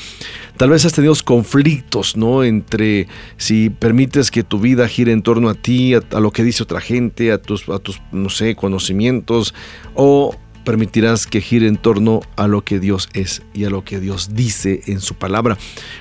tal 0.57 0.71
vez 0.71 0.83
has 0.85 0.93
tenido 0.93 1.13
conflictos, 1.23 2.17
¿no? 2.17 2.43
Entre 2.43 3.07
si 3.37 3.69
permites 3.69 4.31
que 4.31 4.43
tu 4.43 4.59
vida 4.59 4.87
gire 4.87 5.11
en 5.11 5.21
torno 5.21 5.49
a 5.49 5.53
ti, 5.53 5.93
a, 5.93 6.01
a 6.11 6.19
lo 6.19 6.31
que 6.31 6.43
dice 6.43 6.63
otra 6.63 6.81
gente, 6.81 7.31
a 7.31 7.41
tus, 7.41 7.69
a 7.69 7.79
tus, 7.79 8.01
no 8.11 8.29
sé, 8.29 8.55
conocimientos, 8.55 9.53
o 9.93 10.35
permitirás 10.67 11.27
que 11.27 11.39
gire 11.39 11.65
en 11.65 11.77
torno 11.77 12.19
a 12.35 12.45
lo 12.49 12.61
que 12.61 12.81
Dios 12.81 13.07
es 13.13 13.41
y 13.53 13.63
a 13.63 13.69
lo 13.69 13.85
que 13.85 14.01
Dios 14.01 14.31
dice 14.33 14.81
en 14.87 14.99
su 14.99 15.15
palabra. 15.15 15.57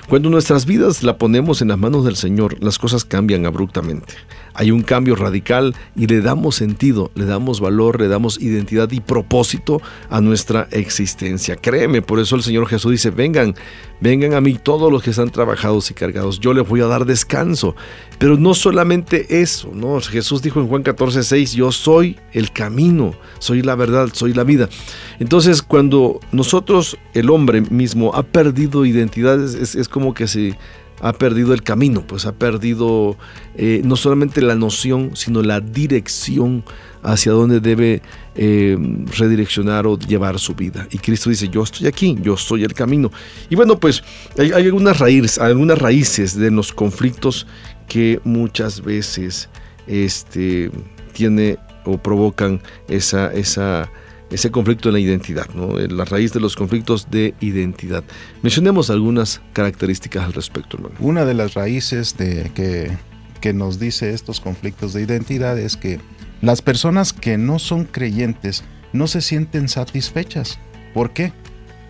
Cuando 0.09 0.29
nuestras 0.29 0.65
vidas 0.65 1.03
la 1.03 1.17
ponemos 1.17 1.61
en 1.61 1.69
las 1.69 1.77
manos 1.77 2.03
del 2.03 2.17
Señor, 2.17 2.61
las 2.61 2.77
cosas 2.77 3.05
cambian 3.05 3.45
abruptamente 3.45 4.13
hay 4.57 4.71
un 4.71 4.81
cambio 4.81 5.15
radical 5.15 5.75
y 5.95 6.07
le 6.07 6.21
damos 6.21 6.55
sentido, 6.55 7.11
le 7.13 7.25
damos 7.25 7.61
valor, 7.61 8.01
le 8.01 8.07
damos 8.07 8.41
identidad 8.41 8.91
y 8.91 8.99
propósito 8.99 9.81
a 10.09 10.19
nuestra 10.19 10.67
existencia. 10.71 11.55
Créeme, 11.55 12.01
por 12.01 12.19
eso 12.19 12.35
el 12.35 12.41
Señor 12.41 12.67
Jesús 12.67 12.91
dice, 12.91 13.11
vengan, 13.11 13.53
vengan 14.01 14.33
a 14.33 14.41
mí 14.41 14.57
todos 14.61 14.91
los 14.91 15.03
que 15.03 15.11
están 15.11 15.29
trabajados 15.29 15.91
y 15.91 15.93
cargados, 15.93 16.39
yo 16.39 16.53
les 16.53 16.67
voy 16.67 16.81
a 16.81 16.87
dar 16.87 17.05
descanso. 17.05 17.75
Pero 18.17 18.35
no 18.35 18.55
solamente 18.55 19.41
eso, 19.41 19.69
¿no? 19.75 20.01
Jesús 20.01 20.41
dijo 20.41 20.59
en 20.59 20.67
Juan 20.67 20.81
14, 20.81 21.21
6, 21.21 21.53
yo 21.53 21.71
soy 21.71 22.17
el 22.33 22.51
camino, 22.51 23.13
soy 23.37 23.61
la 23.61 23.75
verdad, 23.75 24.09
soy 24.11 24.33
la 24.33 24.43
vida. 24.43 24.69
Entonces, 25.19 25.61
cuando 25.61 26.19
nosotros, 26.31 26.97
el 27.13 27.29
hombre 27.29 27.61
mismo, 27.61 28.15
ha 28.15 28.23
perdido 28.23 28.85
identidad, 28.85 29.39
es, 29.39 29.75
es 29.75 29.87
como 29.87 30.15
que 30.15 30.27
se 30.27 30.57
ha 30.99 31.13
perdido 31.13 31.53
el 31.53 31.63
camino, 31.63 32.05
pues 32.05 32.25
ha 32.25 32.33
perdido 32.33 33.17
eh, 33.55 33.81
no 33.83 33.95
solamente 33.95 34.41
la 34.41 34.55
noción, 34.55 35.11
sino 35.15 35.43
la 35.43 35.59
dirección 35.59 36.63
hacia 37.03 37.31
dónde 37.31 37.59
debe 37.59 38.01
eh, 38.35 38.77
redireccionar 39.17 39.87
o 39.87 39.97
llevar 39.97 40.39
su 40.39 40.55
vida. 40.55 40.87
Y 40.91 40.97
Cristo 40.97 41.29
dice, 41.29 41.47
yo 41.49 41.63
estoy 41.63 41.87
aquí, 41.87 42.17
yo 42.21 42.35
soy 42.35 42.63
el 42.63 42.73
camino. 42.73 43.11
Y 43.49 43.55
bueno, 43.55 43.79
pues 43.79 44.03
hay, 44.37 44.51
algunas, 44.51 44.99
raíces, 44.99 45.37
algunas 45.37 45.77
raíces 45.77 46.37
de 46.37 46.51
los 46.51 46.73
conflictos 46.73 47.47
que 47.87 48.19
muchas 48.23 48.81
veces 48.81 49.49
este, 49.85 50.71
tiene 51.13 51.57
o 51.85 51.97
provocan 51.97 52.61
esa, 52.89 53.31
esa 53.33 53.89
ese 54.29 54.51
conflicto 54.51 54.89
en 54.89 54.93
la 54.93 54.99
identidad, 54.99 55.47
¿no? 55.53 55.77
la 55.77 56.05
raíz 56.05 56.33
de 56.33 56.39
los 56.39 56.55
conflictos 56.55 57.09
de 57.09 57.33
identidad. 57.39 58.03
Mencionemos 58.41 58.89
algunas 58.89 59.41
características 59.53 60.25
al 60.25 60.33
respecto. 60.33 60.77
Una 60.99 61.25
de 61.25 61.33
las 61.33 61.53
raíces 61.53 62.17
de 62.17 62.51
que, 62.53 62.91
que 63.39 63.53
nos 63.53 63.79
dice 63.79 64.13
estos 64.13 64.39
conflictos 64.39 64.93
de 64.93 65.03
identidad 65.03 65.57
es 65.57 65.77
que 65.77 65.99
las 66.41 66.61
personas 66.61 67.13
que 67.13 67.37
no 67.37 67.57
son 67.59 67.85
creyentes 67.85 68.63
no 68.93 69.07
se 69.07 69.21
sienten 69.21 69.69
satisfechas. 69.69 70.59
¿Por 70.93 71.11
qué? 71.11 71.31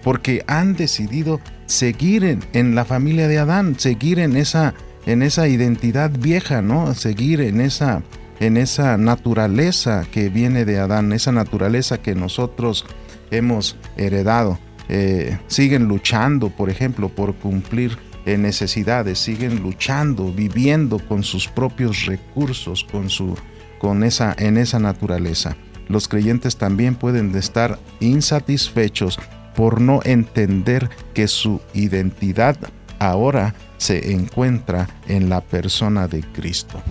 Porque 0.03 0.43
han 0.47 0.75
decidido 0.75 1.41
seguir 1.65 2.23
en, 2.23 2.43
en 2.53 2.75
la 2.75 2.85
familia 2.85 3.27
de 3.27 3.39
Adán, 3.39 3.79
seguir 3.79 4.19
en 4.19 4.37
esa, 4.37 4.73
en 5.05 5.21
esa 5.21 5.47
identidad 5.47 6.11
vieja, 6.11 6.61
¿no? 6.61 6.93
Seguir 6.93 7.41
en 7.41 7.61
esa 7.61 8.03
en 8.39 8.57
esa 8.57 8.97
naturaleza 8.97 10.05
que 10.11 10.29
viene 10.29 10.65
de 10.65 10.79
Adán, 10.79 11.11
esa 11.13 11.31
naturaleza 11.31 12.01
que 12.01 12.15
nosotros 12.15 12.85
hemos 13.31 13.77
heredado. 13.95 14.59
Eh, 14.89 15.37
siguen 15.47 15.85
luchando, 15.85 16.49
por 16.49 16.69
ejemplo, 16.69 17.09
por 17.09 17.35
cumplir 17.35 17.97
eh, 18.25 18.37
necesidades, 18.37 19.19
siguen 19.19 19.61
luchando, 19.61 20.31
viviendo 20.31 20.99
con 20.99 21.23
sus 21.23 21.47
propios 21.47 22.05
recursos, 22.05 22.85
con 22.89 23.09
su, 23.09 23.37
con 23.79 24.03
esa, 24.03 24.35
en 24.37 24.57
esa 24.57 24.79
naturaleza. 24.79 25.57
Los 25.87 26.07
creyentes 26.07 26.57
también 26.57 26.95
pueden 26.95 27.33
estar 27.35 27.79
insatisfechos 27.99 29.19
por 29.55 29.81
no 29.81 30.01
entender 30.03 30.89
que 31.13 31.27
su 31.27 31.61
identidad 31.73 32.57
ahora 32.99 33.53
se 33.77 34.11
encuentra 34.11 34.89
en 35.07 35.29
la 35.29 35.41
persona 35.41 36.07
de 36.07 36.21
Cristo. 36.21 36.81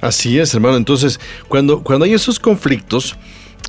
Así 0.00 0.38
es, 0.38 0.54
hermano. 0.54 0.76
Entonces, 0.76 1.18
cuando, 1.48 1.82
cuando 1.82 2.04
hay 2.04 2.14
esos 2.14 2.38
conflictos, 2.38 3.16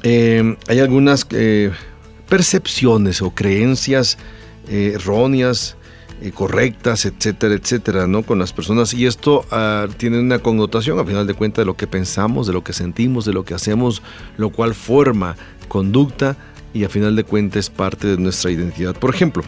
eh, 0.03 0.55
hay 0.67 0.79
algunas 0.79 1.25
eh, 1.31 1.71
percepciones 2.27 3.21
o 3.21 3.31
creencias 3.31 4.17
eh, 4.67 4.93
erróneas, 4.95 5.75
correctas, 6.33 7.05
etcétera, 7.05 7.55
etcétera, 7.55 8.05
¿no? 8.05 8.23
Con 8.23 8.39
las 8.39 8.51
personas. 8.51 8.93
Y 8.93 9.05
esto 9.05 9.45
ah, 9.51 9.87
tiene 9.97 10.19
una 10.19 10.39
connotación, 10.39 10.99
a 10.99 11.05
final 11.05 11.25
de 11.25 11.33
cuentas, 11.33 11.61
de 11.61 11.65
lo 11.65 11.77
que 11.77 11.87
pensamos, 11.87 12.45
de 12.45 12.51
lo 12.51 12.61
que 12.61 12.73
sentimos, 12.73 13.23
de 13.23 13.31
lo 13.31 13.45
que 13.45 13.53
hacemos, 13.53 14.01
lo 14.35 14.49
cual 14.49 14.75
forma 14.75 15.37
conducta 15.69 16.35
y 16.73 16.83
a 16.83 16.89
final 16.89 17.15
de 17.15 17.23
cuentas 17.23 17.69
parte 17.69 18.07
de 18.07 18.17
nuestra 18.17 18.51
identidad. 18.51 18.95
Por 18.95 19.13
ejemplo, 19.13 19.43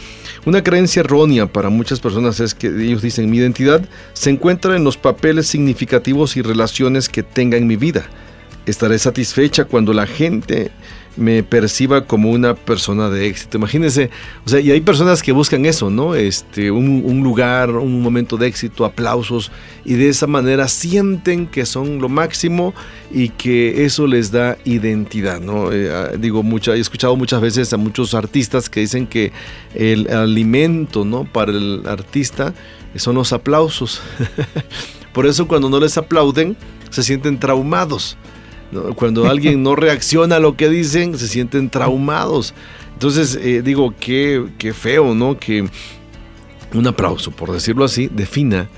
una 0.45 0.63
creencia 0.63 1.01
errónea 1.01 1.47
para 1.47 1.69
muchas 1.69 1.99
personas 1.99 2.39
es 2.39 2.55
que 2.55 2.67
ellos 2.67 3.01
dicen 3.01 3.29
mi 3.29 3.37
identidad 3.37 3.87
se 4.13 4.29
encuentra 4.29 4.75
en 4.75 4.83
los 4.83 4.97
papeles 4.97 5.47
significativos 5.47 6.37
y 6.37 6.41
relaciones 6.41 7.09
que 7.09 7.23
tenga 7.23 7.57
en 7.57 7.67
mi 7.67 7.75
vida. 7.75 8.05
Estaré 8.65 8.99
satisfecha 8.99 9.65
cuando 9.65 9.93
la 9.93 10.05
gente 10.05 10.71
me 11.17 11.43
perciba 11.43 12.05
como 12.05 12.31
una 12.31 12.55
persona 12.55 13.09
de 13.09 13.27
éxito. 13.27 13.57
Imagínense, 13.57 14.09
o 14.45 14.49
sea, 14.49 14.59
y 14.59 14.71
hay 14.71 14.81
personas 14.81 15.21
que 15.21 15.31
buscan 15.31 15.65
eso, 15.65 15.89
¿no? 15.89 16.15
Este, 16.15 16.71
un, 16.71 17.21
lugar, 17.23 17.71
un 17.71 18.01
momento 18.01 18.37
de 18.37 18.47
éxito, 18.47 18.85
aplausos, 18.85 19.51
y 19.83 19.95
de 19.95 20.09
esa 20.09 20.27
manera 20.27 20.67
sienten 20.67 21.47
que 21.47 21.65
son 21.65 21.99
lo 21.99 22.07
máximo 22.07 22.73
y 23.11 23.29
que 23.29 23.85
eso 23.85 24.07
les 24.07 24.31
da 24.31 24.57
identidad, 24.63 25.41
¿no? 25.41 25.71
Eh, 25.71 25.91
ah, 25.91 26.11
digo, 26.17 26.43
mucha, 26.43 26.75
he 26.75 26.79
escuchado 26.79 27.15
muchas 27.15 27.41
veces 27.41 27.73
a 27.73 27.77
muchos 27.77 28.13
artistas 28.13 28.69
que 28.69 28.79
dicen 28.79 29.05
que 29.05 29.31
el 29.75 30.09
alimento, 30.09 31.03
¿no? 31.03 31.25
Para 31.25 31.51
el 31.51 31.83
artista 31.87 32.53
son 32.95 33.15
los 33.15 33.33
aplausos. 33.33 34.01
Por 35.13 35.25
eso 35.25 35.47
cuando 35.47 35.69
no 35.69 35.79
les 35.79 35.97
aplauden, 35.97 36.55
se 36.89 37.03
sienten 37.03 37.37
traumados. 37.37 38.17
Cuando 38.95 39.29
alguien 39.29 39.63
no 39.63 39.75
reacciona 39.75 40.37
a 40.37 40.39
lo 40.39 40.55
que 40.55 40.69
dicen, 40.69 41.17
se 41.17 41.27
sienten 41.27 41.69
traumados. 41.69 42.53
Entonces, 42.93 43.37
eh, 43.41 43.61
digo, 43.61 43.93
qué, 43.99 44.45
qué, 44.57 44.73
feo, 44.73 45.13
¿no? 45.13 45.37
Que 45.37 45.67
un 46.73 46.87
aplauso, 46.87 47.31
por 47.31 47.51
decirlo 47.51 47.83
así, 47.83 48.09
defina 48.13 48.69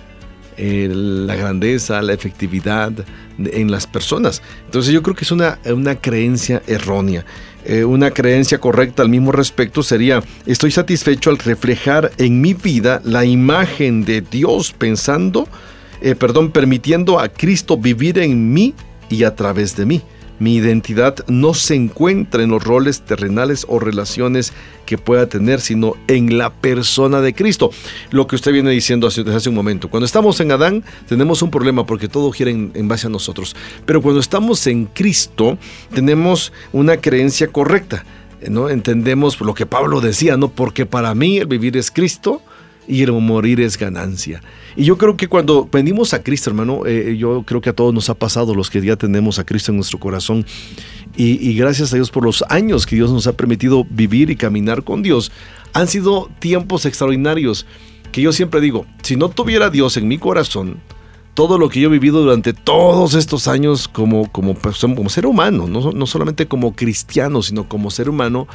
eh, 0.58 0.90
la 0.92 1.36
grandeza, 1.36 2.02
la 2.02 2.14
efectividad 2.14 2.92
en 3.38 3.70
las 3.70 3.86
personas. 3.86 4.42
Entonces 4.66 4.94
yo 4.94 5.04
creo 5.04 5.16
que 5.16 5.26
es 5.26 5.32
una, 5.32 5.60
una 5.66 5.96
creencia 5.96 6.64
errónea. 6.68 7.26
Eh, 7.66 7.84
una 7.84 8.12
creencia 8.12 8.60
correcta 8.60 9.04
al 9.04 9.10
mismo 9.10 9.32
respecto 9.32 9.84
sería, 9.84 10.24
estoy 10.46 10.72
satisfecho 10.72 11.30
al 11.30 11.38
reflejar 11.38 12.12
en 12.18 12.42
mi 12.42 12.54
vida 12.54 13.02
la 13.04 13.26
imagen 13.26 14.06
de 14.06 14.22
Dios 14.22 14.74
pensando, 14.74 15.48
perdón, 16.18 16.52
permitiendo 16.52 17.20
a 17.20 17.30
Cristo 17.30 17.78
vivir 17.78 18.20
en 18.20 18.52
mí 18.52 18.74
y 19.10 19.24
a 19.24 19.36
través 19.36 19.76
de 19.76 19.86
mí. 19.86 20.02
Mi 20.40 20.56
identidad 20.56 21.16
no 21.28 21.54
se 21.54 21.76
encuentra 21.76 22.44
en 22.44 22.50
los 22.50 22.64
roles 22.64 23.02
terrenales 23.02 23.66
o 23.70 23.80
relaciones 23.80 24.52
que 24.86 24.98
pueda 24.98 25.28
tener, 25.28 25.62
sino 25.62 25.94
en 26.08 26.38
la 26.38 26.52
persona 26.52 27.22
de 27.22 27.34
Cristo. 27.34 27.70
Lo 28.10 28.28
que 28.28 28.36
usted 28.36 28.52
viene 28.52 28.72
diciendo 28.72 29.08
hace, 29.08 29.22
hace 29.22 29.50
un 29.50 29.56
momento. 29.56 29.90
Cuando 29.90 30.06
estamos 30.06 30.40
en 30.40 30.52
Adán 30.52 30.84
tenemos 31.08 31.42
un 31.44 31.52
problema 31.52 31.86
porque 31.86 32.08
todo 32.08 32.32
gira 32.32 32.50
en, 32.50 32.72
en 32.74 32.88
base 32.88 33.08
a 33.08 33.12
nosotros. 33.12 33.56
Pero 33.86 34.02
cuando 34.02 34.20
estamos 34.20 34.66
en 34.68 34.86
Cristo 34.86 35.58
tenemos 35.94 36.52
una 36.72 36.98
creencia 36.98 37.48
correcta. 37.48 38.04
¿no? 38.50 38.70
Entendemos 38.70 39.40
lo 39.40 39.54
que 39.54 39.66
Pablo 39.66 40.02
decía, 40.02 40.38
¿no? 40.38 40.50
Porque 40.50 40.86
para 40.86 41.14
mí 41.16 41.38
el 41.38 41.48
vivir 41.48 41.78
es 41.78 41.92
Cristo 41.92 42.42
y 42.88 43.04
el 43.04 43.12
morir 43.14 43.62
es 43.62 43.78
ganancia. 43.78 44.42
Y 44.76 44.86
yo 44.86 44.98
creo 44.98 45.16
que 45.16 45.28
cuando 45.28 45.68
venimos 45.72 46.14
a 46.14 46.24
Cristo, 46.24 46.50
hermano, 46.50 46.86
eh, 46.86 47.16
yo 47.18 47.44
creo 47.44 47.62
que 47.62 47.70
a 47.70 47.74
todos 47.74 47.94
nos 47.94 48.10
ha 48.10 48.16
pasado 48.16 48.56
los 48.56 48.70
que 48.70 48.82
ya 48.82 48.96
tenemos 48.96 49.40
a 49.40 49.46
Cristo 49.46 49.72
en 49.72 49.78
nuestro 49.78 50.00
corazón. 50.00 50.46
Y, 51.16 51.48
y, 51.48 51.56
gracias 51.56 51.94
a 51.94 51.96
Dios 51.96 52.10
por 52.10 52.24
los 52.24 52.44
años 52.50 52.86
que 52.86 52.96
Dios 52.96 53.12
nos 53.12 53.28
ha 53.28 53.34
permitido 53.34 53.86
vivir 53.90 54.30
y 54.30 54.36
caminar 54.36 54.84
con 54.84 55.04
Dios. 55.04 55.32
Han 55.74 55.88
sido 55.88 56.30
tiempos 56.40 56.86
extraordinarios 56.86 57.66
que 58.12 58.22
yo 58.22 58.32
siempre 58.32 58.62
digo, 58.62 58.86
si 59.02 59.16
no 59.16 59.30
tuviera 59.30 59.70
Dios 59.70 59.98
en 59.98 60.08
mi 60.08 60.18
corazón, 60.18 60.80
todo 61.34 61.58
lo 61.58 61.70
que 61.70 61.80
yo 61.80 61.90
he 61.90 61.92
vivido 61.92 62.22
durante 62.22 62.54
todos 62.54 63.16
estos 63.16 63.48
años 63.48 63.88
como, 63.88 64.32
como, 64.32 64.56
como 64.56 65.10
ser 65.10 65.26
humano, 65.26 65.68
no, 65.68 65.92
no 65.92 66.06
solamente 66.06 66.48
como 66.48 66.76
cristiano, 66.76 67.42
sino 67.42 67.68
como 67.68 67.90
ser 67.90 68.10
humano, 68.10 68.48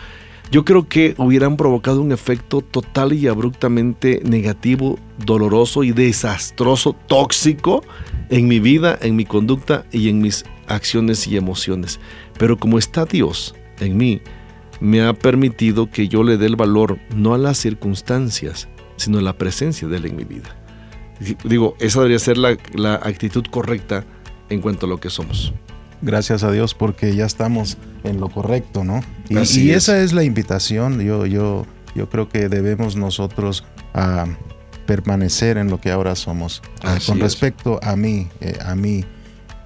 yo 0.51 0.64
creo 0.64 0.88
que 0.88 1.14
hubieran 1.18 1.57
provocado 1.57 2.01
un 2.01 2.12
efecto 2.12 2.62
total 2.62 3.12
y 3.12 3.26
abruptamente 3.26 4.22
negativo, 4.24 4.99
doloroso 5.24 5.84
y 5.84 5.92
desastroso, 5.92 6.94
tóxico 7.07 7.82
en 8.30 8.49
mi 8.49 8.59
vida, 8.59 8.99
en 9.01 9.16
mi 9.16 9.24
conducta 9.24 9.84
y 9.92 10.09
en 10.09 10.20
mis 10.20 10.44
acciones 10.66 11.26
y 11.26 11.36
emociones. 11.36 12.01
Pero 12.38 12.57
como 12.57 12.78
está 12.78 13.05
Dios 13.05 13.55
en 13.80 13.96
mí, 13.96 14.22
me 14.80 15.03
ha 15.03 15.12
permitido 15.12 15.90
que 15.90 16.09
yo 16.09 16.22
le 16.22 16.38
dé 16.38 16.46
el 16.46 16.57
valor 16.57 16.99
no 17.14 17.34
a 17.34 17.38
las 17.38 17.59
circunstancias, 17.59 18.68
sino 18.96 19.18
a 19.18 19.22
la 19.22 19.36
presencia 19.36 19.86
de 19.88 19.99
Él 19.99 20.07
en 20.07 20.16
mi 20.16 20.24
vida. 20.24 20.57
Digo, 21.44 21.76
esa 21.80 21.99
debería 21.99 22.20
ser 22.20 22.38
la, 22.38 22.57
la 22.74 22.94
actitud 22.94 23.44
correcta 23.51 24.05
en 24.49 24.61
cuanto 24.61 24.86
a 24.86 24.88
lo 24.88 24.99
que 24.99 25.11
somos. 25.11 25.53
Gracias 26.03 26.44
a 26.44 26.53
Dios 26.53 26.74
porque 26.74 27.14
ya 27.14 27.26
estamos 27.26 27.78
en 28.05 28.20
lo 28.20 28.28
correcto, 28.28 28.84
¿no? 28.84 29.01
Y, 29.28 29.38
y 29.61 29.70
esa 29.70 30.01
es 30.01 30.12
la 30.12 30.22
invitación. 30.24 31.01
Yo, 31.01 31.26
yo, 31.26 31.66
yo 31.94 32.09
creo 32.09 32.28
que 32.28 32.49
debemos 32.49 32.96
nosotros 32.96 33.64
a 33.94 34.26
permanecer 34.86 35.59
en 35.59 35.68
lo 35.68 35.80
que 35.80 35.90
ahora 35.90 36.14
somos. 36.16 36.62
Así 36.82 37.07
Con 37.07 37.18
es. 37.18 37.24
respecto 37.24 37.78
a 37.82 37.94
mí, 37.96 38.28
eh, 38.40 38.57
a 38.64 38.74
mí 38.74 39.05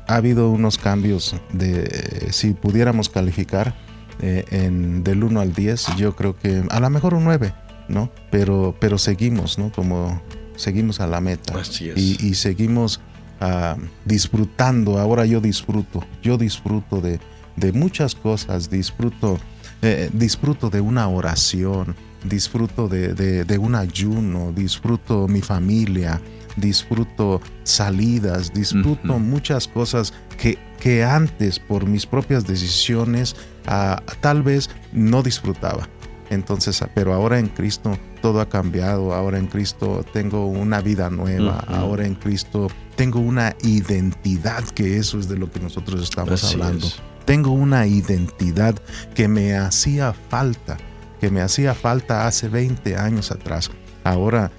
ha 0.08 0.16
habido 0.16 0.50
unos 0.50 0.78
cambios 0.78 1.36
de, 1.52 1.84
eh, 1.84 2.32
si 2.32 2.54
pudiéramos 2.54 3.08
calificar 3.08 3.74
eh, 4.20 4.44
en, 4.50 5.04
del 5.04 5.22
1 5.22 5.40
al 5.40 5.52
10, 5.52 5.96
yo 5.96 6.16
creo 6.16 6.36
que 6.36 6.64
a 6.68 6.80
lo 6.80 6.90
mejor 6.90 7.14
un 7.14 7.24
9, 7.24 7.54
¿no? 7.88 8.10
Pero, 8.30 8.74
pero 8.80 8.98
seguimos, 8.98 9.58
¿no? 9.58 9.70
Como 9.70 10.20
seguimos 10.56 11.00
a 11.00 11.06
la 11.06 11.20
meta. 11.20 11.58
Así 11.58 11.90
es. 11.90 11.96
Y, 11.96 12.16
y 12.20 12.34
seguimos 12.34 13.00
ah, 13.42 13.76
disfrutando, 14.04 14.98
ahora 14.98 15.26
yo 15.26 15.40
disfruto, 15.40 16.04
yo 16.22 16.38
disfruto 16.38 17.00
de, 17.00 17.18
de 17.56 17.72
muchas 17.72 18.14
cosas, 18.14 18.70
disfruto, 18.70 19.38
eh, 19.82 20.08
disfruto 20.12 20.70
de 20.70 20.80
una 20.80 21.08
oración, 21.08 21.96
disfruto 22.24 22.86
de, 22.88 23.14
de- 23.14 23.44
de 23.44 23.58
un 23.58 23.74
ayuno, 23.74 24.52
disfruto 24.52 25.26
mi 25.28 25.40
familia, 25.40 26.20
disfruto 26.56 27.40
salidas, 27.64 28.52
disfruto 28.52 29.18
muchas 29.18 29.66
cosas 29.66 30.12
que, 30.38 30.56
que 30.78 31.02
antes 31.02 31.58
por 31.58 31.86
mis 31.86 32.06
propias 32.06 32.46
decisiones 32.46 33.34
ah, 33.66 34.00
tal 34.20 34.42
vez 34.42 34.70
no 34.92 35.22
disfrutaba. 35.22 35.88
Entonces, 36.30 36.82
pero 36.94 37.12
ahora 37.12 37.38
en 37.38 37.48
Cristo 37.48 37.98
todo 38.22 38.40
ha 38.40 38.48
cambiado, 38.48 39.12
ahora 39.12 39.38
en 39.38 39.48
Cristo 39.48 40.04
tengo 40.14 40.46
una 40.46 40.80
vida 40.80 41.10
nueva, 41.10 41.58
ahora 41.80 42.06
en 42.06 42.14
Cristo 42.14 42.68
tengo 42.96 43.20
una 43.20 43.56
identidad, 43.62 44.64
que 44.64 44.98
eso 44.98 45.18
es 45.18 45.28
de 45.28 45.36
lo 45.36 45.50
que 45.50 45.60
nosotros 45.60 46.02
estamos 46.02 46.42
Así 46.42 46.54
hablando. 46.54 46.86
es. 46.86 47.00
Tengo 47.24 47.52
una 47.52 47.86
identidad 47.86 48.74
que 49.14 49.28
me 49.28 49.56
hacía 49.56 50.12
falta, 50.12 50.76
que 51.20 51.30
me 51.30 51.40
hacía 51.40 51.74
falta 51.74 52.26
hace 52.26 52.48
20 52.48 52.96
años 52.96 53.30
atrás. 53.30 53.70
Ahora 54.04 54.50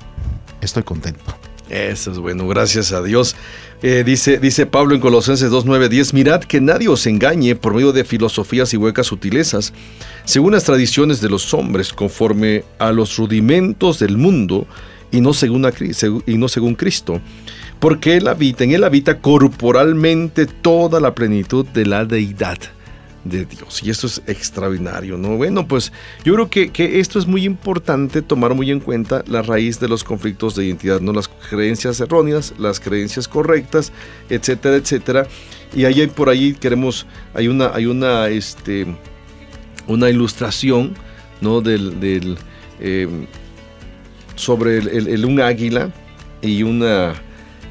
estoy 0.62 0.84
contento. 0.84 1.36
Eso 1.70 2.12
es 2.12 2.20
bueno, 2.20 2.48
gracias 2.48 2.92
a 2.92 3.02
Dios. 3.02 3.36
Eh, 3.82 4.04
dice, 4.06 4.38
dice 4.38 4.66
Pablo 4.66 4.96
en 4.96 5.02
Colosenses 5.02 5.50
2, 5.50 5.66
9, 5.66 5.90
10, 5.90 6.14
mirad 6.14 6.42
que 6.42 6.62
nadie 6.62 6.88
os 6.88 7.06
engañe 7.08 7.56
por 7.56 7.74
medio 7.74 7.92
de 7.92 8.04
filosofías 8.04 8.74
y 8.74 8.78
huecas 8.78 9.08
sutilezas, 9.08 9.74
según 10.24 10.54
las 10.54 10.64
tradiciones 10.64 11.20
de 11.20 11.30
los 11.30 11.54
hombres, 11.54 11.92
conforme 11.92 12.64
a 12.80 12.92
los 12.92 13.18
rudimentos 13.18 14.00
del 14.00 14.18
mundo 14.18 14.68
y 15.12 15.22
no 15.22 15.34
según, 15.34 15.66
a 15.66 15.74
y 16.26 16.38
no 16.38 16.48
según 16.48 16.76
Cristo. 16.76 17.22
Porque 17.80 18.16
él 18.18 18.28
habita, 18.28 18.64
en 18.64 18.72
él 18.72 18.84
habita 18.84 19.20
corporalmente 19.20 20.46
toda 20.46 21.00
la 21.00 21.14
plenitud 21.14 21.66
de 21.66 21.86
la 21.86 22.06
deidad 22.06 22.58
de 23.26 23.46
Dios. 23.46 23.82
Y 23.84 23.90
esto 23.90 24.08
es 24.08 24.22
extraordinario, 24.28 25.18
¿no? 25.18 25.38
Bueno, 25.38 25.66
pues 25.68 25.92
yo 26.26 26.34
creo 26.34 26.50
que, 26.50 26.72
que 26.72 27.00
esto 27.00 27.20
es 27.20 27.26
muy 27.28 27.46
importante 27.46 28.22
tomar 28.22 28.54
muy 28.54 28.70
en 28.72 28.80
cuenta 28.82 29.24
la 29.28 29.42
raíz 29.42 29.80
de 29.80 29.88
los 29.88 30.04
conflictos 30.04 30.56
de 30.56 30.66
identidad, 30.66 31.00
¿no? 31.02 31.14
Las 31.14 31.28
creencias 31.30 32.00
erróneas, 32.02 32.54
las 32.58 32.80
creencias 32.82 33.28
correctas, 33.28 33.92
etcétera, 34.30 34.76
etcétera. 34.76 35.28
Y 35.76 35.86
ahí 35.86 36.06
por 36.08 36.30
ahí 36.30 36.54
queremos, 36.54 37.06
hay 37.34 37.48
una, 37.48 37.72
hay 37.74 37.86
una, 37.86 38.28
este, 38.28 38.86
una 39.88 40.10
ilustración, 40.10 40.94
¿no? 41.42 41.62
Del, 41.62 42.00
del, 42.02 42.38
eh, 42.82 43.08
sobre 44.36 44.80
el, 44.80 44.88
el- 44.90 45.08
el- 45.08 45.26
un 45.26 45.40
águila 45.40 45.92
y 46.42 46.64
una 46.64 47.14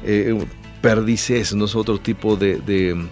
eh, 0.05 0.45
perdices, 0.81 1.53
no 1.53 1.65
es 1.65 1.75
otro 1.75 1.99
tipo 1.99 2.35
de, 2.35 2.57
de, 2.57 3.05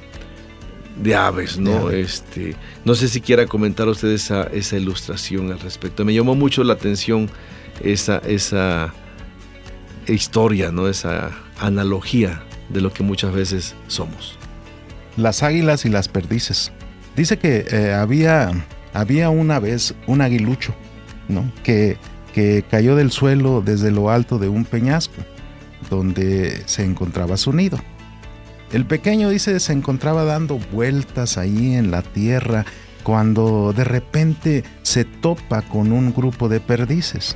de 1.01 1.15
aves, 1.15 1.57
¿no? 1.57 1.89
De. 1.89 2.01
Este, 2.01 2.55
no 2.85 2.95
sé 2.95 3.07
si 3.07 3.21
quiera 3.21 3.45
comentar 3.45 3.87
usted 3.87 4.09
esa, 4.09 4.43
esa 4.43 4.77
ilustración 4.77 5.51
al 5.51 5.59
respecto. 5.59 6.03
Me 6.05 6.13
llamó 6.13 6.35
mucho 6.35 6.63
la 6.63 6.73
atención 6.73 7.29
esa, 7.83 8.17
esa 8.19 8.93
historia, 10.07 10.71
¿no? 10.71 10.87
Esa 10.87 11.31
analogía 11.59 12.43
de 12.69 12.81
lo 12.81 12.91
que 12.91 13.03
muchas 13.03 13.33
veces 13.33 13.75
somos. 13.87 14.37
Las 15.17 15.43
águilas 15.43 15.85
y 15.85 15.89
las 15.89 16.07
perdices. 16.07 16.71
Dice 17.15 17.37
que 17.37 17.65
eh, 17.69 17.93
había, 17.93 18.51
había 18.93 19.29
una 19.29 19.59
vez 19.59 19.93
un 20.07 20.21
aguilucho, 20.21 20.73
¿no? 21.27 21.51
Que, 21.63 21.97
que 22.33 22.63
cayó 22.69 22.95
del 22.95 23.11
suelo 23.11 23.61
desde 23.63 23.91
lo 23.91 24.09
alto 24.09 24.39
de 24.39 24.47
un 24.47 24.65
peñasco, 24.65 25.21
donde 25.89 26.63
se 26.65 26.83
encontraba 26.83 27.37
su 27.37 27.53
nido. 27.53 27.79
El 28.71 28.85
pequeño 28.85 29.29
dice 29.29 29.59
se 29.59 29.73
encontraba 29.73 30.23
dando 30.23 30.57
vueltas 30.71 31.37
ahí 31.37 31.75
en 31.75 31.91
la 31.91 32.01
tierra 32.01 32.65
cuando 33.03 33.73
de 33.73 33.83
repente 33.83 34.63
se 34.83 35.03
topa 35.05 35.61
con 35.61 35.91
un 35.91 36.13
grupo 36.13 36.47
de 36.47 36.59
perdices. 36.59 37.35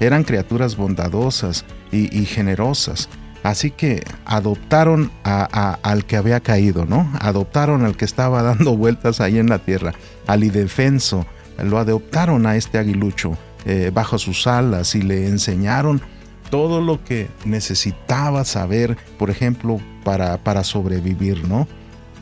Eran 0.00 0.24
criaturas 0.24 0.76
bondadosas 0.76 1.64
y, 1.92 2.24
generosas, 2.24 3.08
así 3.44 3.70
que 3.70 4.02
adoptaron 4.24 5.12
al 5.22 6.04
que 6.06 6.16
había 6.16 6.40
caído, 6.40 6.86
¿no? 6.86 7.08
Adoptaron 7.20 7.84
al 7.84 7.96
que 7.96 8.04
estaba 8.04 8.42
dando 8.42 8.76
vueltas 8.76 9.20
ahí 9.20 9.38
en 9.38 9.48
la 9.48 9.60
tierra, 9.60 9.94
al 10.26 10.42
indefenso, 10.42 11.24
lo 11.62 11.78
adoptaron 11.78 12.46
a 12.46 12.56
este 12.56 12.78
aguilucho 12.78 13.38
eh, 13.64 13.92
bajo 13.94 14.18
sus 14.18 14.48
alas 14.48 14.96
y 14.96 15.02
le 15.02 15.28
enseñaron 15.28 16.02
todo 16.50 16.80
lo 16.80 17.02
que 17.04 17.28
necesitaba 17.44 18.44
saber, 18.44 18.96
por 19.18 19.30
ejemplo, 19.30 19.80
para, 20.04 20.38
para 20.38 20.64
sobrevivir, 20.64 21.46
¿no? 21.48 21.66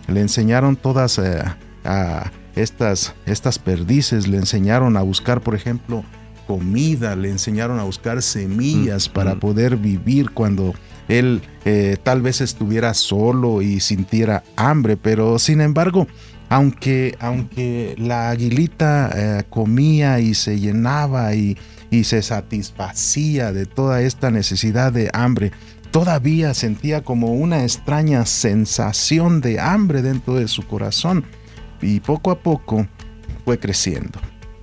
Le 0.09 0.21
enseñaron 0.21 0.77
todas 0.77 1.19
eh, 1.19 1.43
a 1.85 2.31
estas, 2.57 3.15
estas 3.27 3.59
perdices, 3.59 4.27
le 4.29 4.37
enseñaron 4.39 4.97
a 4.97 5.03
buscar, 5.03 5.41
por 5.41 5.55
ejemplo, 5.55 6.05
comida, 6.47 7.17
le 7.17 7.31
enseñaron 7.31 7.79
a 7.79 7.85
buscar 7.85 8.23
semillas 8.23 9.09
Mm, 9.09 9.13
para 9.13 9.35
mm. 9.35 9.39
poder 9.41 9.77
vivir 9.77 10.31
cuando 10.31 10.75
él 11.09 11.43
eh, 11.65 11.97
tal 12.03 12.23
vez 12.23 12.41
estuviera 12.41 12.95
solo 12.95 13.63
y 13.63 13.81
sintiera 13.81 14.43
hambre, 14.57 14.97
pero 14.97 15.39
sin 15.39 15.61
embargo, 15.61 16.07
aunque, 16.49 17.17
aunque 17.21 17.95
la 17.99 18.31
aguilita 18.31 19.11
eh, 19.15 19.45
comía 19.49 20.21
y 20.21 20.35
se 20.35 20.59
llenaba 20.59 21.35
y, 21.35 21.57
y 21.93 22.05
se 22.05 22.23
satisfacía 22.23 23.53
de 23.53 23.67
toda 23.67 24.01
esta 24.01 24.31
necesidad 24.31 24.93
de 24.93 25.11
hambre, 25.13 25.53
todavía 25.91 26.55
sentía 26.55 27.05
como 27.05 27.35
una 27.35 27.63
extraña 27.63 28.25
sensación 28.25 29.43
de 29.43 29.61
hambre 29.61 30.01
dentro 30.01 30.35
de 30.35 30.49
su 30.49 30.67
corazón 30.67 31.25
y 31.83 32.01
poco 32.01 32.31
a 32.31 32.41
poco 32.41 32.89
fue 33.45 33.59
creciendo, 33.59 34.19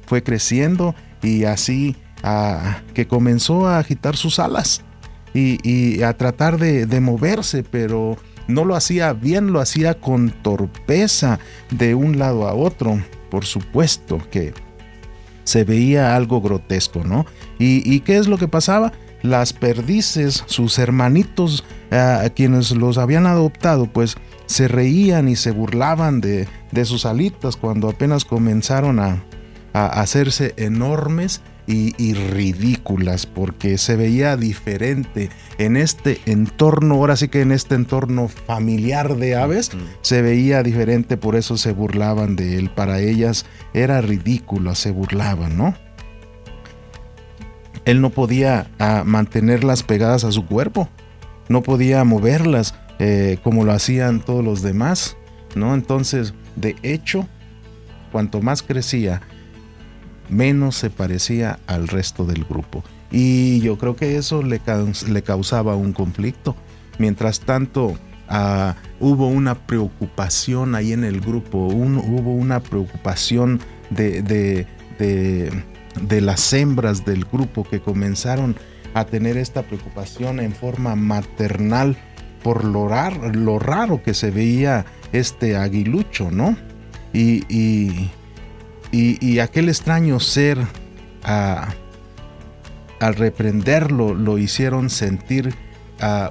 fue 0.08 0.24
creciendo 0.24 0.96
y 1.22 1.44
así 1.44 1.96
ah, 2.24 2.82
que 2.96 3.08
comenzó 3.08 3.68
a 3.68 3.78
agitar 3.78 4.18
sus 4.18 4.40
alas 4.40 4.82
y, 5.36 6.02
a 6.02 6.18
tratar 6.18 6.58
de 6.58 7.00
moverse, 7.00 7.62
pero 7.62 8.18
no 8.48 8.66
lo 8.66 8.76
hacía 8.76 9.14
bien, 9.14 9.54
lo 9.54 9.62
hacía 9.62 9.94
con 10.02 10.32
torpeza 10.32 11.40
de 11.70 11.94
un 11.94 12.18
lado 12.18 12.48
a 12.48 12.56
otro. 12.56 13.00
Por 13.30 13.46
supuesto 13.46 14.18
que 14.32 14.54
se 15.50 15.64
veía 15.64 16.16
algo 16.16 16.42
grotesco, 16.42 17.04
¿no? 17.04 17.26
¿Y, 17.58 18.02
qué 18.02 18.18
es 18.18 18.28
lo 18.28 18.38
que 18.38 18.48
pasaba? 18.48 18.94
Las 19.24 19.52
perdices, 19.52 20.44
sus 20.46 20.78
hermanitos, 20.78 21.64
a 21.90 22.30
quienes 22.30 22.70
los 22.70 23.00
habían 23.00 23.26
adoptado, 23.26 23.88
pues 23.88 24.16
se 24.46 24.68
reían 24.68 25.28
y 25.28 25.36
se 25.36 25.50
burlaban 25.50 26.22
de, 26.22 26.48
de 26.72 26.86
sus 26.86 27.08
alitas 27.08 27.56
cuando 27.56 27.90
apenas 27.90 28.26
comenzaron 28.26 29.00
a, 29.00 29.24
a 29.74 29.88
hacerse 29.88 30.54
enormes 30.58 31.42
y, 31.72 32.14
ridículas 32.14 33.28
porque 33.28 33.78
se 33.78 33.96
veía 33.96 34.36
diferente 34.38 35.30
en 35.60 35.78
este 35.78 36.20
entorno, 36.26 36.96
ahora 36.96 37.16
sí 37.16 37.28
que 37.28 37.42
en 37.42 37.52
este 37.52 37.76
entorno 37.76 38.28
familiar 38.28 39.16
de 39.18 39.36
aves, 39.36 39.72
se 40.02 40.24
veía 40.24 40.64
diferente, 40.64 41.16
por 41.16 41.36
eso 41.36 41.58
se 41.58 41.72
burlaban 41.72 42.36
de 42.36 42.58
él. 42.58 42.72
Para 42.72 43.00
ellas 43.00 43.46
era 43.74 44.02
ridículo, 44.02 44.74
se 44.74 44.90
burlaban, 44.90 45.58
¿no? 45.58 45.76
Él 47.86 48.02
no 48.02 48.10
podía 48.10 48.72
ah, 48.80 49.04
mantenerlas 49.06 49.84
pegadas 49.84 50.24
a 50.24 50.32
su 50.32 50.46
cuerpo, 50.48 50.90
no 51.50 51.62
podía 51.62 52.04
moverlas 52.04 52.74
eh, 52.98 53.38
como 53.44 53.64
lo 53.64 53.74
hacían 53.74 54.22
todos 54.22 54.44
los 54.44 54.64
demás, 54.64 55.18
¿no? 55.56 55.76
Entonces, 55.76 56.34
de 56.56 56.76
hecho, 56.82 57.28
cuanto 58.12 58.42
más 58.42 58.64
crecía, 58.64 59.22
menos 60.30 60.76
se 60.76 60.90
parecía 60.90 61.60
al 61.68 61.88
resto 61.88 62.26
del 62.26 62.46
grupo. 62.46 62.84
Y 63.12 63.60
yo 63.62 63.78
creo 63.78 63.96
que 63.96 64.18
eso 64.18 64.44
le, 64.44 64.62
le 65.08 65.22
causaba 65.24 65.76
un 65.76 65.94
conflicto. 65.94 66.56
Mientras 67.00 67.40
tanto, 67.40 67.98
ah, 68.28 68.76
hubo 69.00 69.28
una 69.28 69.56
preocupación 69.56 70.76
ahí 70.76 70.94
en 70.94 71.04
el 71.04 71.22
grupo, 71.22 71.58
hubo 71.58 72.34
una 72.34 72.60
preocupación 72.60 73.60
de, 73.90 74.22
de, 74.22 74.68
de, 75.00 76.22
las 76.22 76.54
hembras 76.54 77.06
del 77.06 77.26
grupo 77.26 77.64
que 77.64 77.80
comenzaron 77.80 78.56
a 78.94 79.06
tener 79.06 79.38
esta 79.38 79.64
preocupación 79.64 80.40
en 80.40 80.54
forma 80.54 80.96
maternal 80.96 81.98
por 82.44 82.64
lo 82.64 82.88
raro, 82.88 83.30
lo 83.32 83.60
raro 83.60 84.02
que 84.04 84.14
se 84.14 84.32
veía 84.32 84.86
este 85.12 85.58
aguilucho, 85.58 86.32
¿no? 86.32 86.56
Y, 87.14 87.44
y, 87.50 88.12
y, 88.92 89.40
aquel 89.40 89.70
extraño 89.70 90.20
ser, 90.20 90.58
al 91.24 93.16
reprenderlo, 93.16 94.14
lo 94.14 94.38
hicieron 94.38 94.90
sentir 94.90 95.54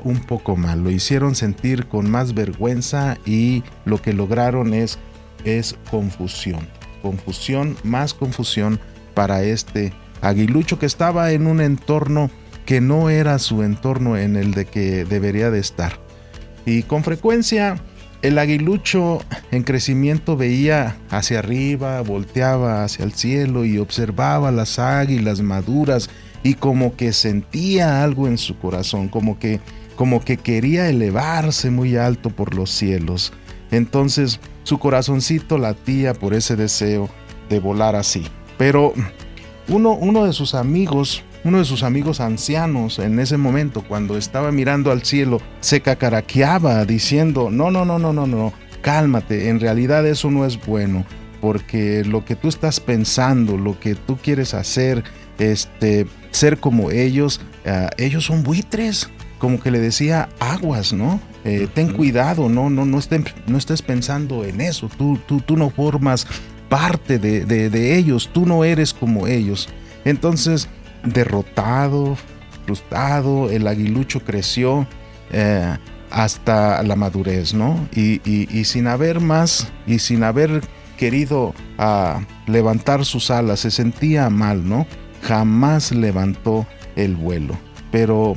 un 0.03 0.21
poco 0.21 0.57
mal, 0.57 0.83
lo 0.83 0.91
hicieron 0.91 1.35
sentir 1.35 1.87
con 1.87 2.11
más 2.11 2.35
vergüenza 2.35 3.17
y 3.25 3.63
lo 3.85 4.01
que 4.01 4.13
lograron 4.13 4.75
es, 4.75 4.99
es 5.45 5.77
confusión. 5.91 6.67
Confusión, 7.03 7.77
más 7.85 8.13
confusión 8.13 8.81
para 9.15 9.43
este 9.43 9.93
aguilucho 10.21 10.79
que 10.79 10.87
estaba 10.87 11.31
en 11.33 11.47
un 11.47 11.61
entorno 11.61 12.31
que 12.67 12.81
no 12.81 13.09
era 13.09 13.39
su 13.39 13.63
entorno 13.63 14.17
en 14.17 14.37
el 14.37 14.53
de 14.53 14.67
que 14.67 15.05
debería 15.05 15.51
de 15.51 15.61
estar. 15.61 15.99
Y 16.67 16.83
con 16.83 17.05
frecuencia 17.05 17.81
el 18.23 18.39
aguilucho 18.39 19.21
en 19.51 19.63
crecimiento 19.63 20.37
veía 20.37 20.97
hacia 21.11 21.39
arriba, 21.39 22.01
volteaba 22.03 22.85
hacia 22.85 23.05
el 23.05 23.13
cielo 23.13 23.65
y 23.65 23.79
observaba 23.79 24.51
las 24.51 24.79
águilas 24.79 25.41
maduras 25.41 26.11
y 26.43 26.55
como 26.55 26.97
que 26.97 27.13
sentía 27.13 28.03
algo 28.03 28.27
en 28.27 28.39
su 28.39 28.59
corazón, 28.59 29.09
como 29.09 29.39
que 29.39 29.61
como 29.97 30.25
que 30.25 30.37
quería 30.37 30.89
elevarse 30.89 31.71
muy 31.71 31.97
alto 31.97 32.31
por 32.31 32.55
los 32.55 32.71
cielos. 32.71 33.33
Entonces 33.73 34.39
su 34.63 34.79
corazoncito 34.79 35.59
latía 35.59 36.15
por 36.15 36.35
ese 36.35 36.55
deseo 36.55 37.09
de 37.49 37.59
volar 37.59 37.97
así. 37.97 38.25
Pero 38.59 38.93
uno, 39.67 39.95
uno 39.95 40.25
de 40.25 40.33
sus 40.33 40.55
amigos 40.55 41.25
uno 41.45 41.59
de 41.59 41.65
sus 41.65 41.83
amigos 41.83 42.21
ancianos 42.21 42.99
en 42.99 43.19
ese 43.19 43.37
momento, 43.37 43.83
cuando 43.83 44.17
estaba 44.17 44.51
mirando 44.53 44.91
al 44.91 45.05
cielo, 45.05 45.41
se 45.61 45.81
cacaraqueaba 45.81 46.85
diciendo, 46.85 47.51
no, 47.51 47.71
no, 47.71 47.85
no, 47.85 47.99
no, 47.99 48.13
no, 48.13 48.27
no, 48.27 48.53
cálmate, 48.81 49.49
en 49.49 49.61
realidad 49.61 50.07
eso 50.07 50.31
no 50.31 50.45
es 50.45 50.65
bueno, 50.65 51.05
porque 51.41 52.05
lo 52.05 52.25
que 52.25 52.37
tú 52.37 52.49
estás 52.49 52.81
pensando, 52.81 53.57
lo 53.57 53.79
que 53.79 53.95
tú 53.95 54.17
quieres 54.17 54.55
hacer, 54.55 55.05
este, 55.39 56.07
ser 56.31 56.59
como 56.59 56.91
ellos, 56.91 57.41
eh, 57.65 57.89
ellos 57.97 58.25
son 58.25 58.43
buitres, 58.43 59.09
como 59.39 59.61
que 59.61 59.71
le 59.71 59.79
decía 59.79 60.29
aguas, 60.41 60.93
¿no? 60.93 61.21
Eh, 61.45 61.69
ten 61.73 61.93
cuidado, 61.93 62.49
no, 62.49 62.69
no, 62.69 62.85
no, 62.85 62.99
no 63.47 63.59
estés 63.59 63.83
pensando 63.83 64.45
en 64.45 64.61
eso, 64.61 64.91
tú, 64.99 65.19
tú, 65.27 65.41
tú 65.41 65.57
no 65.57 65.71
formas 65.71 66.27
parte 66.69 67.19
de, 67.19 67.45
de 67.47 67.97
ellos, 67.97 68.29
tú 68.33 68.45
no 68.45 68.65
eres 68.65 68.93
como 68.93 69.27
ellos. 69.27 69.69
Entonces, 70.05 70.69
derrotado, 71.05 72.17
frustrado, 72.65 73.51
el 73.51 73.67
aguilucho 73.67 74.21
creció 74.21 74.87
eh, 75.31 75.77
hasta 76.11 76.83
la 76.83 76.97
madurez, 76.97 77.55
¿no? 77.55 77.89
Y, 77.95 78.65
sin 78.65 78.87
haber 78.87 79.21
más, 79.21 79.69
y 79.87 79.99
sin 79.99 80.23
haber 80.23 80.63
querido 80.97 81.55
ah, 81.79 82.21
levantar 82.47 83.05
sus 83.05 83.31
alas, 83.31 83.61
se 83.61 83.71
sentía 83.71 84.29
mal, 84.31 84.69
¿no? 84.69 84.87
Jamás 85.23 85.93
levantó 85.93 86.67
el 86.97 87.17
vuelo, 87.17 87.57
pero 87.91 88.35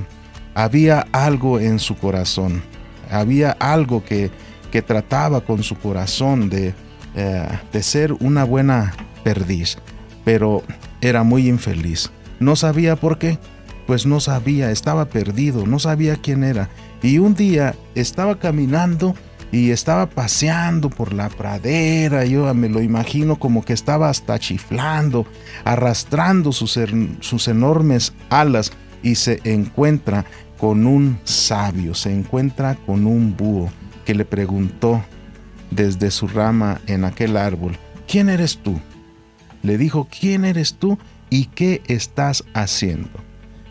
había 0.53 1.07
algo 1.12 1.59
en 1.59 1.80
su 1.80 1.95
corazón, 1.95 2.62
había 3.09 3.51
algo 3.51 4.03
que, 4.03 4.32
que 4.72 4.82
trataba 4.82 5.41
con 5.41 5.64
su 5.64 5.76
corazón 5.76 6.49
de, 6.49 6.74
eh, 7.16 7.47
de 7.72 7.84
ser 7.84 8.14
una 8.14 8.43
buena 8.43 8.93
perdiz, 9.24 9.78
pero 10.24 10.64
era 11.01 11.24
muy 11.24 11.47
infeliz. 11.47 12.12
No 12.41 12.55
sabía 12.55 12.95
por 12.95 13.19
qué, 13.19 13.37
pues 13.85 14.05
no 14.05 14.19
sabía, 14.19 14.71
estaba 14.71 15.05
perdido, 15.05 15.65
no 15.67 15.77
sabía 15.79 16.15
quién 16.15 16.43
era. 16.43 16.69
Y 17.03 17.19
un 17.19 17.35
día 17.35 17.75
estaba 17.95 18.39
caminando 18.39 19.15
y 19.51 19.69
estaba 19.69 20.09
paseando 20.09 20.89
por 20.89 21.13
la 21.13 21.29
pradera, 21.29 22.25
yo 22.25 22.51
me 22.53 22.67
lo 22.67 22.81
imagino 22.81 23.37
como 23.37 23.63
que 23.63 23.73
estaba 23.73 24.09
hasta 24.09 24.39
chiflando, 24.39 25.25
arrastrando 25.65 26.51
sus, 26.51 26.79
sus 27.19 27.47
enormes 27.47 28.13
alas 28.29 28.71
y 29.03 29.15
se 29.15 29.39
encuentra 29.43 30.25
con 30.57 30.87
un 30.87 31.19
sabio, 31.23 31.93
se 31.93 32.11
encuentra 32.11 32.75
con 32.75 33.05
un 33.05 33.37
búho 33.37 33.69
que 34.05 34.15
le 34.15 34.25
preguntó 34.25 35.03
desde 35.69 36.11
su 36.11 36.27
rama 36.27 36.81
en 36.87 37.03
aquel 37.05 37.37
árbol, 37.37 37.77
¿quién 38.07 38.29
eres 38.29 38.57
tú? 38.57 38.79
Le 39.63 39.77
dijo, 39.77 40.07
¿quién 40.09 40.43
eres 40.43 40.75
tú? 40.75 40.97
¿Y 41.32 41.45
qué 41.45 41.82
estás 41.88 42.43
haciendo? 42.53 43.09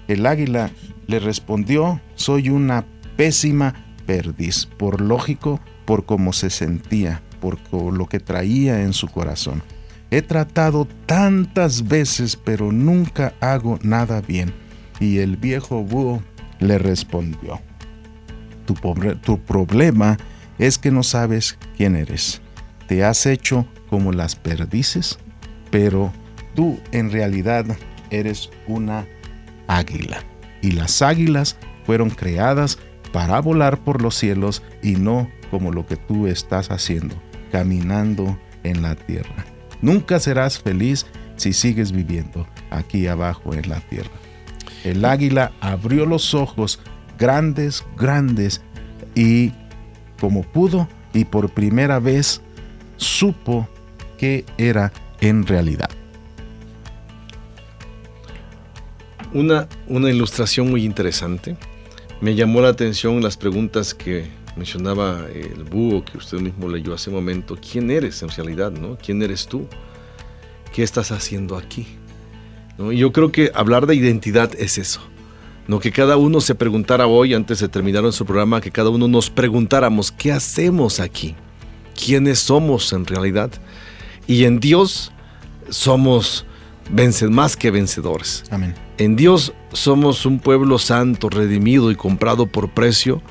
El 0.08 0.24
águila 0.24 0.70
le 1.06 1.20
respondió, 1.20 2.00
soy 2.14 2.48
una 2.48 2.86
pésima 3.16 3.74
perdiz, 4.06 4.64
por 4.64 5.02
lógico, 5.02 5.60
por 5.84 6.06
cómo 6.06 6.32
se 6.32 6.48
sentía, 6.48 7.22
por 7.38 7.58
lo 7.92 8.06
que 8.06 8.18
traía 8.18 8.82
en 8.82 8.94
su 8.94 9.08
corazón. 9.08 9.62
He 10.10 10.22
tratado 10.22 10.88
tantas 11.04 11.86
veces, 11.86 12.34
pero 12.34 12.72
nunca 12.72 13.34
hago 13.40 13.78
nada 13.82 14.22
bien. 14.22 14.54
Y 14.98 15.18
el 15.18 15.36
viejo 15.36 15.84
búho 15.84 16.22
le 16.60 16.78
respondió, 16.78 17.60
tu, 18.64 18.74
tu 19.22 19.38
problema 19.38 20.16
es 20.58 20.78
que 20.78 20.90
no 20.90 21.02
sabes 21.02 21.58
quién 21.76 21.94
eres. 21.94 22.40
Te 22.88 23.04
has 23.04 23.26
hecho 23.26 23.66
como 23.90 24.12
las 24.12 24.34
perdices, 24.34 25.18
pero 25.70 26.10
tú 26.54 26.80
en 26.92 27.10
realidad 27.10 27.64
eres 28.10 28.50
una 28.66 29.06
águila. 29.66 30.22
Y 30.62 30.72
las 30.72 31.02
águilas 31.02 31.56
fueron 31.84 32.10
creadas 32.10 32.78
para 33.12 33.40
volar 33.40 33.78
por 33.78 34.02
los 34.02 34.14
cielos 34.16 34.62
y 34.82 34.92
no 34.92 35.28
como 35.50 35.72
lo 35.72 35.86
que 35.86 35.96
tú 35.96 36.26
estás 36.26 36.70
haciendo, 36.70 37.14
caminando 37.50 38.38
en 38.62 38.82
la 38.82 38.94
tierra. 38.94 39.44
Nunca 39.82 40.20
serás 40.20 40.60
feliz 40.60 41.06
si 41.36 41.52
sigues 41.52 41.92
viviendo 41.92 42.46
aquí 42.70 43.06
abajo 43.06 43.54
en 43.54 43.68
la 43.68 43.80
tierra. 43.80 44.10
El 44.84 45.04
águila 45.04 45.52
abrió 45.60 46.06
los 46.06 46.34
ojos 46.34 46.80
grandes, 47.18 47.84
grandes 47.96 48.62
y 49.14 49.52
como 50.20 50.42
pudo 50.42 50.88
y 51.12 51.24
por 51.24 51.50
primera 51.50 51.98
vez 51.98 52.40
supo 52.96 53.68
que 54.18 54.44
era 54.58 54.92
en 55.20 55.46
realidad. 55.46 55.90
Una, 59.32 59.68
una 59.88 60.10
ilustración 60.10 60.70
muy 60.70 60.84
interesante. 60.84 61.56
Me 62.20 62.34
llamó 62.34 62.60
la 62.60 62.68
atención 62.68 63.22
las 63.22 63.36
preguntas 63.36 63.94
que 63.94 64.28
mencionaba 64.56 65.26
el 65.32 65.64
búho 65.64 66.04
que 66.04 66.18
usted 66.18 66.38
mismo 66.38 66.68
leyó 66.68 66.94
hace 66.94 67.10
un 67.10 67.16
momento. 67.16 67.56
¿Quién 67.56 67.90
eres 67.90 68.22
en 68.22 68.28
realidad? 68.28 68.72
¿no? 68.72 68.98
¿Quién 68.98 69.22
eres 69.22 69.46
tú? 69.46 69.66
¿Qué 70.72 70.82
estás 70.82 71.12
haciendo 71.12 71.56
aquí? 71.56 71.86
Yo 72.78 73.12
creo 73.12 73.30
que 73.30 73.50
hablar 73.54 73.86
de 73.86 73.94
identidad 73.94 74.50
es 74.58 74.78
eso. 74.78 75.00
No 75.68 75.80
que 75.80 75.92
cada 75.92 76.16
uno 76.16 76.40
se 76.40 76.54
preguntara 76.54 77.06
hoy, 77.06 77.34
antes 77.34 77.60
de 77.60 77.68
terminar 77.68 78.02
nuestro 78.02 78.26
programa, 78.26 78.60
que 78.60 78.70
cada 78.70 78.88
uno 78.90 79.06
nos 79.06 79.30
preguntáramos, 79.30 80.10
¿qué 80.10 80.32
hacemos 80.32 80.98
aquí? 80.98 81.34
¿Quiénes 81.94 82.38
somos 82.38 82.92
en 82.92 83.06
realidad? 83.06 83.50
Y 84.26 84.44
en 84.44 84.60
Dios 84.60 85.12
somos 85.68 86.46
más 87.28 87.56
que 87.56 87.70
vencedores. 87.70 88.44
Amén. 88.50 88.89
En 89.00 89.16
Dios 89.16 89.54
somos 89.72 90.26
un 90.26 90.40
pueblo 90.40 90.78
santo, 90.78 91.30
redimido 91.30 91.90
y 91.90 91.94
comprado 91.94 92.44
por 92.44 92.68
precio. 92.68 93.22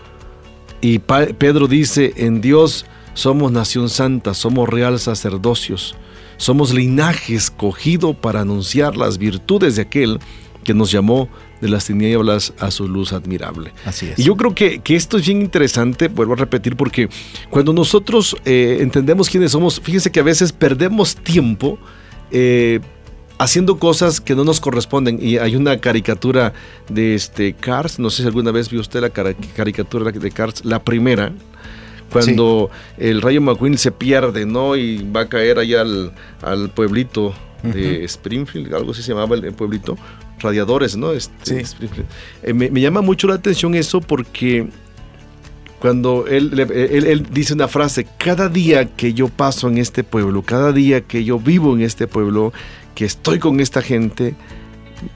Y 0.81 0.97
Pedro 0.97 1.67
dice, 1.67 2.11
en 2.17 2.41
Dios 2.41 2.87
somos 3.13 3.51
nación 3.51 3.87
santa, 3.87 4.33
somos 4.33 4.67
real 4.67 4.97
sacerdocios, 4.97 5.95
somos 6.37 6.73
linaje 6.73 7.35
escogido 7.35 8.15
para 8.15 8.41
anunciar 8.41 8.97
las 8.97 9.19
virtudes 9.19 9.75
de 9.75 9.83
aquel 9.83 10.17
que 10.63 10.73
nos 10.73 10.89
llamó 10.89 11.29
de 11.61 11.69
las 11.69 11.85
tinieblas 11.85 12.51
a 12.57 12.71
su 12.71 12.87
luz 12.87 13.13
admirable. 13.13 13.71
Así 13.85 14.07
es. 14.07 14.17
Y 14.17 14.23
yo 14.23 14.35
creo 14.37 14.55
que, 14.55 14.81
esto 14.87 15.17
es 15.17 15.27
bien 15.27 15.39
interesante, 15.39 16.07
vuelvo 16.07 16.33
a 16.33 16.37
repetir, 16.37 16.77
porque 16.77 17.09
cuando 17.51 17.73
nosotros 17.73 18.35
eh, 18.43 18.79
entendemos 18.81 19.29
quiénes 19.29 19.51
somos, 19.51 19.79
fíjense 19.79 20.11
que 20.11 20.19
a 20.19 20.23
veces 20.23 20.51
perdemos 20.51 21.15
tiempo 21.15 21.77
eh, 22.31 22.79
haciendo 23.39 23.79
cosas 23.79 24.21
que 24.21 24.35
no 24.35 24.43
nos 24.43 24.59
corresponden. 24.59 25.17
Y 25.19 25.37
hay 25.37 25.55
una 25.55 25.79
caricatura 25.79 26.53
de 26.89 27.15
este 27.15 27.53
Cars, 27.53 27.97
no 27.97 28.11
sé 28.11 28.21
si 28.21 28.27
alguna 28.27 28.51
vez 28.51 28.69
vio 28.69 28.81
usted 28.81 29.01
la 29.01 29.09
caricatura 29.09 30.11
de 30.11 30.31
Cars, 30.31 30.63
la 30.63 30.83
primera, 30.83 31.31
cuando 32.11 32.69
el 32.97 33.21
Rayo 33.21 33.41
McQueen 33.41 33.77
se 33.77 33.91
pierde, 33.91 34.45
¿no? 34.45 34.75
Y 34.75 35.09
va 35.09 35.21
a 35.21 35.29
caer 35.29 35.57
allá 35.57 35.81
al, 36.41 36.69
pueblito 36.71 37.33
de 37.63 38.03
Springfield, 38.05 38.73
algo 38.73 38.91
así 38.91 39.01
se 39.01 39.13
llamaba 39.13 39.35
el, 39.35 39.53
pueblito, 39.53 39.97
Radiadores, 40.39 40.95
¿no? 40.95 41.11
Este, 41.11 41.65
eh, 42.43 42.53
me, 42.53 42.69
llama 42.81 43.01
mucho 43.01 43.27
la 43.27 43.35
atención 43.35 43.75
eso 43.75 43.99
porque 43.99 44.69
cuando 45.79 46.27
él, 46.27 46.57
él, 46.57 47.27
dice 47.31 47.53
una 47.53 47.67
frase, 47.67 48.07
cada 48.17 48.49
día 48.49 48.85
que 48.85 49.13
yo 49.13 49.27
paso 49.27 49.67
en 49.69 49.77
este 49.77 50.03
pueblo, 50.03 50.41
cada 50.41 50.71
día 50.71 51.01
que 51.01 51.23
yo 51.23 51.39
vivo 51.39 51.73
en 51.73 51.81
este 51.81 52.07
pueblo, 52.07 52.53
que 52.95 53.05
estoy 53.05 53.39
con 53.39 53.59
esta 53.59 53.81
gente, 53.81 54.35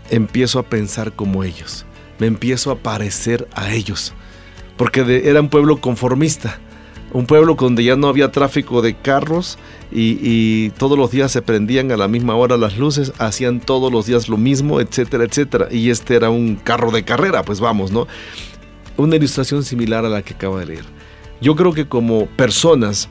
empiezo 0.09 0.59
a 0.59 0.63
pensar 0.63 1.13
como 1.13 1.43
ellos, 1.43 1.85
me 2.19 2.27
empiezo 2.27 2.71
a 2.71 2.77
parecer 2.77 3.47
a 3.53 3.73
ellos, 3.73 4.13
porque 4.77 5.23
era 5.25 5.41
un 5.41 5.49
pueblo 5.49 5.81
conformista, 5.81 6.59
un 7.13 7.27
pueblo 7.27 7.53
donde 7.53 7.83
ya 7.83 7.95
no 7.95 8.07
había 8.07 8.31
tráfico 8.31 8.81
de 8.81 8.95
carros 8.95 9.57
y, 9.91 10.71
todos 10.71 10.97
los 10.97 11.11
días 11.11 11.31
se 11.31 11.43
prendían 11.43 11.91
a 11.91 11.97
la 11.97 12.07
misma 12.07 12.35
hora 12.35 12.57
las 12.57 12.77
luces, 12.77 13.13
hacían 13.19 13.59
todos 13.59 13.91
los 13.91 14.07
días 14.07 14.27
lo 14.27 14.37
mismo, 14.37 14.81
etcétera, 14.81 15.23
etcétera. 15.23 15.67
Y 15.69 15.91
este 15.91 16.15
era 16.15 16.31
un 16.31 16.55
carro 16.55 16.89
de 16.89 17.05
carrera, 17.05 17.43
pues 17.43 17.59
vamos, 17.59 17.91
¿no? 17.91 18.07
Una 18.97 19.15
ilustración 19.15 19.63
similar 19.63 20.05
a 20.05 20.09
la 20.09 20.23
que 20.23 20.33
acabo 20.33 20.57
de 20.57 20.65
leer. 20.65 20.85
Yo 21.41 21.55
creo 21.55 21.73
que 21.73 21.87
como 21.87 22.25
personas 22.25 23.09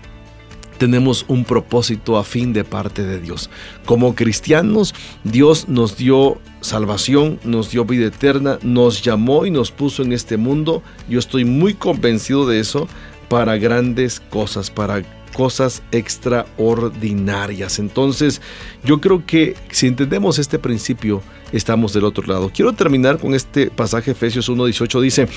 tenemos 0.83 1.25
un 1.29 1.45
propósito 1.45 2.19
a 2.19 2.25
fin 2.25 2.53
de 2.53 2.65
parte 2.65 3.05
de 3.05 3.21
Dios. 3.21 3.51
Como 3.87 4.17
cristianos, 4.17 4.97
Dios 5.23 5.69
nos 5.69 5.97
dio 5.97 6.41
salvación, 6.61 7.39
nos 7.45 7.71
dio 7.71 7.85
vida 7.85 8.07
eterna, 8.07 8.59
nos 8.63 9.01
llamó 9.01 9.47
y 9.47 9.53
nos 9.53 9.71
puso 9.71 10.03
en 10.03 10.13
este 10.13 10.37
mundo. 10.37 10.83
Yo 11.09 11.21
estoy 11.21 11.45
muy 11.45 11.75
convencido 11.75 12.49
de 12.49 12.59
eso 12.59 12.89
para 13.29 13.59
grandes 13.59 14.19
cosas, 14.19 14.73
para 14.73 15.05
cosas 15.33 15.85
extraordinarias. 15.93 17.79
Entonces, 17.79 18.43
yo 18.83 19.01
creo 19.01 19.25
que 19.25 19.55
si 19.71 19.87
entendemos 19.87 20.41
este 20.41 20.59
principio, 20.59 21.23
estamos 21.53 21.93
del 21.93 22.03
otro 22.07 22.27
lado. 22.27 22.51
Quiero 22.53 22.73
terminar 22.73 23.19
con 23.19 23.35
este 23.35 23.71
pasaje 23.71 24.11
Efesios 24.11 24.49
1:18 24.49 25.01
dice, 25.01 25.29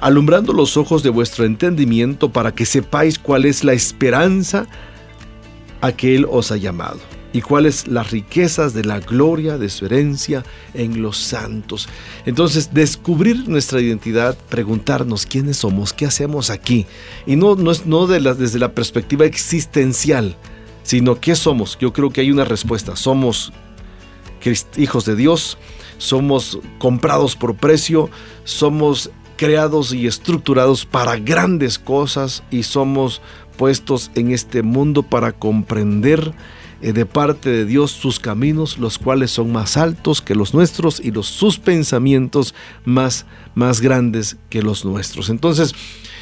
alumbrando 0.00 0.54
los 0.54 0.78
ojos 0.78 1.02
de 1.02 1.10
vuestro 1.10 1.44
entendimiento 1.44 2.32
para 2.32 2.54
que 2.54 2.64
sepáis 2.64 3.18
cuál 3.18 3.44
es 3.44 3.64
la 3.64 3.74
esperanza 3.74 4.66
a 5.84 5.92
que 5.92 6.16
Él 6.16 6.26
os 6.30 6.50
ha 6.50 6.56
llamado 6.56 6.98
y 7.34 7.42
cuáles 7.42 7.88
las 7.88 8.10
riquezas 8.10 8.72
de 8.72 8.84
la 8.84 9.00
gloria 9.00 9.58
de 9.58 9.68
su 9.68 9.84
herencia 9.84 10.44
en 10.72 11.02
los 11.02 11.18
santos. 11.18 11.88
Entonces, 12.24 12.72
descubrir 12.72 13.48
nuestra 13.48 13.80
identidad, 13.80 14.38
preguntarnos 14.48 15.26
quiénes 15.26 15.58
somos, 15.58 15.92
qué 15.92 16.06
hacemos 16.06 16.48
aquí, 16.48 16.86
y 17.26 17.34
no, 17.36 17.56
no, 17.56 17.72
es, 17.72 17.86
no 17.86 18.06
de 18.06 18.20
desde 18.34 18.60
la 18.60 18.72
perspectiva 18.72 19.26
existencial, 19.26 20.36
sino 20.84 21.20
qué 21.20 21.34
somos. 21.34 21.76
Yo 21.78 21.92
creo 21.92 22.10
que 22.10 22.20
hay 22.20 22.30
una 22.30 22.44
respuesta. 22.44 22.94
Somos 22.94 23.52
hijos 24.76 25.04
de 25.04 25.16
Dios, 25.16 25.58
somos 25.98 26.60
comprados 26.78 27.34
por 27.34 27.56
precio, 27.56 28.10
somos 28.44 29.10
creados 29.36 29.92
y 29.92 30.06
estructurados 30.06 30.86
para 30.86 31.16
grandes 31.16 31.78
cosas 31.78 32.42
y 32.50 32.62
somos 32.62 33.20
puestos 33.56 34.10
en 34.14 34.30
este 34.32 34.62
mundo 34.62 35.02
para 35.02 35.32
comprender 35.32 36.32
eh, 36.82 36.92
de 36.92 37.06
parte 37.06 37.50
de 37.50 37.64
Dios 37.64 37.92
sus 37.92 38.20
caminos, 38.20 38.78
los 38.78 38.98
cuales 38.98 39.30
son 39.30 39.52
más 39.52 39.76
altos 39.76 40.20
que 40.20 40.34
los 40.34 40.52
nuestros 40.52 41.00
y 41.00 41.10
los 41.10 41.26
sus 41.26 41.58
pensamientos 41.58 42.54
más 42.84 43.26
más 43.54 43.80
grandes 43.80 44.36
que 44.50 44.62
los 44.62 44.84
nuestros. 44.84 45.30
Entonces, 45.30 45.74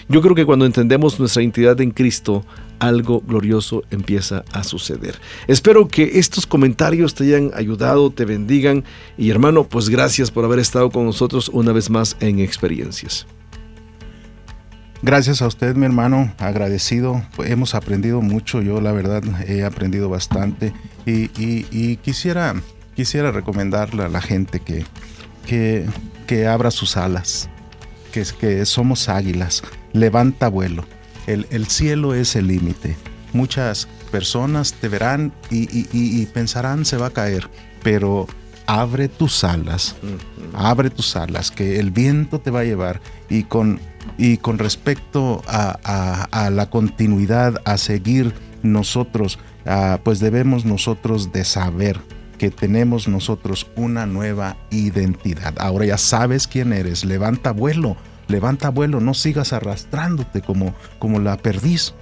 yo 0.08 0.20
creo 0.20 0.34
que 0.34 0.44
cuando 0.44 0.66
entendemos 0.66 1.18
nuestra 1.18 1.42
identidad 1.42 1.80
en 1.80 1.90
Cristo, 1.90 2.44
algo 2.78 3.20
glorioso 3.20 3.84
empieza 3.90 4.44
a 4.52 4.64
suceder. 4.64 5.18
Espero 5.46 5.88
que 5.88 6.18
estos 6.18 6.46
comentarios 6.46 7.14
te 7.14 7.24
hayan 7.24 7.50
ayudado, 7.54 8.10
te 8.10 8.24
bendigan 8.24 8.84
y 9.16 9.30
hermano, 9.30 9.64
pues 9.64 9.88
gracias 9.88 10.30
por 10.30 10.44
haber 10.44 10.58
estado 10.58 10.90
con 10.90 11.06
nosotros 11.06 11.48
una 11.48 11.72
vez 11.72 11.90
más 11.90 12.16
en 12.20 12.40
experiencias. 12.40 13.26
Gracias 15.04 15.42
a 15.42 15.48
usted, 15.48 15.74
mi 15.74 15.84
hermano, 15.84 16.32
agradecido. 16.38 17.22
Hemos 17.44 17.74
aprendido 17.74 18.20
mucho, 18.20 18.62
yo 18.62 18.80
la 18.80 18.92
verdad 18.92 19.24
he 19.48 19.64
aprendido 19.64 20.08
bastante 20.08 20.72
y, 21.04 21.96
quisiera, 21.96 22.54
quisiera 22.94 23.32
recomendarle 23.32 24.04
a 24.04 24.08
la 24.08 24.20
gente 24.20 24.60
que, 24.60 24.86
que, 25.44 25.86
que 26.28 26.46
abra 26.46 26.70
sus 26.70 26.96
alas, 26.96 27.50
que, 28.12 28.24
que 28.38 28.64
somos 28.64 29.08
águilas, 29.08 29.64
levanta 29.92 30.46
vuelo. 30.46 30.84
El, 31.26 31.48
el 31.50 31.66
cielo 31.66 32.14
es 32.14 32.36
el 32.36 32.46
límite. 32.46 32.96
Muchas 33.32 33.88
personas 34.12 34.72
te 34.74 34.86
verán 34.86 35.32
y, 35.50 35.66
y 35.92 36.26
pensarán 36.26 36.84
se 36.84 36.96
va 36.96 37.06
a 37.06 37.10
caer, 37.10 37.50
pero 37.82 38.28
abre 38.66 39.08
tus 39.08 39.42
alas, 39.42 39.96
abre 40.54 40.90
tus 40.90 41.16
alas, 41.16 41.50
que 41.50 41.80
el 41.80 41.90
viento 41.90 42.40
te 42.40 42.50
va 42.50 42.60
a 42.60 42.64
llevar 42.64 43.00
y 43.28 43.44
con 43.44 43.80
y 44.18 44.36
con 44.36 44.58
respecto 44.58 45.42
a, 45.46 46.50
la 46.52 46.70
continuidad, 46.70 47.60
a 47.64 47.78
seguir 47.78 48.34
nosotros, 48.62 49.38
pues 50.02 50.20
debemos 50.20 50.64
nosotros 50.64 51.32
de 51.32 51.44
saber 51.44 52.00
que 52.38 52.50
tenemos 52.50 53.06
nosotros 53.06 53.68
una 53.76 54.06
nueva 54.06 54.56
identidad. 54.70 55.54
Ahora 55.58 55.86
ya 55.86 55.98
sabes 55.98 56.48
quién 56.48 56.72
eres, 56.72 57.04
levanta 57.04 57.52
vuelo, 57.52 57.96
levanta 58.26 58.70
vuelo, 58.70 59.00
no 59.00 59.14
sigas 59.14 59.52
arrastrándote 59.52 60.40
como, 60.40 60.74
como 60.98 61.20
la 61.20 61.36
perdiz. 61.36 61.94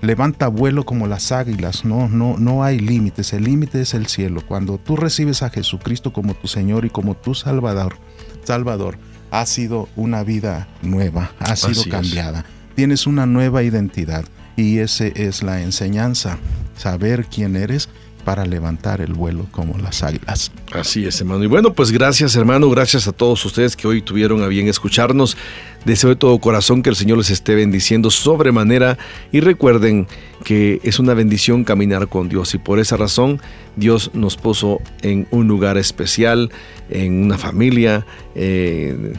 Levanta 0.00 0.48
vuelo 0.48 0.84
como 0.84 1.06
las 1.06 1.32
águilas, 1.32 1.84
no, 1.84 2.08
no, 2.08 2.36
no 2.36 2.62
hay 2.62 2.78
límites, 2.78 3.32
el 3.32 3.44
límite 3.44 3.80
es 3.80 3.94
el 3.94 4.06
cielo. 4.06 4.42
Cuando 4.46 4.76
tú 4.76 4.96
recibes 4.96 5.42
a 5.42 5.48
Jesucristo 5.48 6.12
como 6.12 6.34
tu 6.34 6.46
Señor 6.46 6.84
y 6.84 6.90
como 6.90 7.14
tu 7.14 7.34
Salvador, 7.34 7.96
Salvador, 8.42 8.98
ha 9.40 9.46
sido 9.46 9.88
una 9.96 10.22
vida 10.22 10.68
nueva, 10.80 11.32
ha 11.40 11.56
sido 11.56 11.82
cambiada. 11.90 12.44
Tienes 12.76 13.06
una 13.06 13.26
nueva 13.26 13.64
identidad 13.64 14.24
y 14.56 14.78
esa 14.78 15.06
es 15.06 15.42
la 15.42 15.60
enseñanza, 15.60 16.38
saber 16.76 17.26
quién 17.26 17.56
eres 17.56 17.88
para 18.24 18.44
levantar 18.46 19.00
el 19.00 19.12
vuelo 19.12 19.46
como 19.50 19.78
las 19.78 20.02
águilas. 20.02 20.50
Así 20.72 21.04
es, 21.06 21.20
hermano. 21.20 21.44
Y 21.44 21.46
bueno, 21.46 21.72
pues 21.74 21.92
gracias, 21.92 22.34
hermano. 22.36 22.68
Gracias 22.70 23.06
a 23.06 23.12
todos 23.12 23.44
ustedes 23.44 23.76
que 23.76 23.86
hoy 23.86 24.02
tuvieron 24.02 24.42
a 24.42 24.46
bien 24.48 24.68
escucharnos. 24.68 25.36
Deseo 25.84 26.10
de 26.10 26.16
todo 26.16 26.38
corazón 26.38 26.82
que 26.82 26.90
el 26.90 26.96
Señor 26.96 27.18
les 27.18 27.30
esté 27.30 27.54
bendiciendo 27.54 28.10
sobremanera 28.10 28.96
y 29.32 29.40
recuerden 29.40 30.06
que 30.42 30.80
es 30.82 30.98
una 30.98 31.12
bendición 31.12 31.62
caminar 31.62 32.08
con 32.08 32.28
Dios 32.28 32.54
y 32.54 32.58
por 32.58 32.78
esa 32.78 32.96
razón 32.96 33.40
Dios 33.76 34.10
nos 34.14 34.36
puso 34.36 34.80
en 35.02 35.28
un 35.30 35.46
lugar 35.46 35.76
especial, 35.76 36.50
en 36.88 37.22
una 37.22 37.36
familia. 37.36 38.06
Eh, 38.34 39.12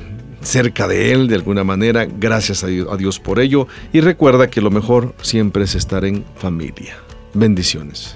cerca 0.45 0.87
de 0.87 1.11
Él 1.11 1.27
de 1.27 1.35
alguna 1.35 1.63
manera. 1.63 2.05
Gracias 2.05 2.63
a 2.63 2.67
Dios 2.67 3.19
por 3.19 3.39
ello. 3.39 3.67
Y 3.91 4.01
recuerda 4.01 4.49
que 4.49 4.61
lo 4.61 4.71
mejor 4.71 5.13
siempre 5.21 5.63
es 5.63 5.75
estar 5.75 6.05
en 6.05 6.23
familia. 6.37 6.97
Bendiciones. 7.33 8.15